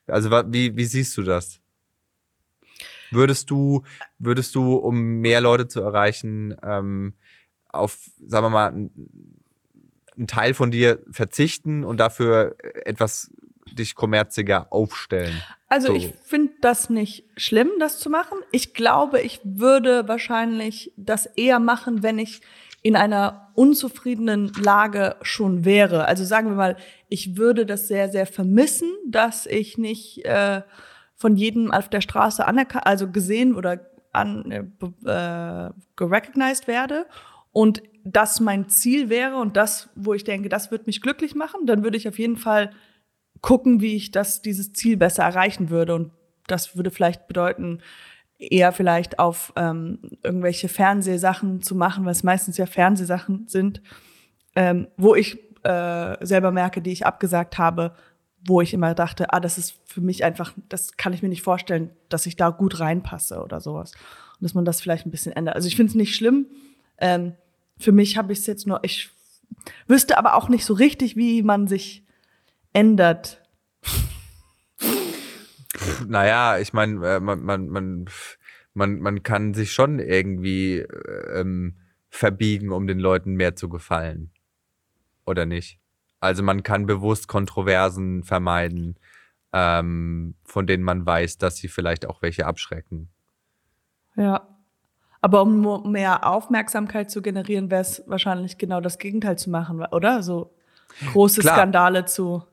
Also 0.08 0.32
wie 0.32 0.76
wie 0.76 0.86
siehst 0.86 1.17
du 1.17 1.24
das? 1.24 1.60
Würdest 3.12 3.50
du, 3.50 3.84
würdest 4.20 4.56
du, 4.56 4.76
um 4.76 5.22
mehr 5.22 5.41
Leute 5.41 5.67
zu 5.67 5.82
erreichen, 5.82 6.56
ähm, 6.62 7.13
auf, 7.70 7.98
sagen 8.26 8.46
wir 8.46 8.50
mal, 8.50 8.67
einen 8.70 10.28
Teil 10.28 10.54
von 10.54 10.72
dir 10.72 11.00
verzichten 11.12 11.84
und 11.84 11.98
dafür 11.98 12.56
etwas 12.86 13.32
dich 13.72 13.96
kommerziger 13.96 14.72
aufstellen? 14.72 15.41
Also 15.70 15.88
So. 15.88 15.96
ich 15.96 16.13
finde 16.24 16.54
das 16.62 16.89
nicht 16.89 17.26
schlimm, 17.36 17.70
das 17.80 18.00
zu 18.00 18.10
machen. 18.10 18.39
Ich 18.52 18.74
glaube, 18.74 19.22
ich 19.22 19.41
würde 19.43 20.08
wahrscheinlich 20.08 20.91
das 20.96 21.26
eher 21.26 21.60
machen, 21.60 22.04
wenn 22.04 22.20
ich 22.20 22.41
in 22.88 22.95
einer 22.95 23.52
unzufriedenen 23.54 24.54
Lage 24.63 25.17
schon 25.21 25.65
wäre. 25.65 26.06
Also 26.06 26.23
sagen 26.23 26.47
wir 26.47 26.56
mal, 26.56 26.78
ich 27.10 27.36
würde 27.36 27.65
das 27.65 27.89
sehr, 27.89 28.08
sehr 28.08 28.26
vermissen, 28.26 28.89
dass 29.06 29.45
ich 29.45 29.78
nicht 29.78 30.23
äh, 30.23 30.62
von 31.13 31.36
jedem 31.36 31.69
auf 31.69 31.89
der 31.89 32.00
Straße 32.00 32.47
anerkannt, 32.47 32.88
also 32.88 33.12
gesehen 33.12 33.56
oder 33.56 33.82
an, 34.13 34.52
äh, 34.52 34.60
äh, 35.06 35.71
gerecognized 35.97 36.69
werde 36.69 37.08
und 37.52 37.84
das 38.06 38.39
mein 38.39 38.69
Ziel 38.69 39.10
wäre 39.10 39.36
und 39.36 39.58
das, 39.58 39.89
wo 39.95 40.13
ich 40.13 40.23
denke, 40.23 40.47
das 40.47 40.71
wird 40.71 40.88
mich 40.88 41.02
glücklich 41.02 41.36
machen, 41.36 41.65
dann 41.65 41.84
würde 41.84 41.97
ich 41.97 42.08
auf 42.08 42.17
jeden 42.17 42.38
Fall 42.38 42.71
gucken, 43.41 43.82
wie 43.82 43.97
ich 43.97 44.12
das, 44.12 44.41
dieses 44.41 44.71
Ziel 44.71 44.95
besser 44.95 45.23
erreichen 45.23 45.69
würde. 45.69 45.93
Und 45.93 46.13
das 46.47 46.78
würde 46.78 46.89
vielleicht 46.89 47.28
bedeuten, 47.28 47.80
eher 48.39 48.71
vielleicht 48.71 49.19
auf 49.19 49.52
ähm, 49.56 50.00
irgendwelche 50.23 50.69
Fernsehsachen 50.69 51.62
zu 51.62 51.76
machen, 51.76 52.06
weil 52.06 52.12
es 52.12 52.23
meistens 52.23 52.58
ja 52.58 52.65
Fernsehsachen 52.65 53.47
sind, 53.47 53.82
ähm, 54.56 54.88
wo 54.97 55.15
ich 55.15 55.38
äh, 55.63 56.26
selber 56.26 56.52
merke, 56.52 56.82
die 56.82 56.91
ich 56.91 57.06
abgesagt 57.06 57.58
habe, 57.58 57.93
wo 58.45 58.62
ich 58.62 58.73
immer 58.73 58.93
dachte, 58.93 59.34
ah, 59.34 59.39
das 59.39 59.58
ist 59.58 59.76
für 59.86 60.02
mich 60.02 60.23
einfach, 60.23 60.54
das 60.69 60.97
kann 60.97 61.13
ich 61.13 61.21
mir 61.21 61.30
nicht 61.30 61.41
vorstellen, 61.41 61.89
dass 62.10 62.26
ich 62.26 62.36
da 62.36 62.50
gut 62.50 62.80
reinpasse 62.80 63.41
oder 63.41 63.60
sowas. 63.60 63.93
Und 64.39 64.43
dass 64.43 64.54
man 64.54 64.65
das 64.65 64.82
vielleicht 64.82 65.06
ein 65.06 65.12
bisschen 65.12 65.34
ändert. 65.34 65.56
Also 65.56 65.67
ich 65.67 65.76
finde 65.76 65.89
es 65.89 65.95
nicht 65.95 66.15
schlimm. 66.15 66.47
Ähm, 67.00 67.34
für 67.78 67.91
mich 67.91 68.17
habe 68.17 68.32
ich 68.34 68.39
es 68.39 68.45
jetzt 68.45 68.67
nur, 68.67 68.80
ich 68.84 69.10
wüsste 69.88 70.17
aber 70.17 70.36
auch 70.36 70.50
nicht 70.50 70.65
so 70.65 70.73
richtig, 70.73 71.15
wie 71.15 71.41
man 71.41 71.67
sich 71.67 72.06
ändert. 72.73 73.41
Naja, 76.05 76.60
ich 76.60 76.73
meine, 76.73 77.15
äh, 77.15 77.19
man, 77.19 77.43
man, 77.43 77.69
man, 77.69 78.05
man, 78.73 78.99
man 78.99 79.23
kann 79.23 79.53
sich 79.53 79.73
schon 79.73 79.99
irgendwie 79.99 80.79
äh, 80.79 81.39
ähm, 81.39 81.77
verbiegen, 82.10 82.71
um 82.71 82.88
den 82.88 82.99
Leuten 82.99 83.33
mehr 83.33 83.55
zu 83.55 83.69
gefallen. 83.69 84.31
Oder 85.25 85.45
nicht? 85.45 85.79
Also 86.19 86.43
man 86.43 86.63
kann 86.63 86.86
bewusst 86.86 87.27
Kontroversen 87.27 88.23
vermeiden, 88.23 88.97
ähm, 89.53 90.36
von 90.43 90.67
denen 90.67 90.83
man 90.83 91.05
weiß, 91.05 91.38
dass 91.38 91.57
sie 91.57 91.67
vielleicht 91.67 92.05
auch 92.05 92.21
welche 92.21 92.45
abschrecken. 92.45 93.10
Ja. 94.15 94.47
Aber 95.21 95.41
um 95.41 95.91
mehr 95.91 96.27
Aufmerksamkeit 96.27 97.10
zu 97.10 97.21
generieren, 97.21 97.71
wäre 97.71 97.81
es 97.81 98.03
wahrscheinlich 98.07 98.57
genau 98.57 98.81
das 98.81 98.97
Gegenteil 98.97 99.38
zu 99.38 99.49
machen, 99.49 99.83
oder? 99.91 100.21
So 100.21 100.53
große 101.12 101.41
Klar. 101.41 101.55
Skandale 101.55 102.05
zu. 102.05 102.43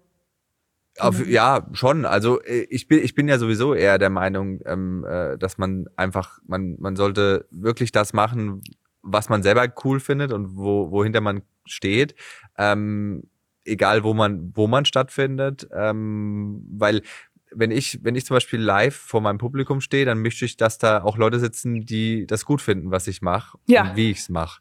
Auf, 0.99 1.27
ja, 1.27 1.67
schon. 1.73 2.05
Also 2.05 2.41
äh, 2.43 2.67
ich 2.71 2.87
bin, 2.89 3.03
ich 3.03 3.15
bin 3.15 3.29
ja 3.29 3.39
sowieso 3.39 3.75
eher 3.75 3.99
der 3.99 4.11
Meinung, 4.11 4.61
ähm, 4.65 5.05
äh, 5.09 5.37
dass 5.39 5.59
man 5.59 5.87
einfach, 5.97 6.39
man, 6.47 6.77
man 6.79 6.97
sollte 6.97 7.47
wirklich 7.51 7.91
das 7.93 8.13
machen, 8.13 8.63
was 9.03 9.29
man 9.29 9.43
selber 9.43 9.67
cool 9.85 10.01
findet 10.01 10.33
und 10.33 10.57
wo, 10.57 10.91
wohinter 10.91 11.21
man 11.21 11.43
steht. 11.67 12.15
Ähm, 12.57 13.25
egal 13.65 14.05
wo 14.05 14.15
man, 14.15 14.53
wo 14.55 14.67
man 14.67 14.85
stattfindet. 14.85 15.69
Ähm, 15.73 16.65
weil 16.71 17.03
wenn 17.51 17.71
ich, 17.71 18.01
wenn 18.03 18.15
ich 18.15 18.27
zum 18.27 18.37
Beispiel 18.37 18.61
live 18.61 18.97
vor 18.97 19.21
meinem 19.21 19.39
Publikum 19.39 19.81
stehe, 19.81 20.05
dann 20.05 20.21
möchte 20.23 20.45
ich, 20.45 20.57
dass 20.57 20.79
da 20.79 21.03
auch 21.03 21.17
Leute 21.17 21.39
sitzen, 21.41 21.85
die 21.87 22.27
das 22.27 22.45
gut 22.45 22.61
finden, 22.61 22.91
was 22.91 23.07
ich 23.07 23.23
mache 23.23 23.59
Ja. 23.67 23.91
und 23.91 23.97
wie 23.97 24.11
ich 24.11 24.19
es 24.19 24.29
mache. 24.29 24.61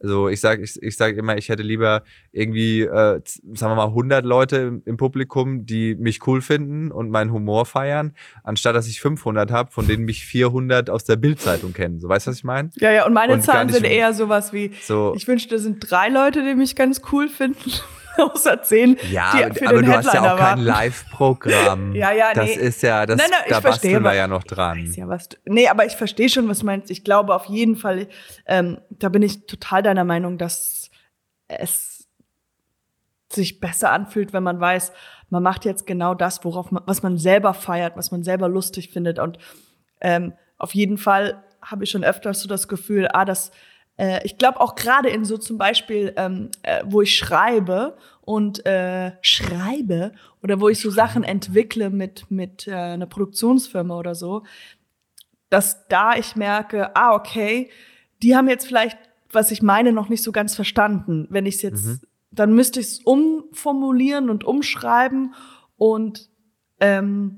Also 0.00 0.28
ich 0.28 0.40
sage 0.40 0.62
ich, 0.62 0.80
ich 0.80 0.96
sag 0.96 1.16
immer, 1.16 1.36
ich 1.36 1.48
hätte 1.48 1.62
lieber 1.62 2.02
irgendwie, 2.30 2.82
äh, 2.82 3.20
sagen 3.24 3.72
wir 3.72 3.74
mal, 3.74 3.86
100 3.86 4.24
Leute 4.24 4.56
im, 4.56 4.82
im 4.84 4.96
Publikum, 4.96 5.66
die 5.66 5.96
mich 5.96 6.26
cool 6.26 6.40
finden 6.40 6.92
und 6.92 7.10
meinen 7.10 7.32
Humor 7.32 7.66
feiern, 7.66 8.14
anstatt 8.44 8.76
dass 8.76 8.86
ich 8.86 9.00
500 9.00 9.50
habe, 9.50 9.72
von 9.72 9.86
denen 9.86 10.04
mich 10.04 10.24
400 10.24 10.90
aus 10.90 11.04
der 11.04 11.16
Bildzeitung 11.16 11.72
kennen. 11.72 11.98
So, 12.00 12.08
weißt 12.08 12.26
du, 12.26 12.30
was 12.30 12.38
ich 12.38 12.44
meine? 12.44 12.70
Ja, 12.76 12.92
ja, 12.92 13.06
und 13.06 13.12
meine 13.12 13.34
Und 13.34 13.42
Zahlen 13.42 13.70
sind 13.70 13.84
eher 13.84 14.12
sowas 14.12 14.52
wie, 14.52 14.72
So, 14.82 15.14
ich 15.16 15.26
wünschte, 15.26 15.56
es 15.56 15.62
sind 15.62 15.78
drei 15.90 16.08
Leute, 16.08 16.44
die 16.44 16.54
mich 16.54 16.76
ganz 16.76 17.02
cool 17.12 17.28
finden. 17.28 17.72
Außer 18.18 18.62
zehn, 18.62 18.96
Ja, 19.10 19.32
die 19.36 19.44
aber 19.44 19.54
für 19.54 19.68
aber 19.68 19.76
den 19.82 19.86
du 19.90 19.96
hast 19.96 20.04
ja 20.06 20.12
Headliner 20.12 20.34
auch 20.34 20.38
kein 20.38 20.46
warten. 20.48 20.62
Live-Programm. 20.62 21.92
Ja, 21.94 22.12
ja, 22.12 22.32
Das 22.34 22.44
nee. 22.46 22.54
ist 22.54 22.82
ja, 22.82 23.06
das, 23.06 23.16
Nein, 23.18 23.28
nein, 23.30 23.40
da 23.48 23.60
verstehe, 23.60 23.92
basteln 23.92 24.02
wir 24.04 24.10
was- 24.10 24.16
ja 24.16 24.26
noch 24.28 24.44
dran. 24.44 24.92
ja, 24.94 25.08
was 25.08 25.28
du, 25.28 25.36
nee, 25.46 25.68
aber 25.68 25.86
ich 25.86 25.96
verstehe 25.96 26.28
schon, 26.28 26.48
was 26.48 26.60
du 26.60 26.66
meinst. 26.66 26.90
Ich 26.90 27.04
glaube 27.04 27.34
auf 27.34 27.46
jeden 27.46 27.76
Fall, 27.76 28.08
ähm, 28.46 28.78
da 28.90 29.08
bin 29.08 29.22
ich 29.22 29.46
total 29.46 29.82
deiner 29.82 30.04
Meinung, 30.04 30.38
dass 30.38 30.90
es 31.48 32.06
sich 33.32 33.60
besser 33.60 33.92
anfühlt, 33.92 34.32
wenn 34.32 34.42
man 34.42 34.58
weiß, 34.60 34.92
man 35.30 35.42
macht 35.42 35.64
jetzt 35.66 35.86
genau 35.86 36.14
das, 36.14 36.44
worauf 36.44 36.70
man, 36.70 36.82
was 36.86 37.02
man 37.02 37.18
selber 37.18 37.52
feiert, 37.52 37.96
was 37.96 38.10
man 38.10 38.22
selber 38.22 38.48
lustig 38.48 38.90
findet. 38.90 39.18
Und 39.18 39.38
ähm, 40.00 40.32
auf 40.56 40.74
jeden 40.74 40.96
Fall 40.96 41.44
habe 41.60 41.84
ich 41.84 41.90
schon 41.90 42.04
öfters 42.04 42.40
so 42.40 42.48
das 42.48 42.68
Gefühl, 42.68 43.08
ah, 43.12 43.24
das, 43.26 43.50
äh, 43.98 44.24
ich 44.24 44.38
glaube 44.38 44.60
auch 44.60 44.74
gerade 44.74 45.10
in 45.10 45.24
so 45.24 45.36
zum 45.36 45.58
Beispiel, 45.58 46.14
ähm, 46.16 46.50
äh, 46.62 46.82
wo 46.86 47.02
ich 47.02 47.16
schreibe 47.16 47.96
und 48.22 48.64
äh, 48.64 49.12
schreibe 49.20 50.12
oder 50.42 50.60
wo 50.60 50.68
ich 50.68 50.80
so 50.80 50.90
Sachen 50.90 51.24
entwickle 51.24 51.90
mit 51.90 52.30
mit 52.30 52.66
äh, 52.66 52.74
einer 52.74 53.06
Produktionsfirma 53.06 53.98
oder 53.98 54.14
so, 54.14 54.44
dass 55.50 55.86
da 55.88 56.14
ich 56.14 56.36
merke, 56.36 56.94
ah, 56.96 57.14
okay, 57.14 57.70
die 58.22 58.36
haben 58.36 58.48
jetzt 58.48 58.66
vielleicht, 58.66 58.98
was 59.32 59.50
ich 59.50 59.62
meine, 59.62 59.92
noch 59.92 60.08
nicht 60.08 60.22
so 60.22 60.32
ganz 60.32 60.54
verstanden. 60.54 61.26
Wenn 61.30 61.46
ich 61.46 61.56
es 61.56 61.62
jetzt, 61.62 62.06
dann 62.30 62.54
müsste 62.54 62.80
ich 62.80 62.86
es 62.86 62.98
umformulieren 63.00 64.30
und 64.30 64.44
umschreiben 64.44 65.34
und 65.76 66.28
ähm, 66.80 67.37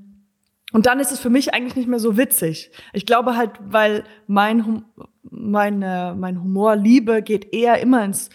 und 0.72 0.86
dann 0.86 1.00
ist 1.00 1.12
es 1.12 1.20
für 1.20 1.30
mich 1.30 1.52
eigentlich 1.54 1.76
nicht 1.76 1.88
mehr 1.88 1.98
so 1.98 2.16
witzig. 2.16 2.70
Ich 2.92 3.06
glaube 3.06 3.36
halt, 3.36 3.52
weil 3.60 4.04
mein, 4.26 4.66
hum 4.66 4.84
mein, 5.22 5.82
äh, 5.82 6.14
mein 6.14 6.42
Humor, 6.42 6.76
Liebe 6.76 7.22
geht 7.22 7.52
eher 7.52 7.80
immer 7.80 8.04
ins 8.04 8.30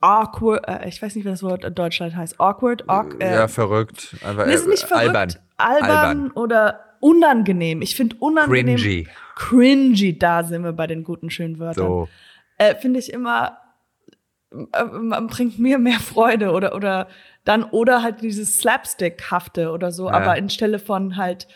awkward, 0.00 0.66
äh, 0.66 0.88
ich 0.88 1.00
weiß 1.00 1.14
nicht, 1.14 1.24
wie 1.24 1.30
das 1.30 1.42
Wort 1.42 1.64
in 1.64 1.74
Deutschland 1.74 2.16
heißt, 2.16 2.40
awkward, 2.40 2.88
awk, 2.88 3.16
äh, 3.20 3.34
ja, 3.34 3.48
verrückt. 3.48 4.16
Einfach, 4.24 4.46
Nee, 4.46 4.54
ist 4.54 4.66
nicht 4.66 4.84
äh, 4.84 4.86
verrückt, 4.86 5.16
albern. 5.16 5.34
albern, 5.56 6.30
oder 6.32 6.80
unangenehm. 7.00 7.82
Ich 7.82 7.96
finde 7.96 8.16
unangenehm. 8.18 8.76
Cringy. 8.76 9.08
Cringy, 9.36 10.18
da 10.18 10.44
sind 10.44 10.64
wir 10.64 10.72
bei 10.72 10.86
den 10.86 11.04
guten, 11.04 11.30
schönen 11.30 11.58
Wörtern. 11.58 11.86
So. 11.86 12.08
Äh, 12.58 12.74
finde 12.76 12.98
ich 12.98 13.12
immer, 13.12 13.58
äh, 14.52 14.84
man 14.84 15.26
bringt 15.28 15.58
mir 15.58 15.78
mehr 15.78 16.00
Freude 16.00 16.52
oder, 16.52 16.74
oder 16.74 17.08
dann, 17.44 17.64
oder 17.64 18.02
halt 18.02 18.22
dieses 18.22 18.58
Slapstick-hafte 18.58 19.70
oder 19.70 19.92
so, 19.92 20.06
Ja. 20.08 20.14
aber 20.14 20.32
anstelle 20.32 20.78
von 20.78 21.16
halt 21.16 21.48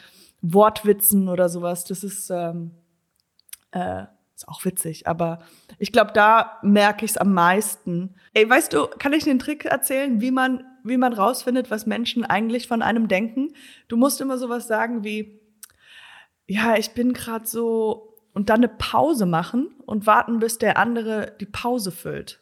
Wortwitzen 0.43 1.29
oder 1.29 1.49
sowas, 1.49 1.85
das 1.85 2.05
ist, 2.05 2.31
ähm, 2.31 2.73
äh, 3.73 4.05
ist 4.35 4.49
auch 4.49 4.65
witzig, 4.65 5.07
aber 5.07 5.41
ich 5.79 5.93
glaube, 5.93 6.13
da 6.13 6.59
merke 6.63 7.05
ich 7.05 7.13
es 7.13 7.17
am 7.17 7.33
meisten. 7.33 8.15
Ey, 8.33 8.49
weißt 8.49 8.73
du, 8.73 8.87
kann 8.99 9.13
ich 9.13 9.25
den 9.25 9.39
Trick 9.39 9.65
erzählen, 9.65 10.21
wie 10.21 10.31
man, 10.31 10.65
wie 10.83 10.97
man 10.97 11.13
rausfindet, 11.13 11.71
was 11.71 11.87
Menschen 11.87 12.25
eigentlich 12.25 12.67
von 12.69 12.83
einem 12.83 13.09
denken? 13.09 13.55
Du 13.89 13.97
musst 13.97 14.21
immer 14.21 14.37
sowas 14.39 14.67
sagen 14.67 15.05
wie, 15.05 15.41
ja, 16.47 16.77
ich 16.77 16.93
bin 16.93 17.13
gerade 17.13 17.47
so 17.47 18.15
und 18.33 18.51
dann 18.51 18.57
eine 18.59 18.69
Pause 18.69 19.25
machen 19.27 19.69
und 19.87 20.07
warten, 20.07 20.41
bis 20.41 20.59
der 20.59 20.77
andere 20.79 21.35
die 21.41 21.47
Pause 21.47 21.93
füllt. 21.93 22.41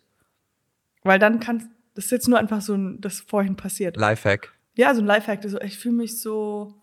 Weil 1.05 1.19
dann 1.19 1.39
kann, 1.41 1.71
das 1.95 2.07
ist 2.07 2.11
jetzt 2.11 2.29
nur 2.29 2.39
einfach 2.39 2.61
so 2.61 2.75
ein, 2.75 3.01
das 3.01 3.21
vorhin 3.21 3.57
passiert. 3.57 3.97
Lifehack. 3.97 4.53
Ja, 4.75 4.95
so 4.95 5.01
ein 5.01 5.07
Lifehack, 5.07 5.43
so, 5.45 5.61
ich 5.61 5.79
fühle 5.79 5.97
mich 5.97 6.21
so, 6.21 6.75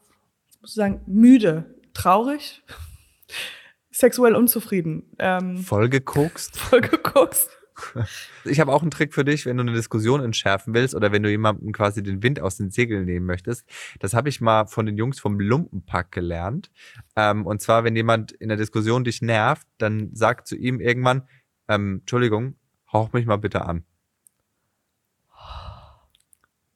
ich 0.51 0.61
muss 0.61 0.73
sagen, 0.73 1.01
müde, 1.07 1.75
traurig, 1.93 2.63
sexuell 3.91 4.35
unzufrieden. 4.35 5.11
Ähm, 5.17 5.57
Voll 5.57 5.89
gekokst. 5.89 6.57
voll 6.59 6.81
geguckt. 6.81 7.49
Ich 8.43 8.59
habe 8.59 8.73
auch 8.73 8.81
einen 8.81 8.91
Trick 8.91 9.13
für 9.13 9.23
dich, 9.23 9.45
wenn 9.45 9.57
du 9.57 9.61
eine 9.61 9.73
Diskussion 9.73 10.21
entschärfen 10.21 10.73
willst 10.73 10.95
oder 10.95 11.11
wenn 11.13 11.23
du 11.23 11.29
jemandem 11.29 11.71
quasi 11.71 12.03
den 12.03 12.21
Wind 12.21 12.41
aus 12.41 12.57
den 12.57 12.71
Segeln 12.71 13.05
nehmen 13.05 13.25
möchtest. 13.25 13.65
Das 13.99 14.13
habe 14.13 14.27
ich 14.27 14.41
mal 14.41 14.67
von 14.67 14.85
den 14.85 14.97
Jungs 14.97 15.19
vom 15.19 15.39
Lumpenpack 15.39 16.11
gelernt. 16.11 16.71
Ähm, 17.15 17.45
und 17.45 17.61
zwar, 17.61 17.85
wenn 17.85 17.95
jemand 17.95 18.33
in 18.33 18.49
der 18.49 18.57
Diskussion 18.57 19.05
dich 19.05 19.21
nervt, 19.21 19.65
dann 19.77 20.09
sag 20.13 20.45
zu 20.45 20.55
ihm 20.57 20.79
irgendwann, 20.81 21.23
ähm, 21.67 21.99
Entschuldigung, 22.01 22.55
hauch 22.91 23.13
mich 23.13 23.25
mal 23.25 23.37
bitte 23.37 23.65
an. 23.65 23.85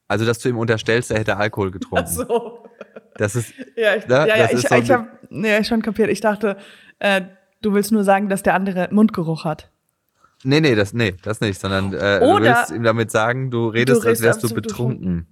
Also, 0.08 0.24
dass 0.24 0.38
du 0.38 0.48
ihm 0.48 0.58
unterstellst, 0.58 1.10
er 1.10 1.18
hätte 1.20 1.36
Alkohol 1.36 1.70
getrunken. 1.70 2.04
Ach 2.06 2.10
so. 2.12 2.68
Das 3.16 3.36
ist, 3.36 3.52
Ja, 3.76 3.94
ich, 3.96 4.06
Ne, 4.06 4.14
ja, 4.28 4.36
ja, 4.36 4.44
ich, 4.52 4.66
so 4.68 4.74
ich 4.74 4.90
habe 4.90 5.08
nee, 5.30 5.62
schon 5.64 5.82
kapiert. 5.82 6.10
Ich 6.10 6.20
dachte, 6.20 6.56
äh, 6.98 7.22
du 7.62 7.72
willst 7.72 7.92
nur 7.92 8.04
sagen, 8.04 8.28
dass 8.28 8.42
der 8.42 8.54
andere 8.54 8.88
Mundgeruch 8.90 9.44
hat. 9.44 9.70
nee, 10.42 10.60
nee, 10.60 10.74
das, 10.74 10.92
nee, 10.92 11.14
das 11.22 11.40
nicht, 11.40 11.58
sondern 11.60 11.92
äh, 11.94 12.20
du 12.20 12.26
Oder- 12.26 12.44
willst 12.58 12.70
ihm 12.72 12.82
damit 12.82 13.10
sagen, 13.10 13.50
du 13.50 13.68
redest, 13.68 13.98
als 14.00 14.20
redest 14.20 14.22
wärst 14.22 14.42
du 14.44 14.54
betrunken. 14.54 15.26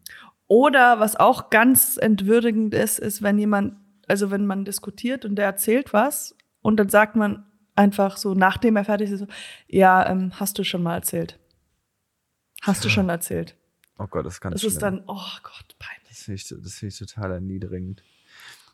Oder 0.46 1.00
was 1.00 1.16
auch 1.16 1.50
ganz 1.50 1.96
entwürdigend 2.00 2.72
ist, 2.74 2.98
ist, 2.98 3.22
wenn 3.22 3.38
jemand, 3.38 3.74
also 4.06 4.30
wenn 4.30 4.46
man 4.46 4.64
diskutiert 4.64 5.24
und 5.24 5.36
der 5.36 5.46
erzählt 5.46 5.92
was 5.92 6.36
und 6.62 6.76
dann 6.78 6.88
sagt 6.88 7.16
man 7.16 7.44
einfach 7.74 8.16
so, 8.16 8.34
nachdem 8.34 8.76
er 8.76 8.84
fertig 8.84 9.10
ist, 9.10 9.20
so, 9.20 9.26
ja, 9.66 10.06
ähm, 10.08 10.32
hast 10.38 10.58
du 10.58 10.64
schon 10.64 10.82
mal 10.82 10.94
erzählt. 10.94 11.38
Hast 12.62 12.84
du 12.84 12.88
schon 12.88 13.08
erzählt. 13.08 13.56
Oh 13.98 14.06
Gott, 14.06 14.26
das 14.26 14.40
kann 14.40 14.52
Das 14.52 14.64
ist 14.64 14.80
dann, 14.82 15.04
oh 15.06 15.20
Gott, 15.42 15.76
peinlich. 15.78 16.08
Das 16.08 16.22
finde 16.22 16.36
ich, 16.36 16.48
das 16.48 16.74
finde 16.74 16.92
ich 16.92 16.98
total 16.98 17.32
erniedrigend. 17.32 18.02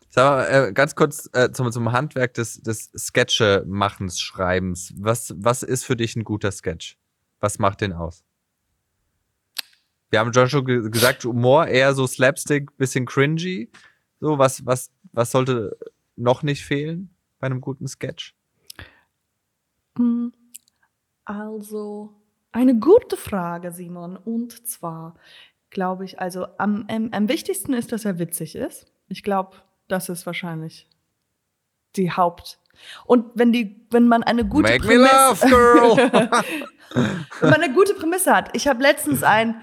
Sag 0.09 0.23
mal, 0.25 0.45
äh, 0.69 0.73
ganz 0.73 0.95
kurz 0.95 1.29
äh, 1.33 1.51
zum, 1.51 1.71
zum 1.71 1.91
Handwerk 1.91 2.33
des, 2.33 2.61
des 2.61 2.91
Sketche-Machens, 2.97 4.19
Schreibens. 4.19 4.93
Was, 4.97 5.35
was 5.37 5.61
ist 5.61 5.85
für 5.85 5.95
dich 5.95 6.15
ein 6.15 6.23
guter 6.23 6.51
Sketch? 6.51 6.97
Was 7.39 7.59
macht 7.59 7.81
den 7.81 7.93
aus? 7.93 8.23
Wir 10.09 10.19
haben 10.19 10.33
schon 10.49 10.65
ge 10.65 10.89
gesagt, 10.89 11.23
Humor 11.25 11.67
eher 11.67 11.93
so 11.93 12.07
Slapstick, 12.07 12.75
bisschen 12.77 13.05
cringy. 13.05 13.69
So, 14.19 14.39
was, 14.39 14.65
was, 14.65 14.91
was 15.11 15.31
sollte 15.31 15.77
noch 16.15 16.41
nicht 16.41 16.65
fehlen 16.65 17.13
bei 17.39 17.45
einem 17.45 17.61
guten 17.61 17.87
Sketch? 17.87 18.35
Hm, 19.95 20.33
Also, 21.25 22.18
eine 22.51 22.75
gute 22.79 23.17
Frage, 23.17 23.71
Simon. 23.71 24.17
Und 24.17 24.67
zwar 24.67 25.15
glaube 25.69 26.05
ich, 26.05 26.19
also 26.19 26.47
am, 26.57 26.85
am, 26.89 27.09
am 27.11 27.29
wichtigsten 27.29 27.73
ist, 27.73 27.91
dass 27.91 28.05
er 28.05 28.17
witzig 28.19 28.55
ist. 28.55 28.91
Ich 29.07 29.23
glaube, 29.23 29.57
das 29.87 30.09
ist 30.09 30.25
wahrscheinlich 30.25 30.87
die 31.95 32.11
Haupt. 32.11 32.59
Und 33.05 33.25
wenn 33.35 33.51
die, 33.51 33.85
wenn 33.91 34.07
man 34.07 34.23
eine 34.23 34.45
gute 34.45 34.71
Make 34.71 34.87
me 34.87 34.95
laugh, 34.95 35.41
girl! 35.41 35.95
wenn 37.41 37.49
man 37.49 37.61
eine 37.61 37.73
gute 37.73 37.93
Prämisse 37.93 38.33
hat. 38.35 38.55
Ich 38.55 38.67
habe 38.67 38.81
letztens 38.81 39.21
ein, 39.23 39.61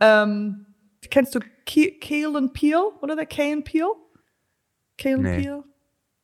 ähm, 0.00 0.66
kennst 1.10 1.34
du 1.34 1.40
Ke 1.66 1.98
Kale 2.00 2.36
and 2.38 2.52
Peel 2.52 2.80
oder 3.00 3.16
der 3.16 3.26
Kale 3.26 3.52
and 3.54 3.64
Peel? 3.64 3.86
Kale 4.98 5.14
and 5.16 5.22
Nee. 5.24 5.42
Peel? 5.42 5.64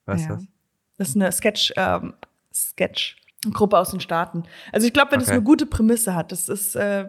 Was 0.07 0.25
Ja. 0.25 0.35
ist 0.35 0.43
das? 0.43 0.49
Das 0.99 1.09
ist 1.11 1.17
eine 1.17 1.33
Sketch, 1.33 1.73
ähm, 1.77 2.15
Sketch, 2.53 3.17
Gruppe 3.53 3.79
aus 3.79 3.91
den 3.91 4.01
Staaten. 4.01 4.43
Also 4.73 4.87
ich 4.87 4.93
glaube, 4.93 5.13
wenn 5.13 5.21
es 5.21 5.27
Okay. 5.29 5.37
eine 5.37 5.43
gute 5.43 5.67
Prämisse 5.67 6.15
hat, 6.15 6.31
das 6.33 6.49
ist, 6.49 6.75
äh, 6.77 7.09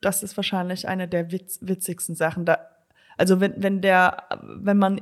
das 0.00 0.22
ist 0.22 0.36
wahrscheinlich 0.36 0.88
eine 0.88 1.08
der 1.08 1.32
witz, 1.32 1.58
witzigsten 1.60 2.14
Sachen. 2.14 2.44
Da, 2.44 2.58
also 3.18 3.40
wenn, 3.40 3.54
wenn 3.62 3.80
der, 3.82 4.24
wenn 4.42 4.78
man, 4.78 5.00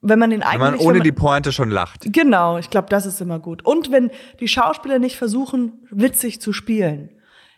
wenn 0.00 0.18
man 0.18 0.30
den 0.30 0.40
Wenn 0.40 0.46
eigentlich, 0.46 0.60
man 0.60 0.78
wenn 0.78 0.86
ohne 0.86 0.98
man, 0.98 1.04
die 1.04 1.12
Pointe 1.12 1.52
schon 1.52 1.70
lacht. 1.70 2.12
genau, 2.12 2.58
ich 2.58 2.70
glaube, 2.70 2.88
das 2.88 3.06
ist 3.06 3.20
immer 3.20 3.38
gut. 3.40 3.64
Und 3.64 3.90
wenn 3.90 4.10
die 4.40 4.48
Schauspieler 4.48 4.98
nicht 4.98 5.16
versuchen, 5.16 5.86
witzig 5.90 6.40
zu 6.40 6.52
spielen. 6.52 7.10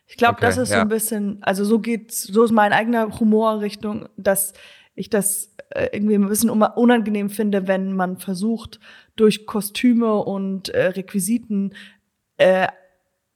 Ich 0.07 0.17
glaube, 0.17 0.35
Okay, 0.39 0.47
das 0.47 0.57
ist 0.57 0.71
so 0.71 0.77
ja. 0.77 0.81
ein 0.83 0.89
bisschen, 0.89 1.39
also 1.43 1.65
so 1.65 1.79
geht's, 1.81 2.23
so 2.23 2.43
ist 2.45 2.51
mein 2.53 2.73
eigener 2.73 3.21
Humorrichtung, 3.21 4.09
dass 4.17 4.55
ich 4.95 5.09
das 5.11 5.55
irgendwie 5.93 6.15
ein 6.15 6.29
bisschen 6.29 6.51
unangenehm 6.51 7.31
finde, 7.31 7.69
wenn 7.69 7.95
man 7.95 8.17
versucht, 8.17 8.81
durch 9.17 9.47
Kostüme 9.47 10.15
und 10.17 10.69
äh, 10.71 10.87
Requisiten 10.87 11.75
äh, 12.37 12.69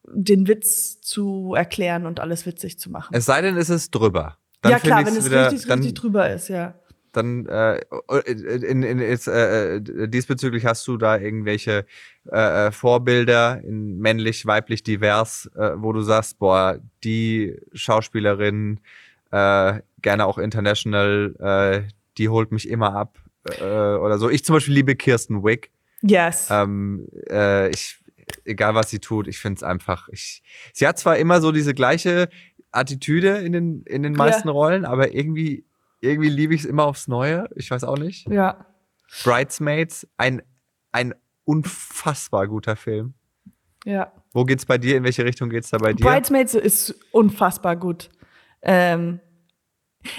den 0.07 0.49
Witz 0.49 1.01
zu 1.01 1.55
erklären 1.57 2.07
und 2.07 2.21
alles 2.21 2.47
witzig 2.47 2.79
zu 2.79 2.91
machen. 2.91 3.15
Es 3.15 3.25
sei 3.25 3.41
denn, 3.41 3.57
es 3.57 3.71
ist 3.71 3.91
drüber. 3.91 4.39
Dann 4.61 4.73
ja 4.73 4.79
klar, 4.79 5.07
wenn 5.07 5.17
es 5.17 5.27
wieder, 5.27 5.51
richtig, 5.51 5.69
dann, 5.69 5.79
richtig 5.81 6.01
drüber 6.01 6.31
ist, 6.31 6.49
ja. 6.49 6.75
dann 7.13 7.47
äh, 7.47 7.81
in, 8.27 8.83
in, 8.83 8.99
ist, 8.99 9.29
äh, 9.29 9.77
äh, 9.77 10.09
diesbezüglich 10.09 10.65
hast 10.65 10.87
du 10.89 10.97
da 10.97 11.19
irgendwelche 11.19 11.87
äh, 12.31 12.67
äh, 12.67 12.73
Vorbilder 12.73 13.61
in 13.63 13.99
männlich, 13.99 14.47
weiblich, 14.47 14.83
divers, 14.83 15.51
äh, 15.55 15.73
wo 15.77 15.93
du 15.93 16.01
sagst, 16.01 16.39
boah, 16.39 16.79
die 17.03 17.59
Schauspielerin, 17.75 18.81
äh, 19.31 19.81
gerne 20.01 20.27
auch 20.27 20.39
international, 20.39 21.35
äh, 21.41 21.89
die 22.19 22.29
holt 22.29 22.53
mich 22.53 22.69
immer 22.69 22.95
ab 22.95 23.19
äh, 23.61 23.65
oder 23.65 24.19
so. 24.19 24.31
Ich 24.31 24.45
zum 24.45 24.55
Beispiel 24.55 24.75
liebe 24.75 24.95
Kirsten 24.97 25.43
Wick. 25.45 25.71
Yes. 26.03 26.49
Ähm, 26.51 27.09
äh, 27.31 27.71
ich, 27.71 27.99
egal 28.45 28.75
was 28.75 28.91
sie 28.91 28.99
tut, 28.99 29.27
ich 29.27 29.39
finde 29.39 29.59
es 29.59 29.63
einfach. 29.63 30.09
Ich, 30.11 30.43
sie 30.73 30.87
hat 30.87 30.99
zwar 30.99 31.17
immer 31.17 31.41
so 31.41 31.53
diese 31.53 31.75
gleiche 31.75 32.29
Attitüde 32.71 33.39
in 33.39 33.53
den, 33.53 33.83
in 33.85 34.03
den 34.03 34.13
meisten 34.15 34.49
Rollen, 34.49 34.85
aber 34.85 35.15
irgendwie, 35.15 35.65
irgendwie 36.01 36.29
liebe 36.29 36.55
ich 36.55 36.63
es 36.63 36.67
immer 36.67 36.85
aufs 36.85 37.09
Neue. 37.09 37.49
Ich 37.55 37.71
weiß 37.71 37.85
auch 37.85 37.99
nicht. 37.99 38.29
ja. 38.29 38.67
Bridesmaids, 39.23 40.09
ein, 40.17 40.43
ein 40.91 41.15
unfassbar 41.45 42.49
guter 42.49 42.75
Film. 42.75 43.15
Ja. 43.85 44.13
Wo 44.33 44.45
geht's 44.45 44.67
bei 44.67 44.79
dir? 44.79 44.97
In 44.97 45.05
welche 45.05 45.25
Richtung 45.25 45.51
geht's 45.51 45.71
da 45.71 45.79
bei 45.79 45.93
dir? 45.93 46.05
Bridesmaids 46.05 46.55
ist 46.55 46.95
unfassbar 47.13 47.77
gut. 47.77 48.11
Ähm, 48.63 49.21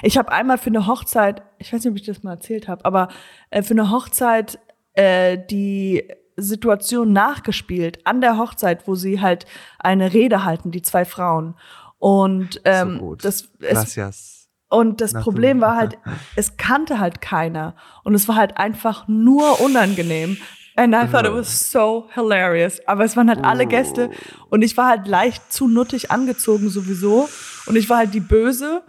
ich 0.02 0.18
habe 0.18 0.32
einmal 0.32 0.58
für 0.58 0.70
eine 0.70 0.88
Hochzeit, 0.88 1.42
ich 1.60 1.72
weiß 1.74 1.84
nicht, 1.84 1.92
ob 1.92 1.98
ich 1.98 2.06
das 2.06 2.24
mal 2.24 2.32
erzählt 2.34 2.68
habe, 2.68 2.84
aber 2.86 3.08
äh, 3.50 3.62
für 3.62 3.74
eine 3.74 3.92
Hochzeit 3.92 4.60
äh, 4.94 5.38
die 5.50 6.08
Situation 6.38 7.14
nachgespielt 7.14 8.06
an 8.06 8.22
der 8.22 8.38
Hochzeit, 8.38 8.88
wo 8.88 8.96
sie 8.96 9.22
halt 9.22 9.46
eine 9.80 10.14
Rede 10.14 10.44
halten, 10.44 10.72
die 10.72 10.82
zwei 10.82 11.06
Frauen. 11.06 11.56
Und 11.98 12.62
ähm, 12.66 12.98
so 13.00 13.16
das 13.16 13.50
Gracias. 13.60 14.50
und 14.70 15.00
das 15.02 15.14
Na, 15.14 15.20
du- 15.20 15.24
Problem 15.24 15.62
war 15.62 15.76
halt, 15.78 15.98
es 16.36 16.58
kannte 16.58 17.00
halt 17.00 17.22
keiner. 17.22 17.76
Und 18.04 18.16
es 18.16 18.28
war 18.28 18.36
halt 18.36 18.58
einfach 18.58 19.08
nur 19.08 19.62
unangenehm. 19.62 20.38
And 20.78 20.94
I 20.94 21.08
thought 21.10 21.26
it 21.26 21.32
was 21.32 21.72
so 21.72 22.10
hilarious. 22.14 22.86
Aber 22.86 23.06
es 23.06 23.16
waren 23.16 23.30
halt 23.30 23.46
alle 23.46 23.66
Gäste. 23.66 24.10
Und 24.50 24.62
ich 24.62 24.76
war 24.76 24.90
halt 24.90 25.08
leicht 25.08 25.54
zu 25.54 25.70
nuttig 25.70 26.12
angezogen 26.12 26.68
sowieso. 26.70 27.30
Und 27.66 27.78
ich 27.78 27.90
war 27.90 28.00
halt 28.00 28.14
die 28.14 28.20
Böse. 28.20 28.84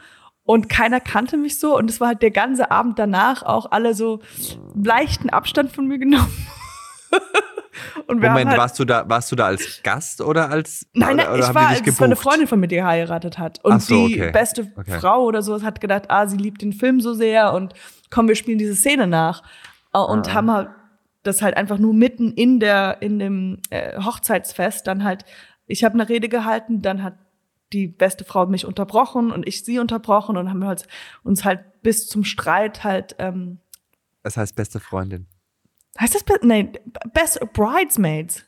Und 0.46 0.68
keiner 0.68 1.00
kannte 1.00 1.36
mich 1.36 1.58
so. 1.58 1.76
Und 1.76 1.90
es 1.90 2.00
war 2.00 2.08
halt 2.08 2.22
der 2.22 2.30
ganze 2.30 2.70
Abend 2.70 2.98
danach 2.98 3.42
auch 3.42 3.70
alle 3.72 3.94
so 3.94 4.20
leichten 4.80 5.28
Abstand 5.28 5.72
von 5.72 5.86
mir 5.86 5.98
genommen. 5.98 6.32
und 8.06 8.22
wir 8.22 8.30
Moment, 8.30 8.50
halt, 8.50 8.58
warst 8.58 8.78
du 8.78 8.84
da, 8.84 9.08
warst 9.08 9.30
du 9.32 9.36
da 9.36 9.46
als 9.46 9.80
Gast 9.82 10.20
oder 10.20 10.48
als 10.50 10.86
Nein, 10.94 11.16
nein, 11.16 11.26
ich 11.38 11.54
war, 11.54 11.72
es 11.72 12.00
war 12.00 12.06
eine? 12.06 12.16
Freundin 12.16 12.46
von 12.46 12.60
mir, 12.60 12.68
die 12.68 12.76
geheiratet 12.76 13.38
hat. 13.38 13.62
Und 13.64 13.82
so, 13.82 14.06
die 14.08 14.20
okay. 14.20 14.30
beste 14.32 14.72
Okay. 14.76 14.98
Frau 15.00 15.24
oder 15.24 15.42
sowas 15.42 15.62
hat 15.62 15.80
gedacht, 15.80 16.04
ah, 16.08 16.26
sie 16.26 16.36
liebt 16.36 16.62
den 16.62 16.72
Film 16.72 17.00
so 17.00 17.12
sehr 17.14 17.52
und 17.52 17.74
komm, 18.10 18.28
wir 18.28 18.36
spielen 18.36 18.58
diese 18.58 18.74
Szene 18.76 19.06
nach. 19.06 19.42
Äh, 19.92 19.98
Und 19.98 20.28
Ah. 20.28 20.34
haben 20.34 20.50
halt 20.50 20.68
das 21.24 21.42
halt 21.42 21.56
einfach 21.56 21.78
nur 21.78 21.92
mitten 21.92 22.32
in 22.32 22.60
der, 22.60 22.98
in 23.02 23.18
dem 23.18 23.58
äh, 23.70 24.00
Hochzeitsfest 24.00 24.86
dann 24.86 25.02
halt, 25.02 25.24
ich 25.66 25.82
habe 25.82 25.94
eine 25.94 26.08
Rede 26.08 26.28
gehalten, 26.28 26.82
dann 26.82 27.02
hat 27.02 27.14
die 27.72 27.88
beste 27.88 28.24
Frau 28.24 28.46
mich 28.46 28.64
unterbrochen 28.64 29.30
und 29.32 29.46
ich 29.46 29.64
sie 29.64 29.78
unterbrochen 29.78 30.36
und 30.36 30.48
haben 30.48 30.60
wir 30.60 30.68
halt, 30.68 30.86
uns 31.22 31.44
halt 31.44 31.60
bis 31.82 32.08
zum 32.08 32.24
Streit 32.24 32.84
halt, 32.84 33.16
ähm, 33.18 33.58
Das 34.22 34.36
heißt 34.36 34.54
beste 34.56 34.80
Freundin. 34.80 35.26
heißt 35.98 36.14
das, 36.14 36.24
be 36.24 36.38
nee, 36.42 36.70
Best 37.12 37.40
Bridesmaids? 37.52 38.44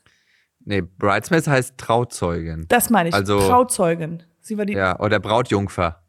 Nee, 0.61 0.81
Bridesmaids 0.81 1.47
heißt 1.47 1.77
Trauzeugin. 1.77 2.65
Das 2.69 2.89
meine 2.89 3.09
ich, 3.09 3.15
Also- 3.15 3.39
Trauzeugin. 3.47 4.23
Sie 4.41 4.57
war 4.57 4.65
die, 4.65 4.73
Ja, 4.73 4.99
oder 4.99 5.19
Brautjungfer. 5.19 6.03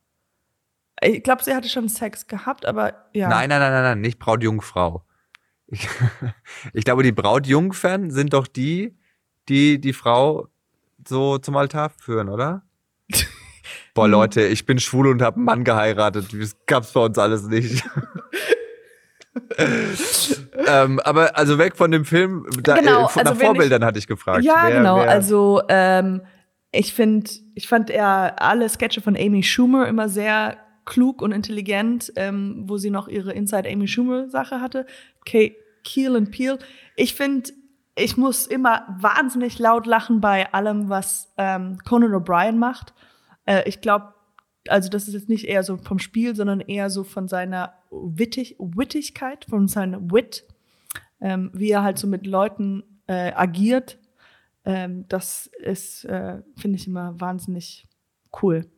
ich 1.03 1.23
glaube, 1.23 1.43
sie 1.45 1.55
hatte 1.55 1.69
schon 1.69 1.89
Sex 1.89 2.27
gehabt, 2.27 2.65
aber 2.67 2.95
ja. 3.13 3.29
Nein, 3.29 3.49
nein, 3.49 3.61
nein, 3.61 3.73
nein, 3.73 3.83
nein, 3.83 4.01
nicht 4.01 4.19
Brautjungfrau. 4.19 5.05
Ich, 5.67 5.89
ich 6.73 6.85
glaube, 6.85 7.03
die 7.03 7.13
Brautjungfern 7.13 8.11
sind 8.11 8.33
doch 8.33 8.47
die, 8.47 8.97
die 9.49 9.81
die 9.81 9.93
Frau 9.93 10.49
so 11.07 11.39
zum 11.39 11.57
Altar 11.57 11.91
führen, 11.91 12.29
oder? 12.29 12.63
Boah, 13.95 14.05
Hm. 14.05 14.11
Leute, 14.13 14.43
ich 14.43 14.67
bin 14.67 14.79
schwul 14.79 15.09
und 15.09 15.23
habe 15.23 15.37
einen 15.37 15.45
Mann 15.45 15.65
geheiratet. 15.65 16.27
Das 16.33 16.57
gab's 16.67 16.93
bei 16.93 17.01
uns 17.01 17.19
alles 17.19 17.45
nicht. 17.45 17.85
ähm, 20.67 21.01
aber 21.01 21.37
also 21.37 21.59
weg 21.59 21.77
von 21.77 21.91
dem 21.91 22.05
Film, 22.05 22.47
da, 22.63 22.77
Genau, 22.77 23.05
äh, 23.07 23.09
von- 23.09 23.23
also 23.27 23.35
nach 23.35 23.41
Vorbildern 23.41 23.85
hatte 23.85 23.99
ich 23.99 24.07
gefragt. 24.07 24.45
Ja, 24.45 24.63
Wer- 24.67 24.79
genau. 24.79 24.97
wer- 24.97 25.09
Also 25.11 25.63
ähm, 25.69 26.23
ich 26.73 26.95
finde, 26.95 27.31
ich 27.55 27.69
fand 27.69 27.91
eher 27.91 28.41
alle 28.41 28.69
Sketche 28.69 29.01
von 29.01 29.17
Amy 29.17 29.43
Schumer 29.43 29.89
immer 29.89 30.09
sehr 30.09 30.57
klug 30.85 31.23
und 31.23 31.33
intelligent, 31.33 32.13
ähm, 32.17 32.63
wo 32.67 32.77
sie 32.79 32.91
noch 32.91 33.09
ihre 33.09 33.33
Inside 33.33 33.69
Amy 33.71 33.87
Schumer 33.89 34.29
Sache 34.29 34.61
hatte. 34.61 34.87
Ke 35.25 35.53
Keel 35.85 36.17
and 36.17 36.31
Peel. 36.31 36.59
Ich 36.97 37.15
finde, 37.15 37.51
ich 37.97 38.17
muss 38.17 38.47
immer 38.47 38.85
wahnsinnig 39.01 39.59
laut 39.59 39.87
lachen 39.87 40.21
bei 40.21 40.53
allem, 40.53 40.89
was 40.89 41.33
ähm, 41.39 41.79
Conan 41.89 42.13
O'Brien 42.15 42.57
macht. 42.57 42.93
Äh, 43.51 43.69
ich 43.69 43.81
glaube, 43.81 44.15
also 44.69 44.89
das 44.89 45.09
ist 45.09 45.15
jetzt 45.15 45.29
nicht 45.29 45.47
eher 45.47 45.63
so 45.65 45.77
vom 45.77 45.99
Spiel, 45.99 46.37
sondern 46.37 46.61
eher 46.61 46.89
so 46.89 47.03
von 47.03 47.27
seiner 47.27 47.75
Wittig 47.91 48.57
Wittigkeit, 48.59 49.45
von 49.45 49.67
seiner 49.67 50.01
Wit, 50.13 50.47
ähm, 51.21 51.51
wie 51.53 51.71
er 51.71 51.83
halt 51.83 51.99
so 51.99 52.07
mit 52.07 52.27
Leuten 52.27 52.85
äh, 53.09 53.33
agiert. 53.33 53.99
Ähm, 54.65 55.07
das 55.09 55.51
ist, 55.59 56.05
äh, 56.05 56.43
finde 56.57 56.77
ich 56.77 56.87
immer 56.87 57.21
wahnsinnig 57.21 57.89
cool. 58.43 58.71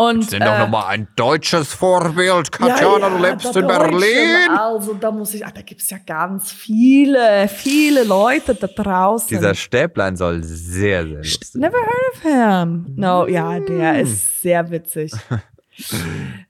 Und 0.00 0.30
sind 0.30 0.42
doch 0.42 0.54
äh, 0.54 0.58
nochmal 0.60 0.84
ein 0.86 1.08
deutsches 1.14 1.74
Vorbild. 1.74 2.28
ja, 2.28 2.68
Katjana, 2.68 3.08
ja, 3.08 3.10
du 3.10 3.22
lebst 3.22 3.54
in 3.54 3.66
Berlin. 3.66 4.50
Also 4.56 4.94
da 4.94 5.10
muss 5.10 5.34
ich, 5.34 5.44
ah, 5.44 5.50
da 5.50 5.60
gibt's 5.60 5.90
ja 5.90 5.98
ganz 5.98 6.50
viele, 6.50 7.48
viele 7.48 8.04
Leute 8.04 8.54
da 8.54 8.66
draußen. 8.66 9.28
Dieser 9.28 9.54
Stäblein 9.54 10.16
soll 10.16 10.42
sehr, 10.42 11.02
sehr 11.02 11.02
lustig 11.02 11.48
sein. 11.48 11.60
Never 11.60 11.76
heard 11.76 12.14
of 12.14 12.22
him. 12.22 12.94
No, 12.96 13.26
ja, 13.26 13.60
der 13.60 14.00
ist 14.00 14.40
sehr 14.40 14.70
witzig. 14.70 15.12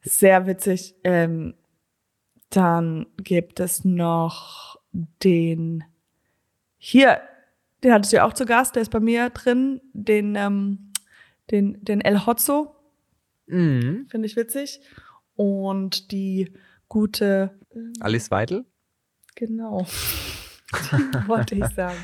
Sehr 0.02 0.46
witzig. 0.46 0.94
Ähm, 1.02 1.54
dann 2.50 3.06
gibt 3.16 3.58
es 3.58 3.84
noch 3.84 4.78
den 5.24 5.84
hier, 6.78 7.20
den 7.82 7.92
hattest 7.92 8.12
du 8.12 8.18
ja 8.18 8.24
auch 8.26 8.32
zu 8.32 8.46
Gast, 8.46 8.76
der 8.76 8.82
ist 8.82 8.90
bei 8.90 9.00
mir 9.00 9.30
drin, 9.30 9.80
den, 9.92 10.36
ähm, 10.36 10.92
den, 11.50 11.84
den 11.84 12.00
El 12.00 12.26
Hotzo, 12.26 12.76
Mhm. 13.50 14.06
finde 14.10 14.26
ich 14.26 14.36
witzig. 14.36 14.80
Und 15.36 16.10
die 16.12 16.52
gute, 16.88 17.58
Alice 18.00 18.30
Weidel? 18.30 18.64
genau, 19.34 19.86
die 20.92 21.28
wollte 21.28 21.54
ich 21.54 21.66
sagen. 21.68 21.96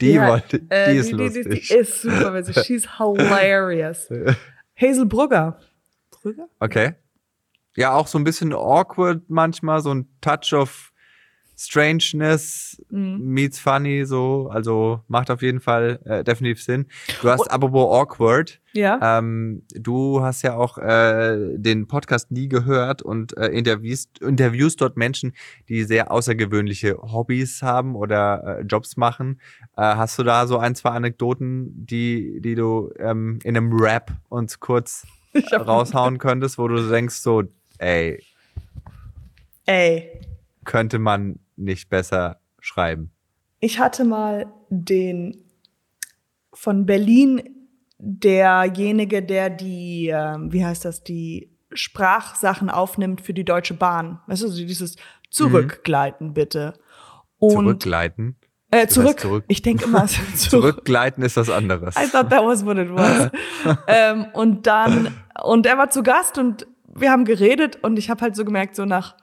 Die, 0.00 0.12
Ja, 0.12 0.28
wollte, 0.28 0.58
die 0.58 0.66
Äh, 0.70 0.96
ist 0.96 1.10
die, 1.10 1.12
lustig. 1.12 1.44
Die, 1.44 1.60
die 1.60 1.74
ist 1.74 2.02
super 2.02 2.34
witzig. 2.34 2.56
She's 2.64 2.96
hilarious. 2.98 4.08
Hazel 4.74 5.06
Brugger. 5.06 5.60
Brugger? 6.10 6.48
Okay. 6.58 6.94
Ja, 7.76 7.94
auch 7.94 8.06
so 8.08 8.18
ein 8.18 8.24
bisschen 8.24 8.52
awkward 8.52 9.22
manchmal, 9.28 9.80
so 9.80 9.94
ein 9.94 10.08
Touch 10.20 10.52
of 10.54 10.91
Strangeness 11.56 12.82
Mhm. 12.90 13.18
meets 13.24 13.58
funny, 13.58 14.04
so. 14.04 14.48
Also 14.52 15.00
macht 15.08 15.30
auf 15.30 15.42
jeden 15.42 15.60
Fall 15.60 16.00
äh, 16.04 16.24
definitiv 16.24 16.62
Sinn. 16.62 16.86
Du 17.22 17.28
hast 17.30 17.50
apropos 17.50 17.94
awkward, 17.96 18.60
Ja. 18.72 19.18
ähm, 19.18 19.62
du 19.74 20.22
hast 20.22 20.42
ja 20.42 20.56
auch 20.56 20.78
äh, 20.78 21.56
den 21.56 21.86
Podcast 21.86 22.30
nie 22.30 22.48
gehört 22.48 23.02
und 23.02 23.36
äh, 23.36 23.48
interviewst, 23.48 24.18
interviewst 24.20 24.80
dort 24.80 24.96
Menschen, 24.96 25.32
die 25.68 25.84
sehr 25.84 26.10
außergewöhnliche 26.10 26.96
Hobbys 27.00 27.62
haben 27.62 27.94
oder 27.96 28.58
äh, 28.58 28.62
Jobs 28.62 28.96
machen. 28.96 29.40
Äh, 29.76 29.82
hast 29.82 30.18
du 30.18 30.22
da 30.24 30.46
so 30.46 30.58
ein, 30.58 30.74
zwei 30.74 30.90
Anekdoten, 30.90 31.86
die, 31.86 32.40
die 32.40 32.54
du 32.54 32.90
ähm, 32.98 33.38
in 33.44 33.56
einem 33.56 33.72
Rap 33.72 34.12
uns 34.28 34.58
kurz 34.60 35.06
raushauen 35.52 36.18
könntest, 36.18 36.58
wo 36.58 36.68
du 36.68 36.88
denkst 36.88 37.16
so, 37.16 37.44
ey, 37.78 38.22
Ey, 39.64 40.10
könnte 40.64 40.98
man 40.98 41.38
nicht 41.56 41.88
besser 41.88 42.40
schreiben. 42.60 43.10
ich 43.60 43.78
hatte 43.78 44.04
mal 44.04 44.46
den 44.70 45.36
von 46.52 46.86
Berlin 46.86 47.42
derjenige, 47.98 49.22
der 49.22 49.50
die, 49.50 50.08
ähm, 50.08 50.52
wie 50.52 50.64
heißt 50.64 50.84
das, 50.84 51.02
die 51.02 51.50
Sprachsachen 51.72 52.68
aufnimmt 52.68 53.20
für 53.20 53.32
die 53.32 53.44
Deutsche 53.44 53.74
Bahn. 53.74 54.20
Weißt 54.26 54.42
du, 54.42 54.48
dieses 54.48 54.96
Zurückgleiten 55.30 56.34
bitte. 56.34 56.74
Und 57.38 57.52
Zurückgleiten. 57.52 58.36
Äh, 58.70 58.86
zurück. 58.86 59.20
zurück. 59.20 59.44
Ich 59.48 59.62
denke 59.62 59.84
immer 59.84 60.06
zurück. 60.06 60.36
Zurückgleiten 60.36 61.22
ist 61.22 61.36
was 61.36 61.50
anderes. 61.50 61.94
I 61.96 62.08
thought 62.08 62.30
that 62.30 62.44
was 62.44 62.64
what 62.64 62.78
it 62.78 62.90
was. 62.90 63.30
ähm, 63.86 64.26
und 64.32 64.66
dann, 64.66 65.14
und 65.42 65.66
er 65.66 65.78
war 65.78 65.90
zu 65.90 66.02
Gast 66.02 66.38
und 66.38 66.66
wir 66.94 67.10
haben 67.10 67.24
geredet 67.24 67.78
und 67.82 67.98
ich 67.98 68.10
habe 68.10 68.20
halt 68.22 68.36
so 68.36 68.44
gemerkt, 68.44 68.76
so 68.76 68.84
nach 68.84 69.16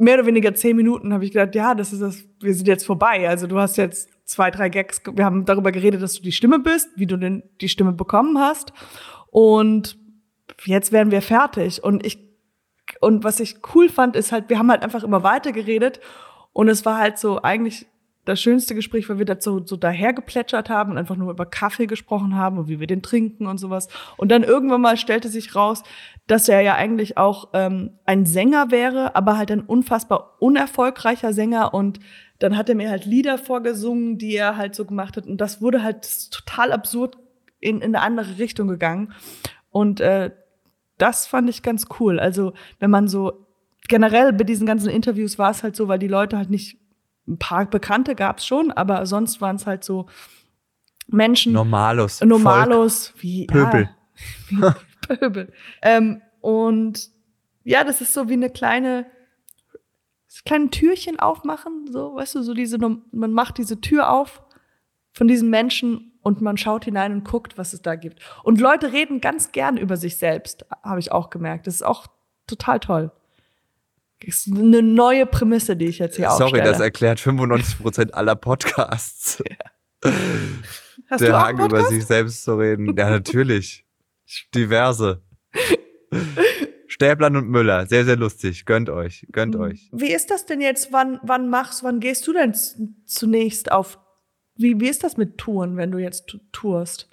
mehr 0.00 0.14
oder 0.14 0.26
weniger 0.26 0.54
zehn 0.54 0.76
Minuten 0.76 1.12
habe 1.12 1.24
ich 1.24 1.32
gedacht, 1.32 1.54
ja, 1.54 1.74
das 1.74 1.92
ist 1.92 2.02
das, 2.02 2.24
wir 2.40 2.54
sind 2.54 2.66
jetzt 2.66 2.86
vorbei. 2.86 3.28
Also 3.28 3.46
du 3.46 3.58
hast 3.58 3.76
jetzt 3.76 4.08
zwei, 4.24 4.50
drei 4.50 4.68
Gags, 4.68 5.02
wir 5.12 5.24
haben 5.24 5.44
darüber 5.44 5.72
geredet, 5.72 6.02
dass 6.02 6.14
du 6.14 6.22
die 6.22 6.32
Stimme 6.32 6.58
bist, 6.58 6.88
wie 6.96 7.06
du 7.06 7.16
denn 7.16 7.42
die 7.60 7.68
Stimme 7.68 7.92
bekommen 7.92 8.38
hast. 8.38 8.72
Und 9.30 9.98
jetzt 10.64 10.92
wären 10.92 11.10
wir 11.10 11.22
fertig. 11.22 11.82
Und 11.82 12.04
ich, 12.06 12.18
und 13.00 13.24
was 13.24 13.40
ich 13.40 13.56
cool 13.74 13.88
fand, 13.88 14.16
ist 14.16 14.32
halt, 14.32 14.48
wir 14.48 14.58
haben 14.58 14.70
halt 14.70 14.82
einfach 14.82 15.04
immer 15.04 15.22
weiter 15.22 15.52
geredet 15.52 16.00
und 16.52 16.68
es 16.68 16.84
war 16.84 16.98
halt 16.98 17.18
so 17.18 17.42
eigentlich 17.42 17.86
das 18.24 18.40
schönste 18.40 18.74
Gespräch, 18.74 19.08
weil 19.08 19.18
wir 19.18 19.24
dazu 19.24 19.62
so 19.64 19.76
daher 19.76 20.12
geplätschert 20.12 20.68
haben 20.68 20.92
und 20.92 20.98
einfach 20.98 21.16
nur 21.16 21.30
über 21.30 21.46
Kaffee 21.46 21.86
gesprochen 21.86 22.36
haben 22.36 22.58
und 22.58 22.68
wie 22.68 22.78
wir 22.78 22.86
den 22.86 23.02
trinken 23.02 23.46
und 23.46 23.58
sowas. 23.58 23.88
Und 24.18 24.30
dann 24.30 24.42
irgendwann 24.42 24.82
mal 24.82 24.96
stellte 24.96 25.28
sich 25.28 25.54
raus, 25.54 25.82
dass 26.26 26.48
er 26.48 26.60
ja 26.60 26.74
eigentlich 26.74 27.16
auch 27.16 27.48
ähm, 27.54 27.92
ein 28.04 28.26
Sänger 28.26 28.70
wäre, 28.70 29.16
aber 29.16 29.38
halt 29.38 29.50
ein 29.50 29.62
unfassbar 29.62 30.36
unerfolgreicher 30.38 31.32
Sänger. 31.32 31.72
Und 31.72 31.98
dann 32.38 32.56
hat 32.56 32.68
er 32.68 32.74
mir 32.74 32.90
halt 32.90 33.06
Lieder 33.06 33.38
vorgesungen, 33.38 34.18
die 34.18 34.36
er 34.36 34.56
halt 34.56 34.74
so 34.74 34.84
gemacht 34.84 35.16
hat. 35.16 35.26
Und 35.26 35.40
das 35.40 35.62
wurde 35.62 35.82
halt 35.82 36.30
total 36.30 36.72
absurd 36.72 37.16
in, 37.58 37.80
in 37.80 37.94
eine 37.94 38.04
andere 38.04 38.38
Richtung 38.38 38.68
gegangen. 38.68 39.12
Und 39.70 40.00
äh, 40.00 40.30
das 40.98 41.26
fand 41.26 41.48
ich 41.48 41.62
ganz 41.62 41.86
cool. 41.98 42.20
Also, 42.20 42.52
wenn 42.78 42.90
man 42.90 43.08
so 43.08 43.46
generell 43.88 44.32
bei 44.34 44.44
diesen 44.44 44.66
ganzen 44.66 44.90
Interviews 44.90 45.38
war 45.38 45.50
es 45.50 45.62
halt 45.62 45.74
so, 45.74 45.88
weil 45.88 45.98
die 45.98 46.06
Leute 46.06 46.36
halt 46.36 46.50
nicht 46.50 46.78
ein 47.30 47.38
paar 47.38 47.64
Bekannte 47.66 48.14
gab's 48.14 48.44
schon, 48.44 48.70
aber 48.72 49.06
sonst 49.06 49.40
waren 49.40 49.56
es 49.56 49.66
halt 49.66 49.84
so 49.84 50.06
Menschen, 51.06 51.52
Normalos. 51.52 52.20
Normalos, 52.20 53.14
wie 53.18 53.46
Pöbel. 53.46 53.90
Ja, 54.50 54.76
wie 55.00 55.06
verhöbeln. 55.06 55.52
Ähm, 55.82 56.22
und 56.40 57.10
ja, 57.64 57.84
das 57.84 58.00
ist 58.00 58.12
so 58.12 58.28
wie 58.28 58.34
eine 58.34 58.50
kleine, 58.50 59.06
kleine 60.44 60.70
Türchen 60.70 61.18
aufmachen, 61.18 61.86
so, 61.90 62.14
weißt 62.14 62.36
du, 62.36 62.42
so 62.42 62.54
diese, 62.54 62.78
man 62.78 63.32
macht 63.32 63.58
diese 63.58 63.80
Tür 63.80 64.10
auf 64.10 64.42
von 65.12 65.26
diesen 65.26 65.50
Menschen 65.50 66.12
und 66.22 66.40
man 66.40 66.56
schaut 66.56 66.84
hinein 66.84 67.12
und 67.12 67.24
guckt, 67.24 67.58
was 67.58 67.72
es 67.72 67.82
da 67.82 67.96
gibt. 67.96 68.20
Und 68.44 68.60
Leute 68.60 68.92
reden 68.92 69.20
ganz 69.20 69.52
gern 69.52 69.76
über 69.76 69.96
sich 69.96 70.18
selbst, 70.18 70.64
habe 70.82 71.00
ich 71.00 71.12
auch 71.12 71.30
gemerkt. 71.30 71.66
Das 71.66 71.74
ist 71.74 71.82
auch 71.82 72.06
total 72.46 72.80
toll. 72.80 73.12
Ist 74.22 74.48
eine 74.48 74.82
neue 74.82 75.26
Prämisse, 75.26 75.76
die 75.76 75.86
ich 75.86 75.98
jetzt 75.98 76.16
hier 76.16 76.28
Sorry, 76.30 76.44
aufstelle. 76.44 76.64
das 76.64 76.80
erklärt 76.80 77.18
95% 77.20 78.10
aller 78.12 78.36
Podcasts. 78.36 79.42
Hast 81.08 81.20
Der 81.20 81.40
Hang 81.40 81.58
über 81.58 81.84
sich 81.86 82.04
selbst 82.06 82.44
zu 82.44 82.54
reden. 82.56 82.96
Ja, 82.96 83.10
natürlich. 83.10 83.84
Diverse. 84.54 85.22
Stäblein 86.86 87.36
und 87.36 87.48
Müller. 87.48 87.86
Sehr, 87.86 88.04
sehr 88.04 88.16
lustig. 88.16 88.64
Gönnt 88.66 88.90
euch. 88.90 89.26
Gönnt 89.32 89.54
Mhm. 89.54 89.60
euch. 89.62 89.88
Wie 89.92 90.12
ist 90.12 90.30
das 90.30 90.46
denn 90.46 90.60
jetzt? 90.60 90.92
Wann, 90.92 91.18
wann 91.22 91.48
machst, 91.48 91.82
wann 91.82 92.00
gehst 92.00 92.26
du 92.26 92.32
denn 92.32 92.54
zunächst 93.06 93.72
auf, 93.72 93.98
wie, 94.56 94.78
wie 94.80 94.88
ist 94.88 95.02
das 95.04 95.16
mit 95.16 95.38
Touren, 95.38 95.76
wenn 95.76 95.90
du 95.90 95.98
jetzt 95.98 96.36
tourst? 96.52 97.08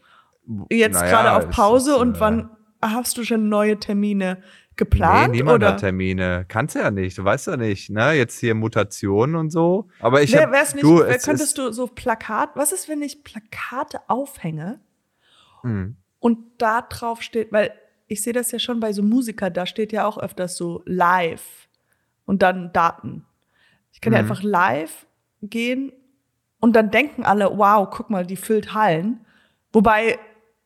Jetzt 0.70 0.94
Naja, 0.96 1.10
gerade 1.10 1.32
auf 1.34 1.50
Pause 1.50 1.92
ist, 1.92 1.98
und 1.98 2.18
äh, 2.18 2.20
wann 2.20 2.50
hast 2.82 3.18
du 3.18 3.24
schon 3.24 3.50
neue 3.50 3.80
Termine 3.80 4.42
geplant? 4.78 5.32
nee, 5.32 5.38
niemand 5.38 5.58
oder? 5.58 5.74
hat 5.74 5.80
Termine. 5.80 6.46
Kannst 6.48 6.76
ja 6.76 6.92
nicht. 6.92 7.18
Du 7.18 7.24
weißt 7.24 7.48
ja 7.48 7.58
nicht, 7.58 7.90
ne? 7.90 8.14
Jetzt 8.14 8.40
hier 8.40 8.56
Mutationen 8.56 9.36
und 9.36 9.50
so. 9.50 9.88
Aber 10.00 10.22
ich 10.22 10.32
Wer, 10.34 10.44
hab, 10.44 10.52
nicht, 10.52 10.84
du, 10.84 11.00
wer 11.00 11.08
es 11.10 11.24
könntest 11.24 11.58
du 11.58 11.72
so 11.72 11.88
Plakat, 11.88 12.52
was 12.56 12.72
ist, 12.72 12.88
wenn 12.88 13.02
ich 13.02 13.24
Plakate 13.24 14.00
aufhänge 14.08 14.80
Hm. 15.64 15.96
und 16.20 16.38
da 16.60 16.82
drauf 16.84 17.22
steht, 17.22 17.52
weil 17.52 17.72
ich 18.08 18.22
sehe 18.22 18.34
das 18.34 18.52
ja 18.52 18.60
schon 18.60 18.80
bei 18.80 18.94
so 18.94 19.02
Musiker, 19.04 19.50
da 19.50 19.66
steht 19.66 19.92
ja 19.92 20.06
auch 20.06 20.18
öfters 20.18 20.56
so 20.56 20.82
live 20.86 21.68
und 22.26 22.42
dann 22.42 22.72
Daten. 22.74 23.26
Ich 23.92 24.00
kann 24.02 24.14
ja 24.14 24.22
Mhm. 24.22 24.30
einfach 24.32 24.44
live 24.44 25.08
gehen 25.42 25.92
und 26.60 26.76
dann 26.76 26.92
denken 26.92 27.24
alle, 27.26 27.50
wow, 27.58 27.88
guck 27.92 28.10
mal, 28.10 28.26
die 28.26 28.38
füllt 28.38 28.74
Hallen. 28.74 29.26
Wobei 29.74 30.20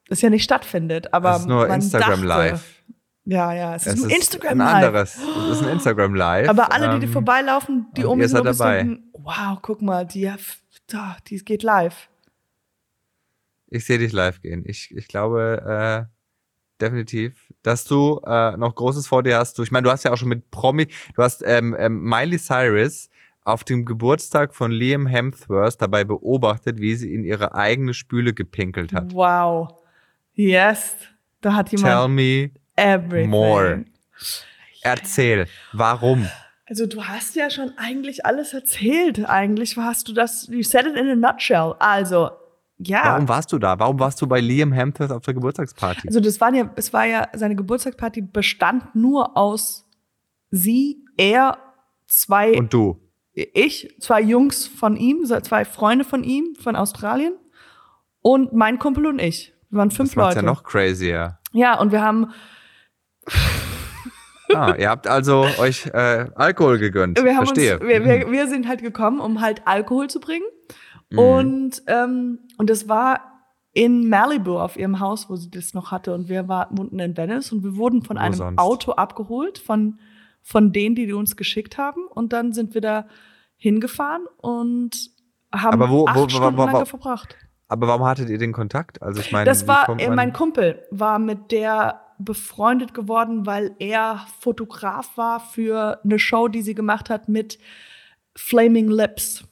das 0.10 0.22
ja 0.22 0.30
nicht 0.30 0.44
stattfindet, 0.44 1.14
aber 1.14 1.30
Das 1.30 1.40
ist 1.42 1.48
nur 1.48 1.70
Instagram 1.70 2.10
dachte, 2.10 2.26
Live. 2.26 2.81
Ja, 3.26 3.54
ja, 3.54 3.76
es, 3.76 3.86
Es 3.86 3.94
ist 3.96 4.02
nur 4.02 4.12
Instagram 4.12 4.52
ein 4.54 4.58
Live. 4.58 4.74
anderes. 4.86 5.18
Es 5.18 5.58
ist 5.60 5.64
ein 5.64 5.70
Instagram 5.70 6.16
Live. 6.16 6.50
Aber 6.50 6.72
alle, 6.72 6.90
die 6.94 7.00
dir 7.00 7.06
Ähm, 7.06 7.12
vorbeilaufen, 7.14 7.88
die 7.96 8.04
um 8.06 8.20
dabei. 8.58 8.78
denken, 8.84 9.12
wow, 9.14 9.60
guck 9.62 9.82
mal, 9.82 10.06
die, 10.06 10.32
die 11.28 11.36
geht 11.46 11.62
live. 11.64 12.10
Ich 13.68 13.86
sehe 13.86 14.00
dich 14.00 14.12
live 14.12 14.42
gehen. 14.42 14.64
Ich, 14.66 14.92
ich 14.96 15.08
glaube 15.08 16.08
äh, 16.10 16.82
definitiv, 16.82 17.48
dass 17.62 17.86
du 17.86 18.20
äh, 18.26 18.58
noch 18.58 18.76
Großes 18.76 19.08
vor 19.08 19.24
dir 19.24 19.38
hast. 19.38 19.58
Du, 19.58 19.64
ich 19.64 19.72
meine, 19.72 19.84
du 19.86 19.92
hast 19.92 20.04
ja 20.04 20.12
auch 20.12 20.18
schon 20.18 20.28
mit 20.30 20.50
Promi, 20.52 20.88
du 21.16 21.24
hast 21.24 21.44
ähm, 21.46 21.76
ähm, 21.78 22.02
Miley 22.04 22.38
Cyrus 22.40 23.10
auf 23.44 23.64
dem 23.64 23.86
Geburtstag 23.86 24.54
von 24.54 24.72
Liam 24.72 25.08
Hemsworth 25.08 25.82
dabei 25.82 26.04
beobachtet, 26.04 26.80
wie 26.80 26.96
sie 26.96 27.14
in 27.14 27.24
ihre 27.24 27.54
eigene 27.56 27.94
Spüle 27.94 28.34
gepinkelt 28.34 28.94
hat. 28.94 29.14
Wow. 29.14 29.70
Yes. 30.34 30.96
Da 31.40 31.54
hat 31.54 31.70
Tell 31.70 31.80
jemand 31.80 32.14
me 32.16 32.52
everything. 32.82 33.30
more. 33.30 33.86
Erzähl, 34.84 35.48
warum? 35.74 36.28
Also 36.68 36.86
du 36.88 37.04
hast 37.04 37.36
ja 37.36 37.50
schon 37.50 37.74
eigentlich 37.78 38.26
alles 38.26 38.54
erzählt. 38.54 39.28
Eigentlich 39.30 39.76
hast 39.78 40.08
du 40.08 40.14
das, 40.14 40.48
you 40.48 40.64
said 40.64 40.86
it 40.88 40.96
in 40.96 41.10
a 41.10 41.16
nutshell. 41.16 41.76
Also, 41.80 42.32
ja. 42.78 43.02
Warum 43.04 43.28
warst 43.28 43.52
du 43.52 43.60
da? 43.60 43.78
Warum 43.78 44.00
warst 44.00 44.22
du 44.22 44.28
bei 44.28 44.40
Liam 44.40 44.72
Hemsworth 44.72 45.12
auf 45.12 45.24
der 45.24 45.34
Geburtstagsparty? 45.34 46.08
Also 46.08 46.20
das 46.20 46.40
waren 46.42 46.56
ja, 46.56 46.70
es 46.76 46.94
war 46.94 47.06
ja, 47.06 47.28
seine 47.34 47.56
Geburtstagsparty 47.56 48.22
bestand 48.22 48.96
nur 48.96 49.38
aus 49.38 49.86
sie, 50.50 51.04
er, 51.18 51.58
zwei, 52.08 52.58
Und 52.58 52.74
du? 52.74 53.00
ich, 53.34 53.96
zwei 54.00 54.22
Jungs 54.22 54.66
von 54.68 54.98
ihm, 54.98 55.26
so 55.26 55.40
zwei 55.42 55.64
Freunde 55.66 56.04
von 56.06 56.24
ihm, 56.24 56.56
von 56.56 56.76
Australien 56.76 57.34
und 58.22 58.54
mein 58.54 58.80
Kumpel 58.80 59.06
und 59.06 59.20
ich. 59.20 59.54
Wir 59.70 59.78
waren 59.80 59.92
fünf 59.92 60.12
Das 60.12 60.16
Leute. 60.16 60.36
ja 60.38 60.42
noch 60.42 60.64
crazier. 60.64 61.38
Ja, 61.54 61.80
und 61.80 61.92
wir 61.92 62.02
haben 62.02 62.32
Ah, 64.54 64.76
ihr 64.78 64.90
habt 64.90 65.08
also 65.08 65.46
euch 65.60 65.86
äh, 65.88 66.26
Alkohol 66.36 66.78
gegönnt. 66.78 67.18
wir 67.24 67.34
Verstehe. 67.36 67.80
uns, 67.80 67.88
wir, 67.88 68.04
wir, 68.04 68.30
wir 68.32 68.48
sind 68.48 68.68
halt 68.68 68.82
gekommen, 68.82 69.20
um 69.22 69.40
halt 69.40 69.62
Alkohol 69.66 70.10
zu 70.10 70.20
bringen. 70.20 70.46
Mhm. 71.10 71.20
Und, 71.20 71.84
ähm, 71.88 72.40
und 72.58 72.70
das 72.70 72.90
war 72.90 73.22
in 73.74 74.10
Malibu 74.10 74.58
auf 74.60 74.76
ihrem 74.76 75.00
Haus, 75.00 75.30
wo 75.30 75.38
sie 75.38 75.50
das 75.50 75.74
noch 75.74 75.92
hatte. 75.92 76.14
Und 76.14 76.28
wir 76.28 76.50
war, 76.50 76.68
wohnten 76.72 77.00
in 77.00 77.16
Venice 77.16 77.54
und 77.54 77.64
wir 77.64 77.78
wurden 77.78 78.02
von 78.04 78.18
Wo 78.18 78.22
einem 78.22 78.34
sonst? 78.34 78.60
Auto 78.60 78.92
abgeholt, 78.92 79.58
von, 79.58 80.00
von 80.42 80.74
denen, 80.74 80.96
die, 80.96 81.06
die 81.06 81.14
uns 81.14 81.38
geschickt 81.38 81.78
haben. 81.78 82.06
Und 82.10 82.34
dann 82.34 82.52
sind 82.52 82.74
wir 82.74 82.82
da 82.82 83.06
hingefahren 83.56 84.26
und 84.38 85.12
haben 85.54 85.82
Aber 85.82 85.90
wo- 85.90 86.08
acht 86.08 86.18
wo- 86.18 86.28
Stunden 86.28 86.58
lang 86.58 86.86
verbracht. 86.86 87.38
Aber 87.70 87.88
warum 87.88 88.04
hattet 88.06 88.30
ihr 88.30 88.38
den 88.38 88.52
Kontakt? 88.52 89.02
Also 89.02 89.22
ich 89.22 89.32
meine, 89.32 89.46
Das 89.46 89.66
war, 89.66 89.96
mein 89.96 90.34
Kumpel 90.34 90.84
war 90.92 91.20
mit 91.20 91.52
der 91.54 92.01
befreundet 92.24 92.94
geworden, 92.94 93.46
weil 93.46 93.76
er 93.80 94.26
Fotograf 94.40 95.18
war 95.18 95.40
für 95.40 96.00
eine 96.04 96.20
Show, 96.20 96.48
die 96.48 96.62
sie 96.62 96.76
gemacht 96.76 97.10
hat 97.10 97.30
mit 97.30 97.60
Flaming 98.36 98.90
Lips. 98.90 99.44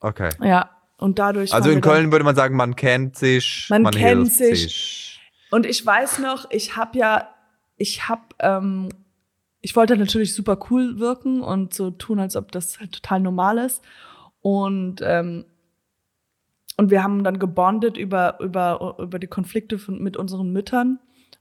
Okay. 0.00 0.30
Ja, 0.42 0.70
und 0.98 1.18
dadurch. 1.18 1.52
Also 1.52 1.70
in 1.70 1.80
Köln 1.80 2.12
würde 2.12 2.24
man 2.24 2.36
sagen, 2.36 2.56
man 2.56 2.76
kennt 2.76 3.16
sich, 3.16 3.66
Man 3.68 3.82
man, 3.82 3.94
kennt 3.94 4.32
sich. 4.32 4.62
sich. 4.62 5.20
Und 5.50 5.66
ich 5.66 5.84
weiß 5.84 6.18
noch, 6.20 6.50
ich 6.50 6.76
habe 6.76 6.98
ja, 6.98 7.28
ich 7.76 8.08
habe, 8.08 8.22
ähm, 8.40 8.88
ich 9.60 9.76
wollte 9.76 9.96
natürlich 9.96 10.34
super 10.34 10.58
cool 10.70 10.98
wirken 10.98 11.42
und 11.42 11.74
so 11.74 11.90
tun, 11.90 12.20
als 12.20 12.36
ob 12.36 12.52
das 12.52 12.80
halt 12.80 12.92
total 12.92 13.20
normal 13.20 13.58
ist. 13.58 13.82
Und 14.40 15.00
ähm, 15.02 15.44
und 16.78 16.90
wir 16.90 17.02
haben 17.02 17.24
dann 17.24 17.38
gebondet 17.38 17.96
über 17.96 18.38
über 18.40 18.96
über 18.98 19.18
die 19.18 19.26
Konflikte 19.26 19.78
von, 19.78 20.02
mit 20.02 20.16
unseren 20.16 20.52
Müttern. 20.52 20.98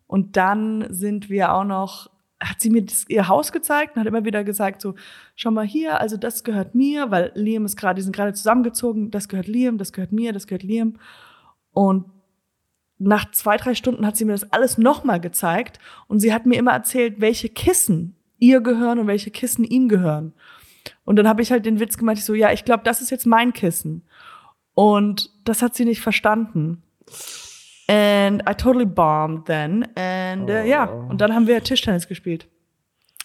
Und 0.07 0.37
dann 0.37 0.87
sind 0.89 1.29
wir 1.29 1.53
auch 1.53 1.63
noch, 1.63 2.09
hat 2.39 2.59
sie 2.59 2.69
mir 2.69 2.83
das, 2.83 3.05
ihr 3.09 3.27
Haus 3.27 3.51
gezeigt 3.51 3.95
und 3.95 4.01
hat 4.01 4.07
immer 4.07 4.25
wieder 4.25 4.43
gesagt 4.43 4.81
so, 4.81 4.95
schau 5.35 5.51
mal 5.51 5.65
hier, 5.65 5.99
also 5.99 6.17
das 6.17 6.43
gehört 6.43 6.75
mir, 6.75 7.11
weil 7.11 7.31
Liam 7.35 7.65
ist 7.65 7.77
gerade, 7.77 7.95
die 7.95 8.01
sind 8.03 8.15
gerade 8.15 8.33
zusammengezogen, 8.33 9.11
das 9.11 9.27
gehört 9.27 9.47
Liam, 9.47 9.77
das 9.77 9.93
gehört 9.93 10.11
mir, 10.11 10.33
das 10.33 10.47
gehört 10.47 10.63
Liam. 10.63 10.97
Und 11.71 12.05
nach 12.97 13.31
zwei, 13.31 13.57
drei 13.57 13.75
Stunden 13.75 14.05
hat 14.05 14.15
sie 14.15 14.25
mir 14.25 14.31
das 14.31 14.51
alles 14.53 14.77
nochmal 14.77 15.19
gezeigt 15.19 15.79
und 16.07 16.19
sie 16.19 16.33
hat 16.33 16.45
mir 16.45 16.57
immer 16.57 16.71
erzählt, 16.71 17.19
welche 17.19 17.49
Kissen 17.49 18.15
ihr 18.39 18.61
gehören 18.61 18.99
und 18.99 19.07
welche 19.07 19.31
Kissen 19.31 19.63
ihm 19.63 19.89
gehören. 19.89 20.33
Und 21.03 21.17
dann 21.17 21.27
habe 21.27 21.41
ich 21.41 21.51
halt 21.51 21.65
den 21.65 21.79
Witz 21.79 21.97
gemacht, 21.97 22.17
ich 22.17 22.25
so, 22.25 22.33
ja, 22.33 22.51
ich 22.51 22.65
glaube, 22.65 22.83
das 22.83 23.01
ist 23.01 23.09
jetzt 23.09 23.25
mein 23.25 23.53
Kissen. 23.53 24.03
Und 24.73 25.31
das 25.45 25.61
hat 25.61 25.75
sie 25.75 25.85
nicht 25.85 26.01
verstanden. 26.01 26.83
And 27.87 28.41
I 28.49 28.53
totally 28.55 28.85
bombed 28.85 29.45
then. 29.45 29.83
And 29.95 30.49
äh, 30.49 30.65
ja, 30.65 30.89
Oh. 30.91 31.07
und 31.09 31.21
dann 31.21 31.33
haben 31.33 31.47
wir 31.47 31.61
Tischtennis 31.63 32.07
gespielt. 32.07 32.47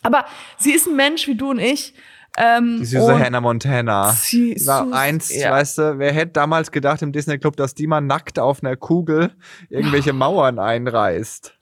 Aber 0.02 0.24
sie 0.58 0.72
ist 0.72 0.86
ein 0.86 0.96
Mensch 0.96 1.26
wie 1.26 1.34
du 1.34 1.50
und 1.50 1.58
ich. 1.58 1.94
Ähm, 2.36 2.76
Die 2.78 2.84
süße 2.84 3.18
Hannah 3.18 3.40
Montana. 3.40 4.12
sie 4.12 4.52
ist 4.52 4.66
War 4.66 4.84
süß, 4.84 4.92
einst, 4.94 5.34
ja. 5.34 5.50
weißt 5.50 5.78
du, 5.78 5.98
wer 5.98 6.12
hätte 6.12 6.32
damals 6.32 6.70
gedacht 6.70 7.02
im 7.02 7.10
Disney 7.12 7.38
Club, 7.38 7.56
dass 7.56 7.74
die 7.74 7.86
mal 7.88 8.00
nackt 8.00 8.38
auf 8.38 8.62
einer 8.62 8.76
Kugel 8.76 9.32
irgendwelche 9.68 10.12
Mauern 10.12 10.58
einreißt? 10.60 11.54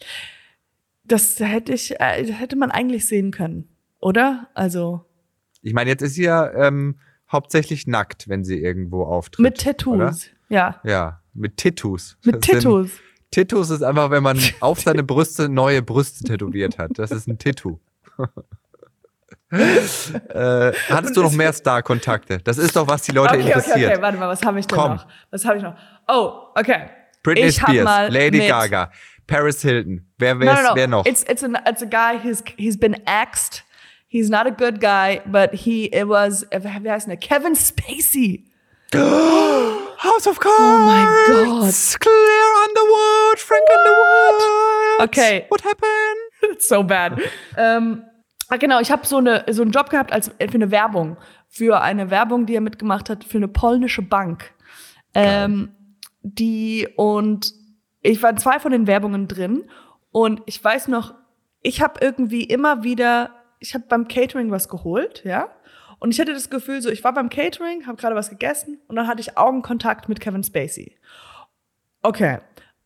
Das 1.04 1.40
hätte 1.40 1.72
ich, 1.72 1.98
äh, 2.00 2.24
hätte 2.32 2.56
man 2.56 2.70
eigentlich 2.70 3.06
sehen 3.06 3.30
können, 3.30 3.68
oder? 4.00 4.48
Also 4.54 5.06
Ich 5.62 5.72
meine, 5.72 5.88
jetzt 5.90 6.02
ist 6.02 6.14
sie 6.14 6.24
ja 6.24 6.52
ähm, 6.52 6.98
hauptsächlich 7.32 7.86
nackt, 7.86 8.28
wenn 8.28 8.44
sie 8.44 8.60
irgendwo 8.60 9.04
auftritt. 9.04 9.42
mit 9.42 9.60
Tattoos, 9.62 9.94
oder? 9.96 10.14
ja, 10.50 10.80
Ja, 10.84 11.17
mit 11.38 11.56
Tattoos. 11.56 12.16
mit 12.24 12.44
Tattoos. 12.44 12.90
Tattoos 13.30 13.70
ist 13.70 13.82
einfach, 13.82 14.10
wenn 14.10 14.22
man 14.22 14.38
auf 14.60 14.80
seine 14.80 15.02
Brüste 15.02 15.48
neue 15.48 15.82
Brüste 15.82 16.24
tätowiert 16.24 16.78
hat. 16.78 16.92
Das 16.98 17.10
ist 17.10 17.28
ein 17.28 17.38
Tattoo. 17.38 17.78
äh, 19.50 20.72
hattest 20.88 21.16
du 21.16 21.22
noch 21.22 21.32
mehr 21.32 21.52
Star-Kontakte? 21.52 22.38
Das 22.38 22.58
ist 22.58 22.76
doch, 22.76 22.86
was 22.88 23.02
die 23.02 23.12
Leute 23.12 23.34
Okay, 23.34 23.40
okay, 23.42 23.52
interessiert. 23.52 23.92
okay, 23.92 24.02
warte 24.02 24.18
mal, 24.18 24.28
was 24.28 24.42
habe 24.42 24.58
ich 24.60 24.66
denn 24.66 24.78
Komm. 24.78 24.92
noch? 24.92 25.06
Was 25.30 25.44
habe 25.44 25.56
ich 25.58 25.62
noch? 25.62 25.74
Oh, 26.06 26.48
okay. 26.54 26.90
Britney 27.22 27.46
Ich 27.46 27.56
Spears, 27.56 28.12
Lady 28.12 28.38
mit- 28.38 28.48
Gaga, 28.48 28.90
Paris 29.26 29.62
Hilton. 29.62 30.06
Wer, 30.18 30.38
wer, 30.40 30.54
no, 30.54 30.62
no, 30.62 30.68
no. 30.70 30.74
wer 30.76 30.88
noch? 30.88 31.06
It's 31.06 31.22
it's 31.24 31.42
a 31.42 31.48
it's 31.68 31.82
a 31.82 31.86
guy. 31.86 32.18
He's 32.22 32.42
he's 32.56 32.78
been 32.78 32.96
axed. 33.06 33.64
He's 34.06 34.30
not 34.30 34.46
a 34.46 34.50
good 34.50 34.80
guy, 34.80 35.20
but 35.26 35.52
he 35.52 35.86
it 35.86 36.08
was 36.08 36.46
wie 36.50 36.88
heißt 36.90 37.08
der? 37.08 37.16
Kevin 37.18 37.54
Spacey. 37.54 38.44
House 39.98 40.26
of 40.26 40.38
Cards. 40.38 40.58
Oh 40.58 40.78
mein 40.86 41.06
Gott. 41.26 42.00
Claire 42.00 42.50
Underwood, 42.68 43.38
Frank 43.38 43.64
Underwood. 43.76 45.08
Okay. 45.08 45.46
What 45.48 45.64
happened? 45.64 46.52
It's 46.52 46.68
so 46.68 46.82
bad. 46.82 47.20
ähm, 47.56 48.04
ah, 48.48 48.56
genau, 48.56 48.80
ich 48.80 48.90
habe 48.90 49.06
so 49.06 49.18
eine 49.18 49.44
so 49.50 49.62
einen 49.62 49.72
Job 49.72 49.90
gehabt 49.90 50.12
als 50.12 50.28
für 50.28 50.54
eine 50.54 50.70
Werbung 50.70 51.16
für 51.48 51.80
eine 51.80 52.10
Werbung, 52.10 52.46
die 52.46 52.54
er 52.54 52.60
mitgemacht 52.60 53.10
hat 53.10 53.24
für 53.24 53.38
eine 53.38 53.48
polnische 53.48 54.02
Bank. 54.02 54.52
Ähm, 55.14 55.72
die 56.22 56.86
und 56.96 57.52
ich 58.02 58.22
war 58.22 58.30
in 58.30 58.36
zwei 58.36 58.58
von 58.60 58.70
den 58.70 58.86
Werbungen 58.86 59.26
drin 59.26 59.64
Und 60.10 60.42
ich 60.46 60.62
weiß 60.62 60.88
noch, 60.88 61.14
ich 61.62 61.82
habe 61.82 62.00
irgendwie 62.00 62.44
immer 62.44 62.82
wieder, 62.82 63.30
ich 63.58 63.74
habe 63.74 63.84
beim 63.88 64.08
Catering 64.08 64.50
was 64.50 64.68
geholt, 64.68 65.24
ja. 65.24 65.48
Und 65.98 66.12
ich 66.12 66.20
hatte 66.20 66.32
das 66.32 66.50
Gefühl, 66.50 66.80
so 66.80 66.90
ich 66.90 67.02
war 67.04 67.12
beim 67.12 67.28
Catering, 67.28 67.86
habe 67.86 67.96
gerade 67.96 68.14
was 68.14 68.30
gegessen 68.30 68.78
und 68.88 68.96
dann 68.96 69.06
hatte 69.06 69.20
ich 69.20 69.36
Augenkontakt 69.36 70.08
mit 70.08 70.20
Kevin 70.20 70.44
Spacey. 70.44 70.96
Okay. 72.02 72.38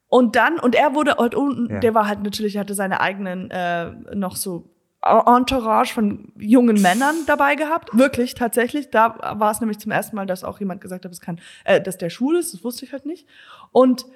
Und 0.09 0.37
dann, 0.37 0.59
und 0.59 0.75
er 0.75 0.95
wurde 0.95 1.17
halt 1.17 1.35
unten, 1.35 1.71
Ja. 1.75 1.81
der 1.81 1.95
war 1.95 2.07
halt 2.07 2.23
natürlich, 2.23 2.59
hatte 2.59 2.75
seine 2.75 3.01
eigenen 3.01 3.51
äh, 3.51 3.91
noch 4.15 4.37
so 4.37 4.69
Entourage 5.05 5.93
von 5.95 6.33
jungen 6.37 6.81
Männern 6.81 7.17
dabei 7.27 7.57
gehabt. 7.57 7.91
Wirklich, 7.93 8.35
tatsächlich. 8.35 8.91
Da 8.91 9.19
war 9.39 9.51
es 9.51 9.61
nämlich 9.61 9.81
zum 9.81 9.91
ersten 9.91 10.15
Mal, 10.15 10.27
dass 10.27 10.45
auch 10.45 10.61
jemand 10.61 10.81
gesagt 10.81 11.05
hat, 11.05 11.11
es 11.13 11.21
kann, 11.21 11.41
äh, 11.65 11.81
dass 11.81 11.99
der 11.99 12.09
schwul 12.09 12.37
ist. 12.37 12.55
Das 12.55 12.63
wusste 12.63 12.85
ich 12.85 12.93
halt 12.93 13.05
nicht. 13.05 13.27
Und 13.73 14.07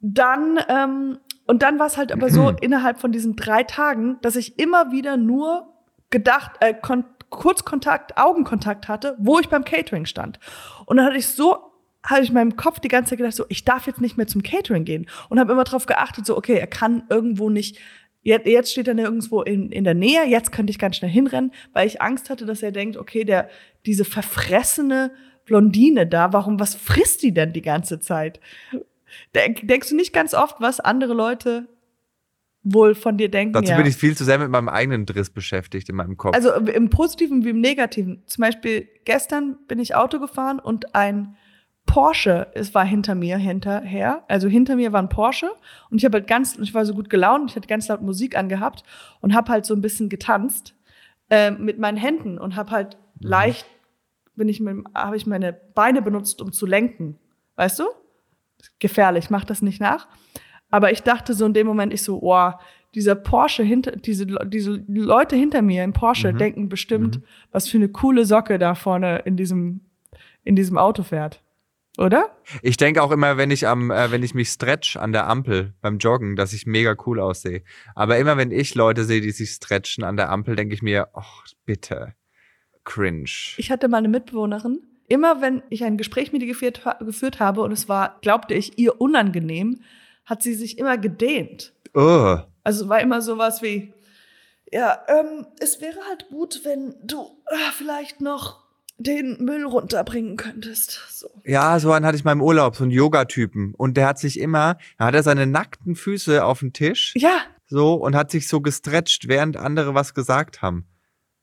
dann, 0.00 0.58
ähm, 0.68 1.18
und 1.46 1.62
dann 1.62 1.78
war 1.78 1.86
es 1.86 1.96
halt 1.96 2.10
aber 2.10 2.28
so 2.28 2.48
innerhalb 2.60 2.98
von 2.98 3.12
diesen 3.12 3.36
drei 3.36 3.62
Tagen, 3.62 4.18
dass 4.22 4.34
ich 4.34 4.58
immer 4.58 4.90
wieder 4.90 5.16
nur 5.16 5.68
gedacht, 6.10 6.52
äh, 6.60 6.74
kon 6.74 7.04
Kurzkontakt, 7.32 8.16
Augenkontakt 8.16 8.88
hatte, 8.88 9.16
wo 9.18 9.40
ich 9.40 9.48
beim 9.48 9.64
Catering 9.64 10.06
stand. 10.06 10.38
Und 10.86 10.96
dann 10.96 11.06
hatte 11.06 11.16
ich 11.16 11.26
so, 11.26 11.56
hatte 12.04 12.22
ich 12.22 12.28
in 12.28 12.34
meinem 12.34 12.56
Kopf 12.56 12.78
die 12.78 12.88
ganze 12.88 13.10
Zeit 13.10 13.18
gedacht, 13.18 13.34
so, 13.34 13.44
ich 13.48 13.64
darf 13.64 13.86
jetzt 13.86 14.00
nicht 14.00 14.16
mehr 14.16 14.26
zum 14.28 14.42
Catering 14.42 14.84
gehen. 14.84 15.08
Und 15.28 15.40
habe 15.40 15.52
immer 15.52 15.64
darauf 15.64 15.86
geachtet, 15.86 16.26
so, 16.26 16.36
okay, 16.36 16.54
er 16.58 16.66
kann 16.68 17.04
irgendwo 17.10 17.50
nicht, 17.50 17.78
jetzt, 18.22 18.46
jetzt 18.46 18.72
steht 18.72 18.88
er 18.88 18.94
nirgendwo 18.94 19.42
in, 19.42 19.72
in 19.72 19.84
der 19.84 19.94
Nähe, 19.94 20.24
jetzt 20.26 20.52
könnte 20.52 20.70
ich 20.70 20.78
ganz 20.78 20.96
schnell 20.96 21.10
hinrennen, 21.10 21.52
weil 21.72 21.86
ich 21.86 22.00
Angst 22.00 22.30
hatte, 22.30 22.46
dass 22.46 22.62
er 22.62 22.72
denkt, 22.72 22.96
okay, 22.96 23.24
der, 23.24 23.48
diese 23.86 24.04
verfressene 24.04 25.12
Blondine 25.44 26.06
da, 26.06 26.32
warum, 26.32 26.60
was 26.60 26.74
frisst 26.74 27.22
die 27.22 27.34
denn 27.34 27.52
die 27.52 27.62
ganze 27.62 27.98
Zeit? 27.98 28.40
Denk, 29.34 29.66
denkst 29.66 29.88
du 29.88 29.96
nicht 29.96 30.12
ganz 30.12 30.34
oft, 30.34 30.60
was 30.60 30.80
andere 30.80 31.14
Leute 31.14 31.66
wohl 32.62 32.94
von 32.94 33.18
dir 33.18 33.30
denken? 33.30 33.54
Dazu 33.54 33.72
ja. 33.72 33.76
bin 33.76 33.86
ich 33.86 33.96
viel 33.96 34.16
zu 34.16 34.24
sehr 34.24 34.38
mit 34.38 34.50
meinem 34.50 34.68
eigenen 34.68 35.06
Driss 35.06 35.30
beschäftigt 35.30 35.88
in 35.88 35.96
meinem 35.96 36.16
Kopf. 36.16 36.34
Also 36.34 36.52
im 36.52 36.90
Positiven 36.90 37.44
wie 37.44 37.50
im 37.50 37.60
Negativen. 37.60 38.22
Zum 38.26 38.42
Beispiel 38.42 38.88
gestern 39.04 39.58
bin 39.66 39.78
ich 39.78 39.94
Auto 39.94 40.18
gefahren 40.20 40.58
und 40.58 40.94
ein 40.94 41.36
Porsche, 41.86 42.46
es 42.54 42.74
war 42.74 42.84
hinter 42.84 43.14
mir 43.14 43.36
hinterher, 43.38 44.24
also 44.28 44.48
hinter 44.48 44.76
mir 44.76 44.92
war 44.92 45.02
ein 45.02 45.08
Porsche 45.08 45.50
und 45.90 45.98
ich 45.98 46.04
habe 46.04 46.18
halt 46.18 46.28
ganz, 46.28 46.56
ich 46.58 46.72
war 46.74 46.86
so 46.86 46.94
gut 46.94 47.10
gelaunt, 47.10 47.50
ich 47.50 47.56
hatte 47.56 47.66
ganz 47.66 47.88
laut 47.88 48.02
Musik 48.02 48.36
angehabt 48.36 48.84
und 49.20 49.34
habe 49.34 49.50
halt 49.50 49.66
so 49.66 49.74
ein 49.74 49.80
bisschen 49.80 50.08
getanzt 50.08 50.76
äh, 51.28 51.50
mit 51.50 51.78
meinen 51.78 51.96
Händen 51.96 52.38
und 52.38 52.54
habe 52.54 52.70
halt 52.70 52.98
leicht, 53.18 53.66
bin 54.36 54.48
ich 54.48 54.60
mit, 54.60 54.84
habe 54.94 55.16
ich 55.16 55.26
meine 55.26 55.52
Beine 55.52 56.02
benutzt, 56.02 56.40
um 56.40 56.52
zu 56.52 56.66
lenken, 56.66 57.18
weißt 57.56 57.80
du? 57.80 57.84
Gefährlich, 58.78 59.28
mach 59.28 59.44
das 59.44 59.60
nicht 59.60 59.80
nach. 59.80 60.06
Aber 60.72 60.90
ich 60.90 61.02
dachte 61.02 61.34
so 61.34 61.46
in 61.46 61.54
dem 61.54 61.68
Moment, 61.68 61.92
ich 61.92 62.02
so, 62.02 62.20
oh, 62.20 62.50
dieser 62.94 63.14
Porsche 63.14 63.62
hinter, 63.62 63.92
diese, 63.92 64.26
diese 64.26 64.82
Leute 64.88 65.36
hinter 65.36 65.62
mir 65.62 65.84
im 65.84 65.92
Porsche 65.92 66.32
Mhm. 66.32 66.38
denken 66.38 66.68
bestimmt, 66.68 67.20
was 67.52 67.68
für 67.68 67.76
eine 67.76 67.88
coole 67.88 68.24
Socke 68.24 68.58
da 68.58 68.74
vorne 68.74 69.20
in 69.24 69.36
diesem, 69.36 69.82
in 70.42 70.56
diesem 70.56 70.76
Auto 70.76 71.04
fährt. 71.04 71.40
Oder? 71.98 72.30
Ich 72.62 72.78
denke 72.78 73.02
auch 73.02 73.10
immer, 73.10 73.36
wenn 73.36 73.50
ich 73.50 73.68
am, 73.68 73.90
äh, 73.90 74.10
wenn 74.10 74.22
ich 74.22 74.34
mich 74.34 74.48
stretch 74.48 74.96
an 74.96 75.12
der 75.12 75.28
Ampel 75.28 75.74
beim 75.82 75.98
Joggen, 75.98 76.36
dass 76.36 76.54
ich 76.54 76.66
mega 76.66 76.96
cool 77.06 77.20
aussehe. 77.20 77.62
Aber 77.94 78.16
immer 78.16 78.38
wenn 78.38 78.50
ich 78.50 78.74
Leute 78.74 79.04
sehe, 79.04 79.20
die 79.20 79.30
sich 79.30 79.50
stretchen 79.50 80.02
an 80.02 80.16
der 80.16 80.30
Ampel, 80.30 80.56
denke 80.56 80.74
ich 80.74 80.82
mir, 80.82 81.08
ach, 81.12 81.44
bitte. 81.66 82.14
Cringe. 82.84 83.30
Ich 83.58 83.70
hatte 83.70 83.88
mal 83.88 83.98
eine 83.98 84.08
Mitbewohnerin. 84.08 84.80
Immer 85.06 85.42
wenn 85.42 85.62
ich 85.68 85.84
ein 85.84 85.98
Gespräch 85.98 86.32
mit 86.32 86.42
ihr 86.42 86.48
geführt, 86.48 86.82
geführt 87.00 87.38
habe 87.38 87.60
und 87.60 87.72
es 87.72 87.88
war, 87.88 88.18
glaubte 88.22 88.54
ich, 88.54 88.78
ihr 88.78 89.00
unangenehm, 89.00 89.80
hat 90.24 90.42
sie 90.42 90.54
sich 90.54 90.78
immer 90.78 90.98
gedehnt. 90.98 91.72
Oh. 91.94 92.38
Also 92.64 92.88
war 92.88 93.00
immer 93.00 93.22
sowas 93.22 93.62
wie, 93.62 93.92
ja, 94.70 94.98
ähm, 95.08 95.46
es 95.60 95.80
wäre 95.80 95.98
halt 96.08 96.28
gut, 96.28 96.60
wenn 96.64 96.94
du 97.02 97.22
äh, 97.46 97.72
vielleicht 97.72 98.20
noch 98.20 98.62
den 98.98 99.44
Müll 99.44 99.64
runterbringen 99.64 100.36
könntest. 100.36 101.00
So. 101.10 101.28
Ja, 101.44 101.78
so 101.80 101.92
einen 101.92 102.06
hatte 102.06 102.16
ich 102.16 102.24
mal 102.24 102.32
im 102.32 102.42
Urlaub, 102.42 102.76
so 102.76 102.84
einen 102.84 102.92
Yoga-Typen. 102.92 103.74
Und 103.74 103.96
der 103.96 104.06
hat 104.06 104.18
sich 104.18 104.38
immer, 104.38 104.78
da 104.98 105.06
hat 105.06 105.14
er 105.14 105.22
seine 105.22 105.46
nackten 105.46 105.96
Füße 105.96 106.44
auf 106.44 106.60
den 106.60 106.72
Tisch, 106.72 107.12
Ja, 107.16 107.40
so, 107.72 107.94
und 107.94 108.14
hat 108.14 108.30
sich 108.30 108.48
so 108.48 108.60
gestretcht, 108.60 109.28
während 109.28 109.56
andere 109.56 109.94
was 109.94 110.12
gesagt 110.12 110.60
haben. 110.60 110.86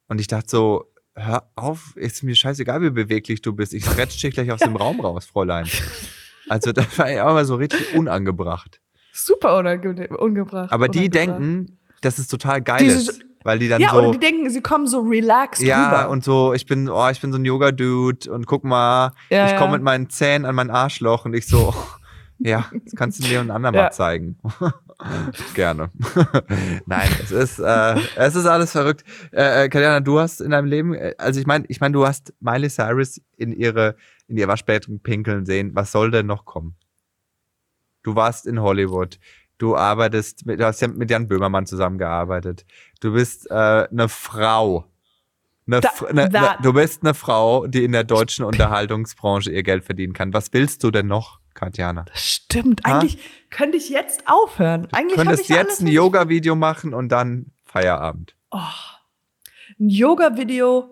Und 0.07 0.21
ich 0.21 0.27
dachte 0.27 0.47
so, 0.47 0.93
hör 1.15 1.49
auf, 1.55 1.95
ist 1.95 2.21
mir 2.21 2.36
scheißegal, 2.36 2.84
wie 2.84 2.91
beweglich 2.91 3.41
du 3.41 3.53
bist. 3.53 3.73
Ich 3.73 3.84
stretch 3.84 4.21
dich 4.21 4.36
gleich 4.36 4.51
aus 4.51 4.59
dem 4.59 4.75
Raum 4.75 4.99
raus, 4.99 5.25
Fräulein. 5.25 5.67
Also 6.49 6.71
das 6.71 6.97
war 6.97 7.09
ja 7.11 7.27
auch 7.27 7.33
mal 7.33 7.45
so 7.45 7.55
richtig 7.55 7.95
unangebracht. 7.95 8.81
super 9.13 9.57
unange 9.57 10.07
ungebracht. 10.17 10.71
Aber 10.71 10.87
die 10.87 10.99
unangebracht. 11.09 11.27
denken, 11.39 11.79
dass 12.01 12.17
es 12.17 12.27
total 12.27 12.61
geil 12.61 12.85
ist. 12.85 13.21
Weil 13.43 13.57
die 13.59 13.69
dann 13.69 13.81
Ja, 13.81 13.91
so. 13.91 13.99
oder 13.99 14.11
die 14.11 14.19
denken, 14.19 14.49
sie 14.49 14.59
kommen 14.61 14.85
so 14.85 14.99
relaxed 14.99 15.65
ja, 15.65 16.01
rüber. 16.01 16.09
und 16.09 16.25
so, 16.25 16.53
ich 16.53 16.65
bin, 16.65 16.89
oh, 16.89 17.07
ich 17.09 17.21
bin 17.21 17.31
so 17.31 17.37
ein 17.39 17.45
Yoga-Dude 17.45 18.29
und 18.33 18.45
guck 18.45 18.65
mal, 18.65 19.13
Ja, 19.29 19.45
ich 19.47 19.55
komme 19.55 19.67
ja. 19.71 19.77
mit 19.77 19.81
meinen 19.83 20.09
Zähnen 20.09 20.45
an 20.45 20.55
mein 20.55 20.69
Arschloch 20.69 21.23
und 21.23 21.33
ich 21.33 21.47
so, 21.47 21.73
ja, 22.39 22.65
das 22.83 22.95
kannst 22.97 23.23
du 23.23 23.27
mir 23.29 23.39
und 23.39 23.49
anderen 23.49 23.75
Ja. 23.75 23.83
mal 23.83 23.91
zeigen. 23.91 24.37
Gerne. 25.55 25.89
Nein, 26.85 27.07
es 27.23 27.31
ist, 27.31 27.59
äh, 27.59 27.95
es 28.17 28.35
ist 28.35 28.45
alles 28.45 28.71
verrückt. 28.73 29.05
Äh, 29.31 29.63
äh, 29.65 29.69
Katjana, 29.69 30.01
du 30.01 30.19
hast 30.19 30.41
in 30.41 30.51
deinem 30.51 30.67
Leben, 30.67 30.93
äh, 30.93 31.15
also 31.17 31.39
ich 31.39 31.47
meine, 31.47 31.63
ich 31.69 31.79
meine, 31.79 31.93
du 31.93 32.05
hast 32.05 32.33
Miley 32.41 32.69
Cyrus 32.69 33.21
in 33.37 33.53
ihre, 33.53 33.95
in 34.30 34.38
ihr 34.38 34.47
Waschbecken 34.47 34.99
pinkeln 35.01 35.45
sehen. 35.45 35.71
Was 35.75 35.91
soll 35.91 36.11
denn 36.11 36.25
noch 36.27 36.45
kommen? 36.45 36.75
Du 38.03 38.15
warst 38.15 38.47
in 38.47 38.61
Hollywood. 38.61 39.19
Du 39.57 39.75
arbeitest, 39.75 40.45
mit, 40.45 40.59
du 40.59 40.65
hast 40.65 40.80
ja 40.82 40.88
mit 40.88 41.11
Jan 41.11 41.27
Böhmermann 41.27 41.65
zusammengearbeitet. 41.65 42.65
Du 43.01 43.11
bist 43.13 43.49
äh, 43.51 43.53
eine 43.53 44.07
Frau. 44.07 44.86
Eine, 45.67 45.82
Da- 45.82 45.89
eine, 46.07 46.30
da- 46.30 46.51
eine, 46.53 46.61
du 46.61 46.73
bist 46.73 47.03
eine 47.03 47.13
Frau, 47.13 47.67
die 47.67 47.84
in 47.84 47.91
der 47.91 48.05
deutschen 48.05 48.45
Unterhaltungsbranche 48.45 49.51
ihr 49.51 49.63
Geld 49.63 49.84
verdienen 49.84 50.13
kann. 50.13 50.34
Was 50.34 50.53
willst 50.53 50.84
du 50.84 50.91
denn 50.91 51.07
noch, 51.07 51.39
Katjana? 51.53 52.05
Das 52.05 52.25
stimmt. 52.25 52.82
Ha? 52.86 52.99
Eigentlich 52.99 53.19
könnte 53.49 53.77
ich 53.77 53.89
jetzt 53.89 54.23
aufhören. 54.27 54.88
Eigentlich 54.93 55.17
Du 55.17 55.23
könntest 55.23 55.43
ich 55.43 55.49
jetzt 55.49 55.82
ein 55.82 55.88
Yoga-Video 55.88 56.55
machen 56.55 56.93
und 56.93 57.09
dann 57.09 57.51
Feierabend. 57.65 58.36
Oh. 58.51 58.57
Ein 59.80 59.89
Yoga-Video. 59.89 60.89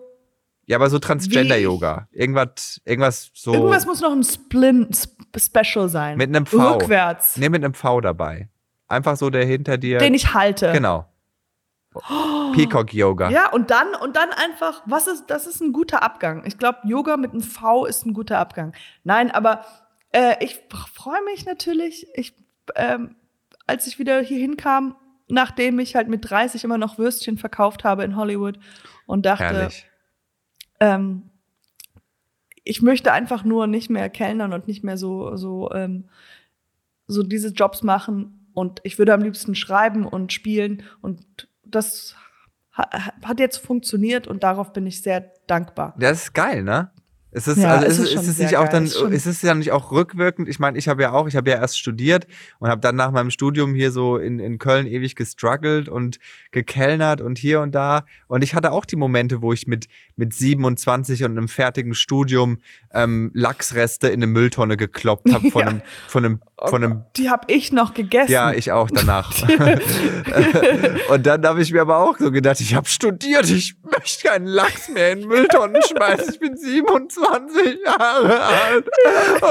Ja, 0.68 0.76
aber 0.76 0.90
so 0.90 0.98
Transgender-Yoga. 0.98 2.08
Irgendwas, 2.12 2.80
irgendwas 2.84 3.30
so 3.32 3.54
Irgendwas 3.54 3.86
muss 3.86 4.02
noch 4.02 4.12
ein 4.12 4.22
Splin 4.22 4.88
Sp 4.92 5.16
Special 5.34 5.88
sein. 5.88 6.18
mit 6.18 6.28
einem 6.28 6.44
V. 6.44 6.74
Rückwärts. 6.74 7.38
Nee, 7.38 7.48
mit 7.48 7.64
einem 7.64 7.72
V 7.72 8.02
dabei. 8.02 8.50
Einfach 8.86 9.16
so 9.16 9.30
der 9.30 9.46
hinter 9.46 9.78
dir. 9.78 9.98
Den 9.98 10.12
ich 10.12 10.34
halte. 10.34 10.72
Genau. 10.72 11.06
Peacock-Yoga. 12.52 13.30
Ja, 13.30 13.50
und 13.50 13.70
dann, 13.70 13.94
und 13.94 14.16
dann 14.16 14.28
einfach, 14.30 14.82
was 14.84 15.06
ist, 15.06 15.24
das 15.28 15.46
ist 15.46 15.62
ein 15.62 15.72
guter 15.72 16.02
Abgang. 16.02 16.44
Ich 16.44 16.58
glaube, 16.58 16.78
Yoga 16.84 17.16
mit 17.16 17.32
einem 17.32 17.42
V 17.42 17.86
ist 17.86 18.04
ein 18.04 18.12
guter 18.12 18.38
Abgang. 18.38 18.74
Nein, 19.04 19.30
aber 19.30 19.64
äh, 20.12 20.36
ich 20.44 20.60
freue 20.92 21.24
mich 21.24 21.46
natürlich. 21.46 22.06
Ich, 22.14 22.34
ähm, 22.74 23.16
als 23.66 23.86
ich 23.86 23.98
wieder 23.98 24.20
hier 24.20 24.38
hinkam, 24.38 24.96
nachdem 25.28 25.78
ich 25.78 25.96
halt 25.96 26.08
mit 26.08 26.28
30 26.28 26.62
immer 26.64 26.78
noch 26.78 26.98
Würstchen 26.98 27.38
verkauft 27.38 27.84
habe 27.84 28.04
in 28.04 28.16
Hollywood 28.16 28.58
und 29.06 29.24
dachte, 29.24 29.44
Herrlich. 29.44 29.87
Ähm, 30.80 31.30
ich 32.64 32.82
möchte 32.82 33.12
einfach 33.12 33.44
nur 33.44 33.66
nicht 33.66 33.88
mehr 33.88 34.10
kellnern 34.10 34.52
und 34.52 34.68
nicht 34.68 34.84
mehr 34.84 34.98
so, 34.98 35.36
so, 35.36 35.70
ähm, 35.72 36.08
so 37.06 37.22
diese 37.22 37.48
Jobs 37.48 37.82
machen. 37.82 38.50
Und 38.52 38.80
ich 38.82 38.98
würde 38.98 39.14
am 39.14 39.22
liebsten 39.22 39.54
schreiben 39.54 40.04
und 40.06 40.32
spielen. 40.32 40.82
Und 41.00 41.48
das 41.64 42.14
ha 42.76 42.88
hat 43.24 43.40
jetzt 43.40 43.58
funktioniert 43.58 44.26
und 44.26 44.42
darauf 44.42 44.72
bin 44.72 44.86
ich 44.86 45.02
sehr 45.02 45.32
dankbar. 45.46 45.94
Das 45.98 46.24
ist 46.24 46.34
geil, 46.34 46.62
ne? 46.62 46.90
Es 47.30 47.46
ist, 47.46 47.58
Ja, 47.58 47.74
also 47.76 47.86
es 47.86 47.98
es 47.98 47.98
ist 47.98 48.12
ist, 48.14 48.22
es 48.22 48.28
ist 48.28 48.38
nicht 48.38 48.56
auch 48.56 48.68
dann, 48.68 48.84
ist 48.84 48.96
es 48.96 49.26
ist 49.26 49.42
ja 49.42 49.54
nicht 49.54 49.70
auch 49.70 49.92
rückwirkend. 49.92 50.48
Ich 50.48 50.58
meine, 50.58 50.78
ich 50.78 50.88
habe 50.88 51.02
ja 51.02 51.12
auch, 51.12 51.26
ich 51.28 51.36
habe 51.36 51.50
ja 51.50 51.56
erst 51.58 51.78
studiert 51.78 52.26
und 52.58 52.70
habe 52.70 52.80
dann 52.80 52.96
nach 52.96 53.10
meinem 53.10 53.30
Studium 53.30 53.74
hier 53.74 53.92
so 53.92 54.16
in, 54.16 54.38
in 54.38 54.58
Köln 54.58 54.86
ewig 54.86 55.14
gestruggelt 55.14 55.90
und 55.90 56.18
gekellnert 56.52 57.20
und 57.20 57.36
hier 57.36 57.60
und 57.60 57.74
da. 57.74 58.04
Und 58.28 58.42
ich 58.42 58.54
hatte 58.54 58.72
auch 58.72 58.86
die 58.86 58.96
Momente, 58.96 59.42
wo 59.42 59.52
ich 59.52 59.66
mit, 59.66 59.88
mit 60.16 60.32
27 60.32 61.24
und 61.24 61.32
einem 61.32 61.48
fertigen 61.48 61.94
Studium 61.94 62.58
ähm, 62.94 63.30
Lachsreste 63.34 64.08
in 64.08 64.14
eine 64.22 64.26
Mülltonne 64.26 64.78
gekloppt 64.78 65.30
habe 65.32 65.50
von 65.50 65.60
Ja. 65.62 65.66
einem, 65.68 65.82
von 66.08 66.24
einem, 66.24 66.40
von 66.66 66.82
einem 66.82 67.02
Die 67.16 67.28
habe 67.28 67.52
ich 67.52 67.72
noch 67.72 67.92
gegessen. 67.92 68.32
ja, 68.32 68.52
ich 68.52 68.72
auch 68.72 68.88
danach. 68.90 69.32
und 71.10 71.26
dann 71.26 71.44
habe 71.46 71.60
ich 71.62 71.72
mir 71.72 71.82
aber 71.82 71.98
auch 71.98 72.18
so 72.18 72.30
gedacht, 72.30 72.60
ich 72.60 72.74
habe 72.74 72.88
studiert, 72.88 73.48
ich 73.50 73.74
möchte 73.82 74.28
keinen 74.28 74.46
Lachs 74.46 74.88
mehr 74.88 75.12
in 75.12 75.26
Mülltonnen 75.26 75.82
schmeißen. 75.82 76.32
Ich 76.32 76.40
bin 76.40 76.56
27 76.56 77.18
Jahre 77.84 78.40
alt 78.40 78.88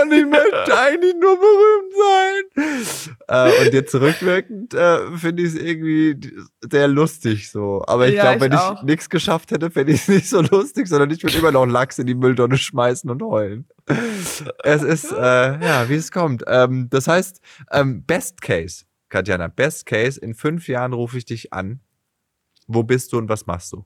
und 0.02 0.12
ich 0.12 0.26
möchte 0.26 0.78
eigentlich 0.78 1.16
nur 1.20 1.38
berühmt 1.38 1.94
sein. 1.98 3.18
Äh, 3.28 3.66
und 3.66 3.74
jetzt 3.74 3.96
rückwirkend 3.96 4.74
äh, 4.74 5.18
finde 5.18 5.44
ich 5.44 5.50
es 5.50 5.56
irgendwie 5.56 6.32
sehr 6.70 6.88
lustig 6.88 7.52
so. 7.52 7.84
Aber 7.88 8.08
ich 8.08 8.16
Ja, 8.16 8.36
glaube, 8.36 8.52
wenn 8.52 8.54
ich 8.54 8.84
nichts 8.84 9.10
geschafft 9.10 9.52
hätte, 9.52 9.70
fände 9.72 9.92
ich 9.94 10.02
es 10.02 10.08
nicht 10.08 10.30
so 10.30 10.42
lustig, 10.42 10.88
sondern 10.88 11.12
ich 11.12 11.24
würde 11.24 11.38
immer 11.38 11.52
noch 11.52 11.66
Lachs 11.66 12.00
in 12.00 12.08
die 12.08 12.16
Mülltonne 12.16 12.58
schmeißen 12.58 13.10
und 13.10 13.22
heulen. 13.22 13.68
Es 14.64 14.84
ist, 14.84 15.12
äh, 15.12 15.16
ja, 15.16 15.88
wie 15.90 15.96
es 15.96 16.12
kommt. 16.12 16.44
Ähm, 16.48 16.88
das 16.90 17.08
heißt, 17.08 17.42
ähm, 17.72 18.04
Best 18.04 18.42
Case. 18.42 18.86
Katjana, 19.10 19.48
Best 19.48 19.86
Case, 19.86 20.20
in 20.20 20.34
fünf 20.34 20.68
Jahren 20.68 20.92
rufe 20.94 21.18
ich 21.18 21.26
dich 21.26 21.54
an. 21.54 21.80
Wo 22.68 22.84
bist 22.84 23.14
du 23.14 23.18
und 23.18 23.30
was 23.30 23.46
machst 23.46 23.72
du? 23.72 23.86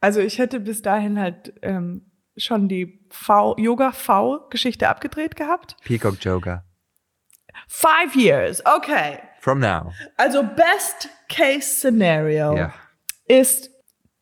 Also 0.00 0.20
ich 0.20 0.38
hätte 0.38 0.60
bis 0.60 0.82
dahin 0.82 1.18
halt 1.18 1.54
ähm, 1.62 2.10
schon 2.36 2.68
die 2.68 3.06
V 3.10 3.56
Yoga-V-Geschichte 3.58 4.88
abgedreht 4.88 5.36
gehabt. 5.36 5.76
Peacock 5.84 6.16
Joker. 6.20 6.64
Five 7.68 8.14
years, 8.14 8.62
okay. 8.66 9.18
From 9.40 9.60
now. 9.60 9.92
Also 10.16 10.42
Best 10.42 11.08
Case 11.28 11.62
Scenario 11.62 12.56
Ja. 12.56 12.74
ist, 13.26 13.70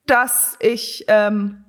dass 0.06 0.56
ich 0.60 1.04
ähm, 1.08 1.64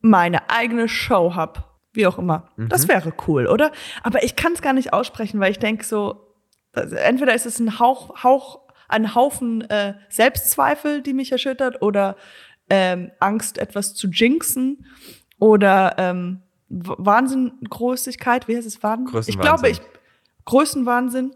meine 0.00 0.48
eigene 0.50 0.88
Show 0.88 1.34
habe. 1.34 1.64
Wie 1.92 2.06
auch 2.06 2.18
immer. 2.18 2.50
Das 2.56 2.86
wäre 2.86 3.12
cool, 3.26 3.46
oder? 3.46 3.72
Aber 4.02 4.22
ich 4.22 4.36
kann 4.36 4.52
es 4.52 4.62
gar 4.62 4.72
nicht 4.72 4.92
aussprechen, 4.92 5.40
weil 5.40 5.50
ich 5.50 5.58
denke 5.58 5.84
so, 5.84 6.34
also 6.72 6.94
entweder 6.96 7.34
ist 7.34 7.46
es 7.46 7.58
ein 7.58 7.78
Hauch, 7.80 8.22
Hauch, 8.22 8.60
ein 8.88 9.14
Haufen 9.14 9.68
äh, 9.68 9.94
Selbstzweifel, 10.08 11.02
die 11.02 11.12
mich 11.14 11.32
erschüttert, 11.32 11.82
oder 11.82 12.16
ähm, 12.70 13.10
Angst, 13.20 13.58
etwas 13.58 13.94
zu 13.94 14.08
jinxen, 14.08 14.84
oder 15.38 15.94
ähm, 15.98 16.42
Wahnsinngroßigkeit, 16.68 18.48
wie 18.48 18.56
heißt 18.56 18.66
es, 18.66 18.82
Wahnsinn? 18.82 19.22
Ich 19.26 19.38
glaube, 19.38 19.68
ich 19.70 19.80
Größenwahnsinn. 20.44 21.34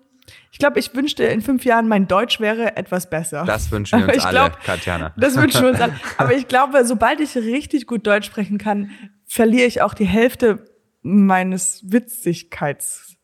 Ich 0.51 0.59
glaube, 0.59 0.78
ich 0.78 0.95
wünschte, 0.95 1.24
in 1.24 1.41
fünf 1.41 1.64
Jahren 1.64 1.89
mein 1.89 2.07
Deutsch 2.07 2.41
wäre 2.41 2.76
etwas 2.76 3.11
besser. 3.11 3.45
Das 3.45 3.70
wünschen 3.70 4.01
wir 4.01 4.07
uns 4.09 4.16
Ich 4.16 4.24
alle, 4.24 4.51
glaub, 4.51 4.61
Katjana. 4.61 5.12
Das 5.16 5.37
wünschen 5.37 5.62
wir 5.62 5.70
uns 5.70 5.80
alle. 5.80 5.99
Aber 6.16 6.35
ich 6.35 6.49
glaube, 6.49 6.85
sobald 6.85 7.20
ich 7.20 7.37
richtig 7.37 7.87
gut 7.87 8.07
Deutsch 8.07 8.26
sprechen 8.26 8.59
kann, 8.59 8.91
verliere 9.26 9.66
ich 9.66 9.83
auch 9.83 9.95
die 9.95 10.05
Hälfte 10.05 10.64
meines 11.03 11.83
Witzigkeits. 11.91 13.16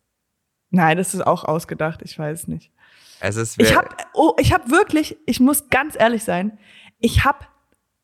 Nein, 0.71 0.97
das 0.97 1.15
ist 1.15 1.27
auch 1.27 1.45
ausgedacht, 1.45 2.01
ich 2.03 2.19
weiß 2.19 2.49
nicht. 2.49 2.73
Es 3.21 3.37
ist 3.37 3.61
Ich 3.61 3.75
habe 3.75 3.89
oh, 4.15 4.35
ich 4.39 4.53
habe 4.53 4.71
wirklich, 4.71 5.17
ich 5.27 5.41
muss 5.41 5.71
ganz 5.71 5.97
ehrlich 5.99 6.25
sein, 6.25 6.59
ich 6.99 7.25
habe 7.25 7.47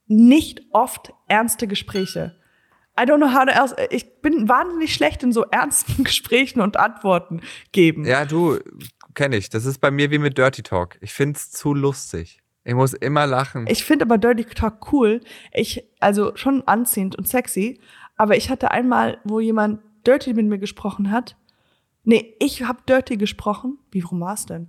nicht 0.06 0.62
oft 0.72 1.12
ernste 1.28 1.66
Gespräche. 1.66 2.36
I 2.98 3.02
don't 3.02 3.16
know 3.16 3.32
how 3.32 3.44
to 3.44 3.50
else. 3.50 3.74
Ich 3.90 4.20
bin 4.20 4.48
wahnsinnig 4.48 4.94
schlecht 4.94 5.22
in 5.22 5.32
so 5.32 5.44
ernsten 5.50 6.04
Gesprächen 6.04 6.60
und 6.60 6.76
Antworten 6.76 7.40
geben. 7.72 8.04
Ja, 8.04 8.24
du, 8.24 8.58
kenne 9.14 9.36
ich. 9.36 9.50
Das 9.50 9.64
ist 9.64 9.78
bei 9.78 9.90
mir 9.90 10.10
wie 10.10 10.18
mit 10.18 10.38
Dirty 10.38 10.62
Talk. 10.62 10.98
Ich 11.00 11.12
find's 11.12 11.50
zu 11.50 11.74
lustig. 11.74 12.40
Ich 12.64 12.74
muss 12.74 12.94
immer 12.94 13.26
lachen. 13.26 13.66
Ich 13.68 13.84
finde 13.84 14.04
aber 14.04 14.16
Dirty 14.16 14.44
Talk 14.44 14.92
cool. 14.92 15.20
Ich, 15.52 15.84
also 16.00 16.34
schon 16.36 16.66
anziehend 16.66 17.16
und 17.16 17.28
sexy. 17.28 17.80
Aber 18.16 18.36
ich 18.36 18.48
hatte 18.48 18.70
einmal, 18.70 19.18
wo 19.24 19.40
jemand 19.40 19.80
Dirty 20.06 20.32
mit 20.34 20.46
mir 20.46 20.58
gesprochen 20.58 21.10
hat. 21.10 21.36
Nee, 22.04 22.36
ich 22.38 22.62
habe 22.62 22.82
Dirty 22.88 23.16
gesprochen. 23.16 23.78
Wie 23.90 24.00
rum 24.00 24.20
war's 24.20 24.46
denn? 24.46 24.68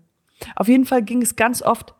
Auf 0.56 0.68
jeden 0.68 0.86
Fall 0.86 1.04
ging 1.04 1.22
es 1.22 1.36
ganz 1.36 1.62
oft 1.62 1.94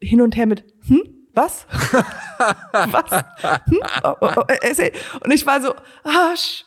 hin 0.00 0.20
und 0.20 0.36
her 0.36 0.46
mit, 0.46 0.64
hm? 0.86 1.21
Was? 1.34 1.66
Was? 2.72 3.24
Hm? 3.68 3.78
Oh, 4.04 4.14
oh, 4.20 4.30
oh, 4.36 4.44
und 5.24 5.30
ich 5.32 5.46
war 5.46 5.60
so, 5.62 5.74
ah, 6.04 6.34
sch- 6.34 6.64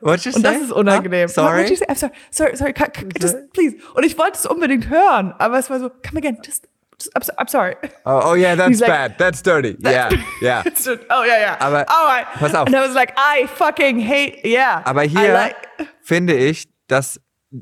What 0.00 0.24
you 0.24 0.32
und 0.34 0.42
das 0.42 0.54
say? 0.56 0.62
ist 0.64 0.72
unangenehm. 0.72 1.28
Huh? 1.28 1.32
Sorry? 1.34 1.62
What 1.62 1.70
you 1.70 1.76
say? 1.76 1.84
I'm 1.86 1.96
sorry, 1.96 2.12
sorry, 2.30 2.56
sorry, 2.56 2.72
ca- 2.72 2.86
ca- 2.88 3.02
just 3.20 3.36
please. 3.52 3.76
Und 3.94 4.04
ich 4.04 4.16
wollte 4.16 4.38
es 4.38 4.46
unbedingt 4.46 4.88
hören, 4.88 5.34
aber 5.38 5.58
es 5.58 5.68
war 5.68 5.78
so, 5.80 5.90
come 5.90 6.18
again, 6.18 6.38
just, 6.44 6.66
just 6.98 7.14
I'm, 7.16 7.22
I'm 7.36 7.48
sorry. 7.48 7.76
Oh, 8.06 8.22
oh 8.30 8.34
yeah, 8.34 8.54
that's 8.56 8.80
like- 8.80 8.88
bad. 8.90 9.18
That's 9.18 9.42
dirty. 9.42 9.76
Yeah, 9.82 10.08
yeah. 10.40 10.62
Just- 10.64 10.88
oh 11.10 11.24
ja, 11.24 11.38
ja. 11.40 11.56
Aber 11.60 11.84
oh, 11.88 12.08
I, 12.08 12.24
pass 12.38 12.54
auf. 12.54 12.66
And 12.68 12.74
I 12.76 12.80
was 12.80 12.94
like, 12.94 13.12
I 13.18 13.46
fucking 13.48 13.98
hate, 14.00 14.44
yeah. 14.44 14.82
Aber 14.84 15.02
hier 15.02 15.32
like, 15.34 15.56
finde 16.00 16.34
ich, 16.34 16.68
dass 16.86 17.20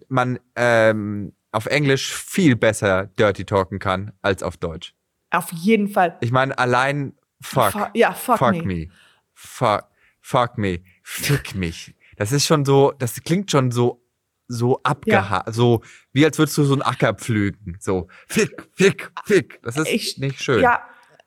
man 0.08 0.38
ähm, 0.54 1.32
auf 1.50 1.66
Englisch 1.66 2.14
viel 2.14 2.54
besser 2.56 3.06
Dirty 3.18 3.44
talken 3.44 3.78
kann 3.80 4.12
als 4.22 4.42
auf 4.42 4.56
Deutsch. 4.56 4.94
Auf 5.30 5.52
jeden 5.52 5.88
Fall. 5.88 6.16
Ich 6.20 6.32
meine, 6.32 6.56
allein 6.58 7.14
fuck. 7.40 7.72
Fu- 7.72 7.86
ja, 7.94 8.12
fuck 8.12 8.40
me. 8.40 8.62
me. 8.62 8.88
Fuck, 9.34 9.84
fuck 10.20 10.58
me. 10.58 10.80
Fick 11.02 11.54
mich. 11.54 11.94
Das 12.16 12.32
ist 12.32 12.46
schon 12.46 12.64
so, 12.64 12.92
das 12.98 13.22
klingt 13.22 13.50
schon 13.50 13.70
so, 13.70 14.02
so 14.48 14.80
abgehakt. 14.82 15.54
So, 15.54 15.82
wie 16.12 16.24
als 16.24 16.38
würdest 16.38 16.56
du 16.58 16.64
so 16.64 16.72
einen 16.72 16.82
Acker 16.82 17.14
pflügen. 17.14 17.76
So, 17.80 18.08
fick, 18.26 18.68
fick, 18.74 19.12
fick. 19.24 19.60
Das 19.62 19.76
ist 19.76 19.88
Ich- 19.88 20.18
nicht 20.18 20.42
schön. 20.42 20.60
Ja, 20.62 20.82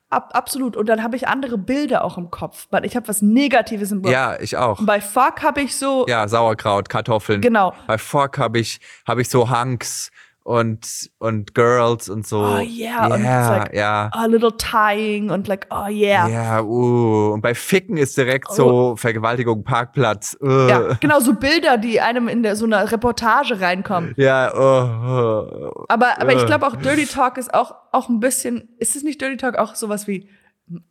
ab, 0.09 0.31
absolut. 0.33 0.75
Und 0.75 0.87
dann 0.87 1.01
habe 1.03 1.15
ich 1.15 1.27
andere 1.27 1.57
Bilder 1.57 2.03
auch 2.03 2.17
im 2.17 2.29
Kopf. 2.31 2.67
Weil 2.71 2.83
ich 2.85 2.95
habe 2.95 3.07
was 3.07 3.21
Negatives 3.21 3.91
im 3.91 4.01
Kopf. 4.01 4.11
Ja, 4.11 4.37
ich 4.39 4.57
auch. 4.57 4.79
Und 4.79 4.85
bei 4.85 4.99
Fuck 4.99 5.41
habe 5.43 5.61
ich 5.61 5.77
so, 5.77 6.05
Ja, 6.09 6.27
Sauerkraut, 6.27 6.89
Kartoffeln. 6.89 7.39
Genau. 7.41 7.73
Bei 7.87 7.97
Fuck 7.97 8.37
habe 8.39 8.59
ich, 8.59 8.81
hab 9.07 9.17
ich 9.19 9.29
so 9.29 9.49
Hunks 9.49 10.11
und, 10.43 11.11
und 11.19 11.53
Girls 11.53 12.09
und 12.09 12.25
so. 12.25 12.39
Oh, 12.39 12.57
yeah, 12.59 13.05
und 13.13 13.23
Ja, 13.23 13.39
it's 13.41 13.49
like- 13.69 13.73
ja. 13.75 14.09
a 14.11 14.25
little 14.25 14.55
tying 14.57 15.29
und 15.29 15.47
like, 15.47 15.67
oh 15.69 15.87
yeah. 15.87 16.27
Ja, 16.27 16.61
uh. 16.61 17.31
Und 17.33 17.41
bei 17.41 17.53
Ficken 17.53 17.95
ist 17.97 18.17
direkt 18.17 18.51
so 18.51 18.95
Vergewaltigung, 18.95 19.63
Parkplatz. 19.63 20.35
Uh. 20.41 20.45
Oh. 20.47 20.67
Ja, 20.67 20.93
genau, 20.99 21.19
so 21.19 21.33
Bilder, 21.33 21.77
die 21.77 22.01
einem 22.01 22.27
in 22.27 22.41
der, 22.43 22.55
so 22.55 22.65
einer 22.65 22.91
Reportage 22.91 23.61
reinkommen. 23.61 24.13
Ja, 24.17 24.51
oh, 24.53 25.77
oh. 25.79 25.85
Aber, 25.89 26.19
aber 26.19 26.33
ich 26.33 26.41
Äh. 26.43 26.45
glaube 26.45 26.65
auch 26.67 26.75
Dirty 26.75 27.05
Talk 27.05 27.37
ist 27.37 27.53
auch, 27.53 27.75
auch 27.91 28.09
ein 28.09 28.19
bisschen, 28.19 28.69
ist 28.79 28.95
es 28.95 29.03
nicht 29.03 29.21
Dirty 29.21 29.37
Talk 29.37 29.57
auch 29.57 29.75
sowas 29.75 30.07
wie, 30.07 30.27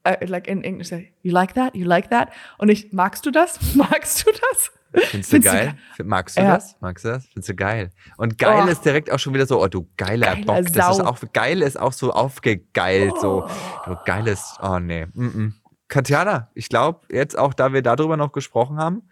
äh, 0.04 0.24
like 0.26 0.46
in 0.46 0.62
English, 0.62 0.88
say, 0.88 1.12
you 1.22 1.32
like 1.32 1.54
that, 1.54 1.74
you 1.74 1.86
like 1.86 2.10
that? 2.10 2.28
Und 2.58 2.68
ich, 2.68 2.92
magst 2.92 3.26
du 3.26 3.30
das? 3.30 3.58
Magst 3.74 4.26
du 4.26 4.30
das? 4.30 4.72
Findest 4.92 5.32
du 5.32 5.38
du 5.38 5.42
geil? 5.44 5.74
Find- 5.94 6.08
Magst 6.08 6.36
du 6.36 6.40
Ja. 6.42 6.54
das? 6.54 6.76
Magst 6.80 7.04
du 7.04 7.08
das? 7.10 7.26
Findest 7.26 7.48
du 7.50 7.54
geil? 7.54 7.90
Und 8.16 8.38
geil 8.38 8.64
Oh. 8.66 8.68
ist 8.70 8.84
direkt 8.84 9.10
auch 9.12 9.18
schon 9.18 9.34
wieder 9.34 9.46
so, 9.46 9.62
oh 9.62 9.68
du 9.68 9.88
geiler 9.96 10.34
Geiler 10.34 10.44
Bock. 10.46 10.56
Das 10.72 10.90
ist 10.90 10.96
Sau. 10.98 11.04
auch, 11.04 11.18
geil 11.32 11.62
ist 11.62 11.78
auch 11.78 11.92
so 11.92 12.12
aufgegeilt, 12.12 13.12
so, 13.20 13.48
du 13.86 13.96
geiles, 14.04 14.56
oh 14.62 14.78
nee. 14.78 15.06
Mm 15.14 15.26
-mm. 15.26 15.52
Katjana, 15.88 16.50
ich 16.54 16.68
glaube, 16.68 17.00
jetzt 17.10 17.36
auch, 17.38 17.54
da 17.54 17.72
wir 17.72 17.82
darüber 17.82 18.16
noch 18.16 18.32
gesprochen 18.32 18.78
haben, 18.78 19.02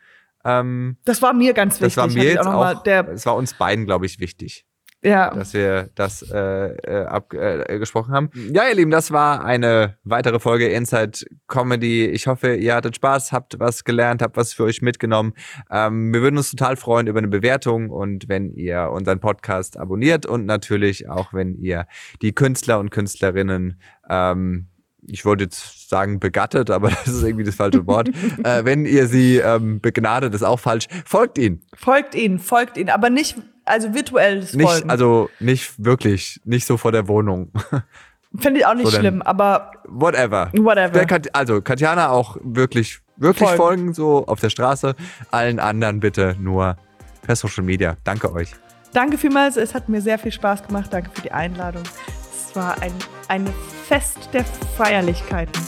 ähm, 0.45 0.97
Das 1.05 1.21
war 1.23 1.33
mir 1.33 1.53
ganz 1.55 1.75
wichtig. 1.81 1.95
das 1.95 1.97
war 1.97 2.07
mir 2.09 2.25
jetzt 2.25 2.47
auch, 2.47 2.53
mal 2.53 2.75
der, 2.85 3.03
das 3.03 3.27
war 3.27 3.35
uns 3.37 3.55
beiden, 3.55 3.85
glaube 3.87 4.07
ich, 4.07 4.21
wichtig. 4.21 4.65
Ja. 5.03 5.31
dass 5.31 5.55
wir 5.55 5.91
das 5.95 6.23
äh, 6.23 6.37
äh, 6.37 7.05
ab, 7.07 7.33
äh, 7.33 7.79
gesprochen 7.79 8.13
haben. 8.13 8.31
Ja, 8.53 8.69
ihr 8.69 8.75
Lieben, 8.75 8.91
das 8.91 9.11
war 9.11 9.45
eine 9.45 9.97
weitere 10.05 10.39
Folge 10.41 10.69
Inside 10.69 11.27
Comedy. 11.47 12.07
Ich 12.07 12.27
hoffe, 12.27 12.55
ihr 12.55 12.75
hattet 12.75 12.97
Spaß, 12.97 13.33
habt 13.33 13.59
was 13.61 13.85
gelernt, 13.85 14.23
habt 14.23 14.37
was 14.37 14.53
für 14.53 14.65
euch 14.65 14.83
mitgenommen. 14.83 15.35
Ähm, 15.71 16.13
wir 16.13 16.23
würden 16.23 16.37
uns 16.37 16.51
total 16.51 16.77
freuen 16.77 17.07
über 17.07 17.19
eine 17.19 17.29
Bewertung 17.29 17.91
und 17.91 18.29
wenn 18.29 18.53
ihr 18.55 18.91
unseren 18.91 19.21
Podcast 19.21 19.79
abonniert 19.79 20.27
und 20.27 20.47
natürlich 20.47 21.09
auch, 21.09 21.33
wenn 21.33 21.55
ihr 21.55 21.87
die 22.23 22.33
Künstler 22.33 22.79
und 22.79 22.91
Künstlerinnen 22.91 23.81
ähm, 24.09 24.69
ich 25.11 25.25
wollte 25.25 25.45
jetzt 25.45 25.89
sagen 25.89 26.21
begattet, 26.21 26.71
aber 26.71 26.91
das 27.05 27.09
ist 27.09 27.23
irgendwie 27.23 27.45
das 27.45 27.55
falsche 27.55 27.87
Wort. 27.87 28.09
äh, 28.45 28.65
wenn 28.65 28.85
ihr 28.85 29.07
sie 29.07 29.37
ähm, 29.39 29.81
begnadet, 29.81 30.35
ist 30.35 30.43
auch 30.43 30.61
falsch. 30.61 30.87
Folgt 31.05 31.39
ihnen. 31.39 31.63
Folgt 31.75 32.15
ihnen, 32.15 32.39
folgt 32.39 32.77
ihnen, 32.77 32.91
aber 32.91 33.11
nicht, 33.11 33.37
also 33.69 33.95
virtuelles 33.95 34.55
Nicht, 34.55 34.69
Folgen. 34.69 34.91
also 34.91 35.31
nicht 35.41 35.73
wirklich, 35.85 36.41
nicht 36.45 36.67
so 36.67 36.77
vor 36.77 36.93
der 36.93 37.07
Wohnung. 37.09 37.53
Finde 38.39 38.61
ich 38.61 38.67
auch 38.67 38.75
nicht 38.75 38.91
So, 38.91 38.99
schlimm, 38.99 39.23
aber 39.23 39.71
Whatever. 39.87 40.51
Whatever. 40.55 41.05
Kat 41.07 41.35
also 41.35 41.63
Katjana 41.63 42.11
auch 42.11 42.37
wirklich, 42.43 43.01
wirklich 43.17 43.49
Folgen. 43.49 43.57
folgen. 43.63 43.95
so 43.95 44.27
auf 44.27 44.41
der 44.41 44.51
Straße. 44.51 44.95
Allen 45.31 45.59
anderen 45.59 46.01
bitte 46.01 46.37
nur 46.39 46.77
per 47.23 47.37
Social 47.37 47.65
Media. 47.65 47.97
Danke 48.05 48.31
euch. 48.33 48.53
danke 48.93 49.17
vielmals. 49.19 49.57
Es 49.57 49.75
hat 49.75 49.89
mir 49.89 50.01
sehr 50.03 50.19
viel 50.19 50.33
Spaß 50.33 50.67
gemacht. 50.67 50.93
Danke 50.93 51.11
für 51.15 51.23
die 51.23 51.33
Einladung. 51.33 51.83
Es 52.31 52.55
war 52.55 52.81
ein, 52.83 52.93
ein 53.29 53.49
Fest 53.87 54.29
der 54.35 54.45
Feierlichkeiten. 54.77 55.61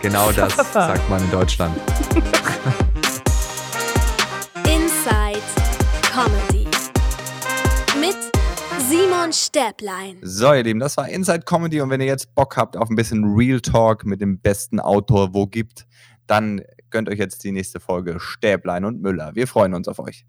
Genau 0.00 0.30
das 0.36 0.54
sagt 0.72 1.10
man 1.10 1.22
in 1.22 1.30
Deutschland. 1.30 1.76
Inside 4.64 5.42
Comedy. 6.02 6.57
Simon 8.88 9.34
Stäblein. 9.34 10.16
So, 10.22 10.54
ihr 10.54 10.62
Lieben, 10.62 10.80
das 10.80 10.96
war 10.96 11.10
Inside 11.10 11.42
Comedy 11.42 11.82
und 11.82 11.90
wenn 11.90 12.00
ihr 12.00 12.06
jetzt 12.06 12.34
Bock 12.34 12.56
habt 12.56 12.74
auf 12.74 12.88
ein 12.88 12.96
bisschen 12.96 13.22
Real 13.36 13.60
Talk 13.60 14.06
mit 14.06 14.22
dem 14.22 14.40
besten 14.40 14.80
Autor, 14.80 15.34
wo 15.34 15.46
gibt, 15.46 15.86
dann 16.26 16.62
gönnt 16.88 17.10
euch 17.10 17.18
jetzt 17.18 17.44
die 17.44 17.52
nächste 17.52 17.80
Folge 17.80 18.18
Stäblein 18.18 18.86
und 18.86 19.02
Müller. 19.02 19.34
Wir 19.34 19.46
freuen 19.46 19.74
uns 19.74 19.88
auf 19.88 19.98
euch. 19.98 20.24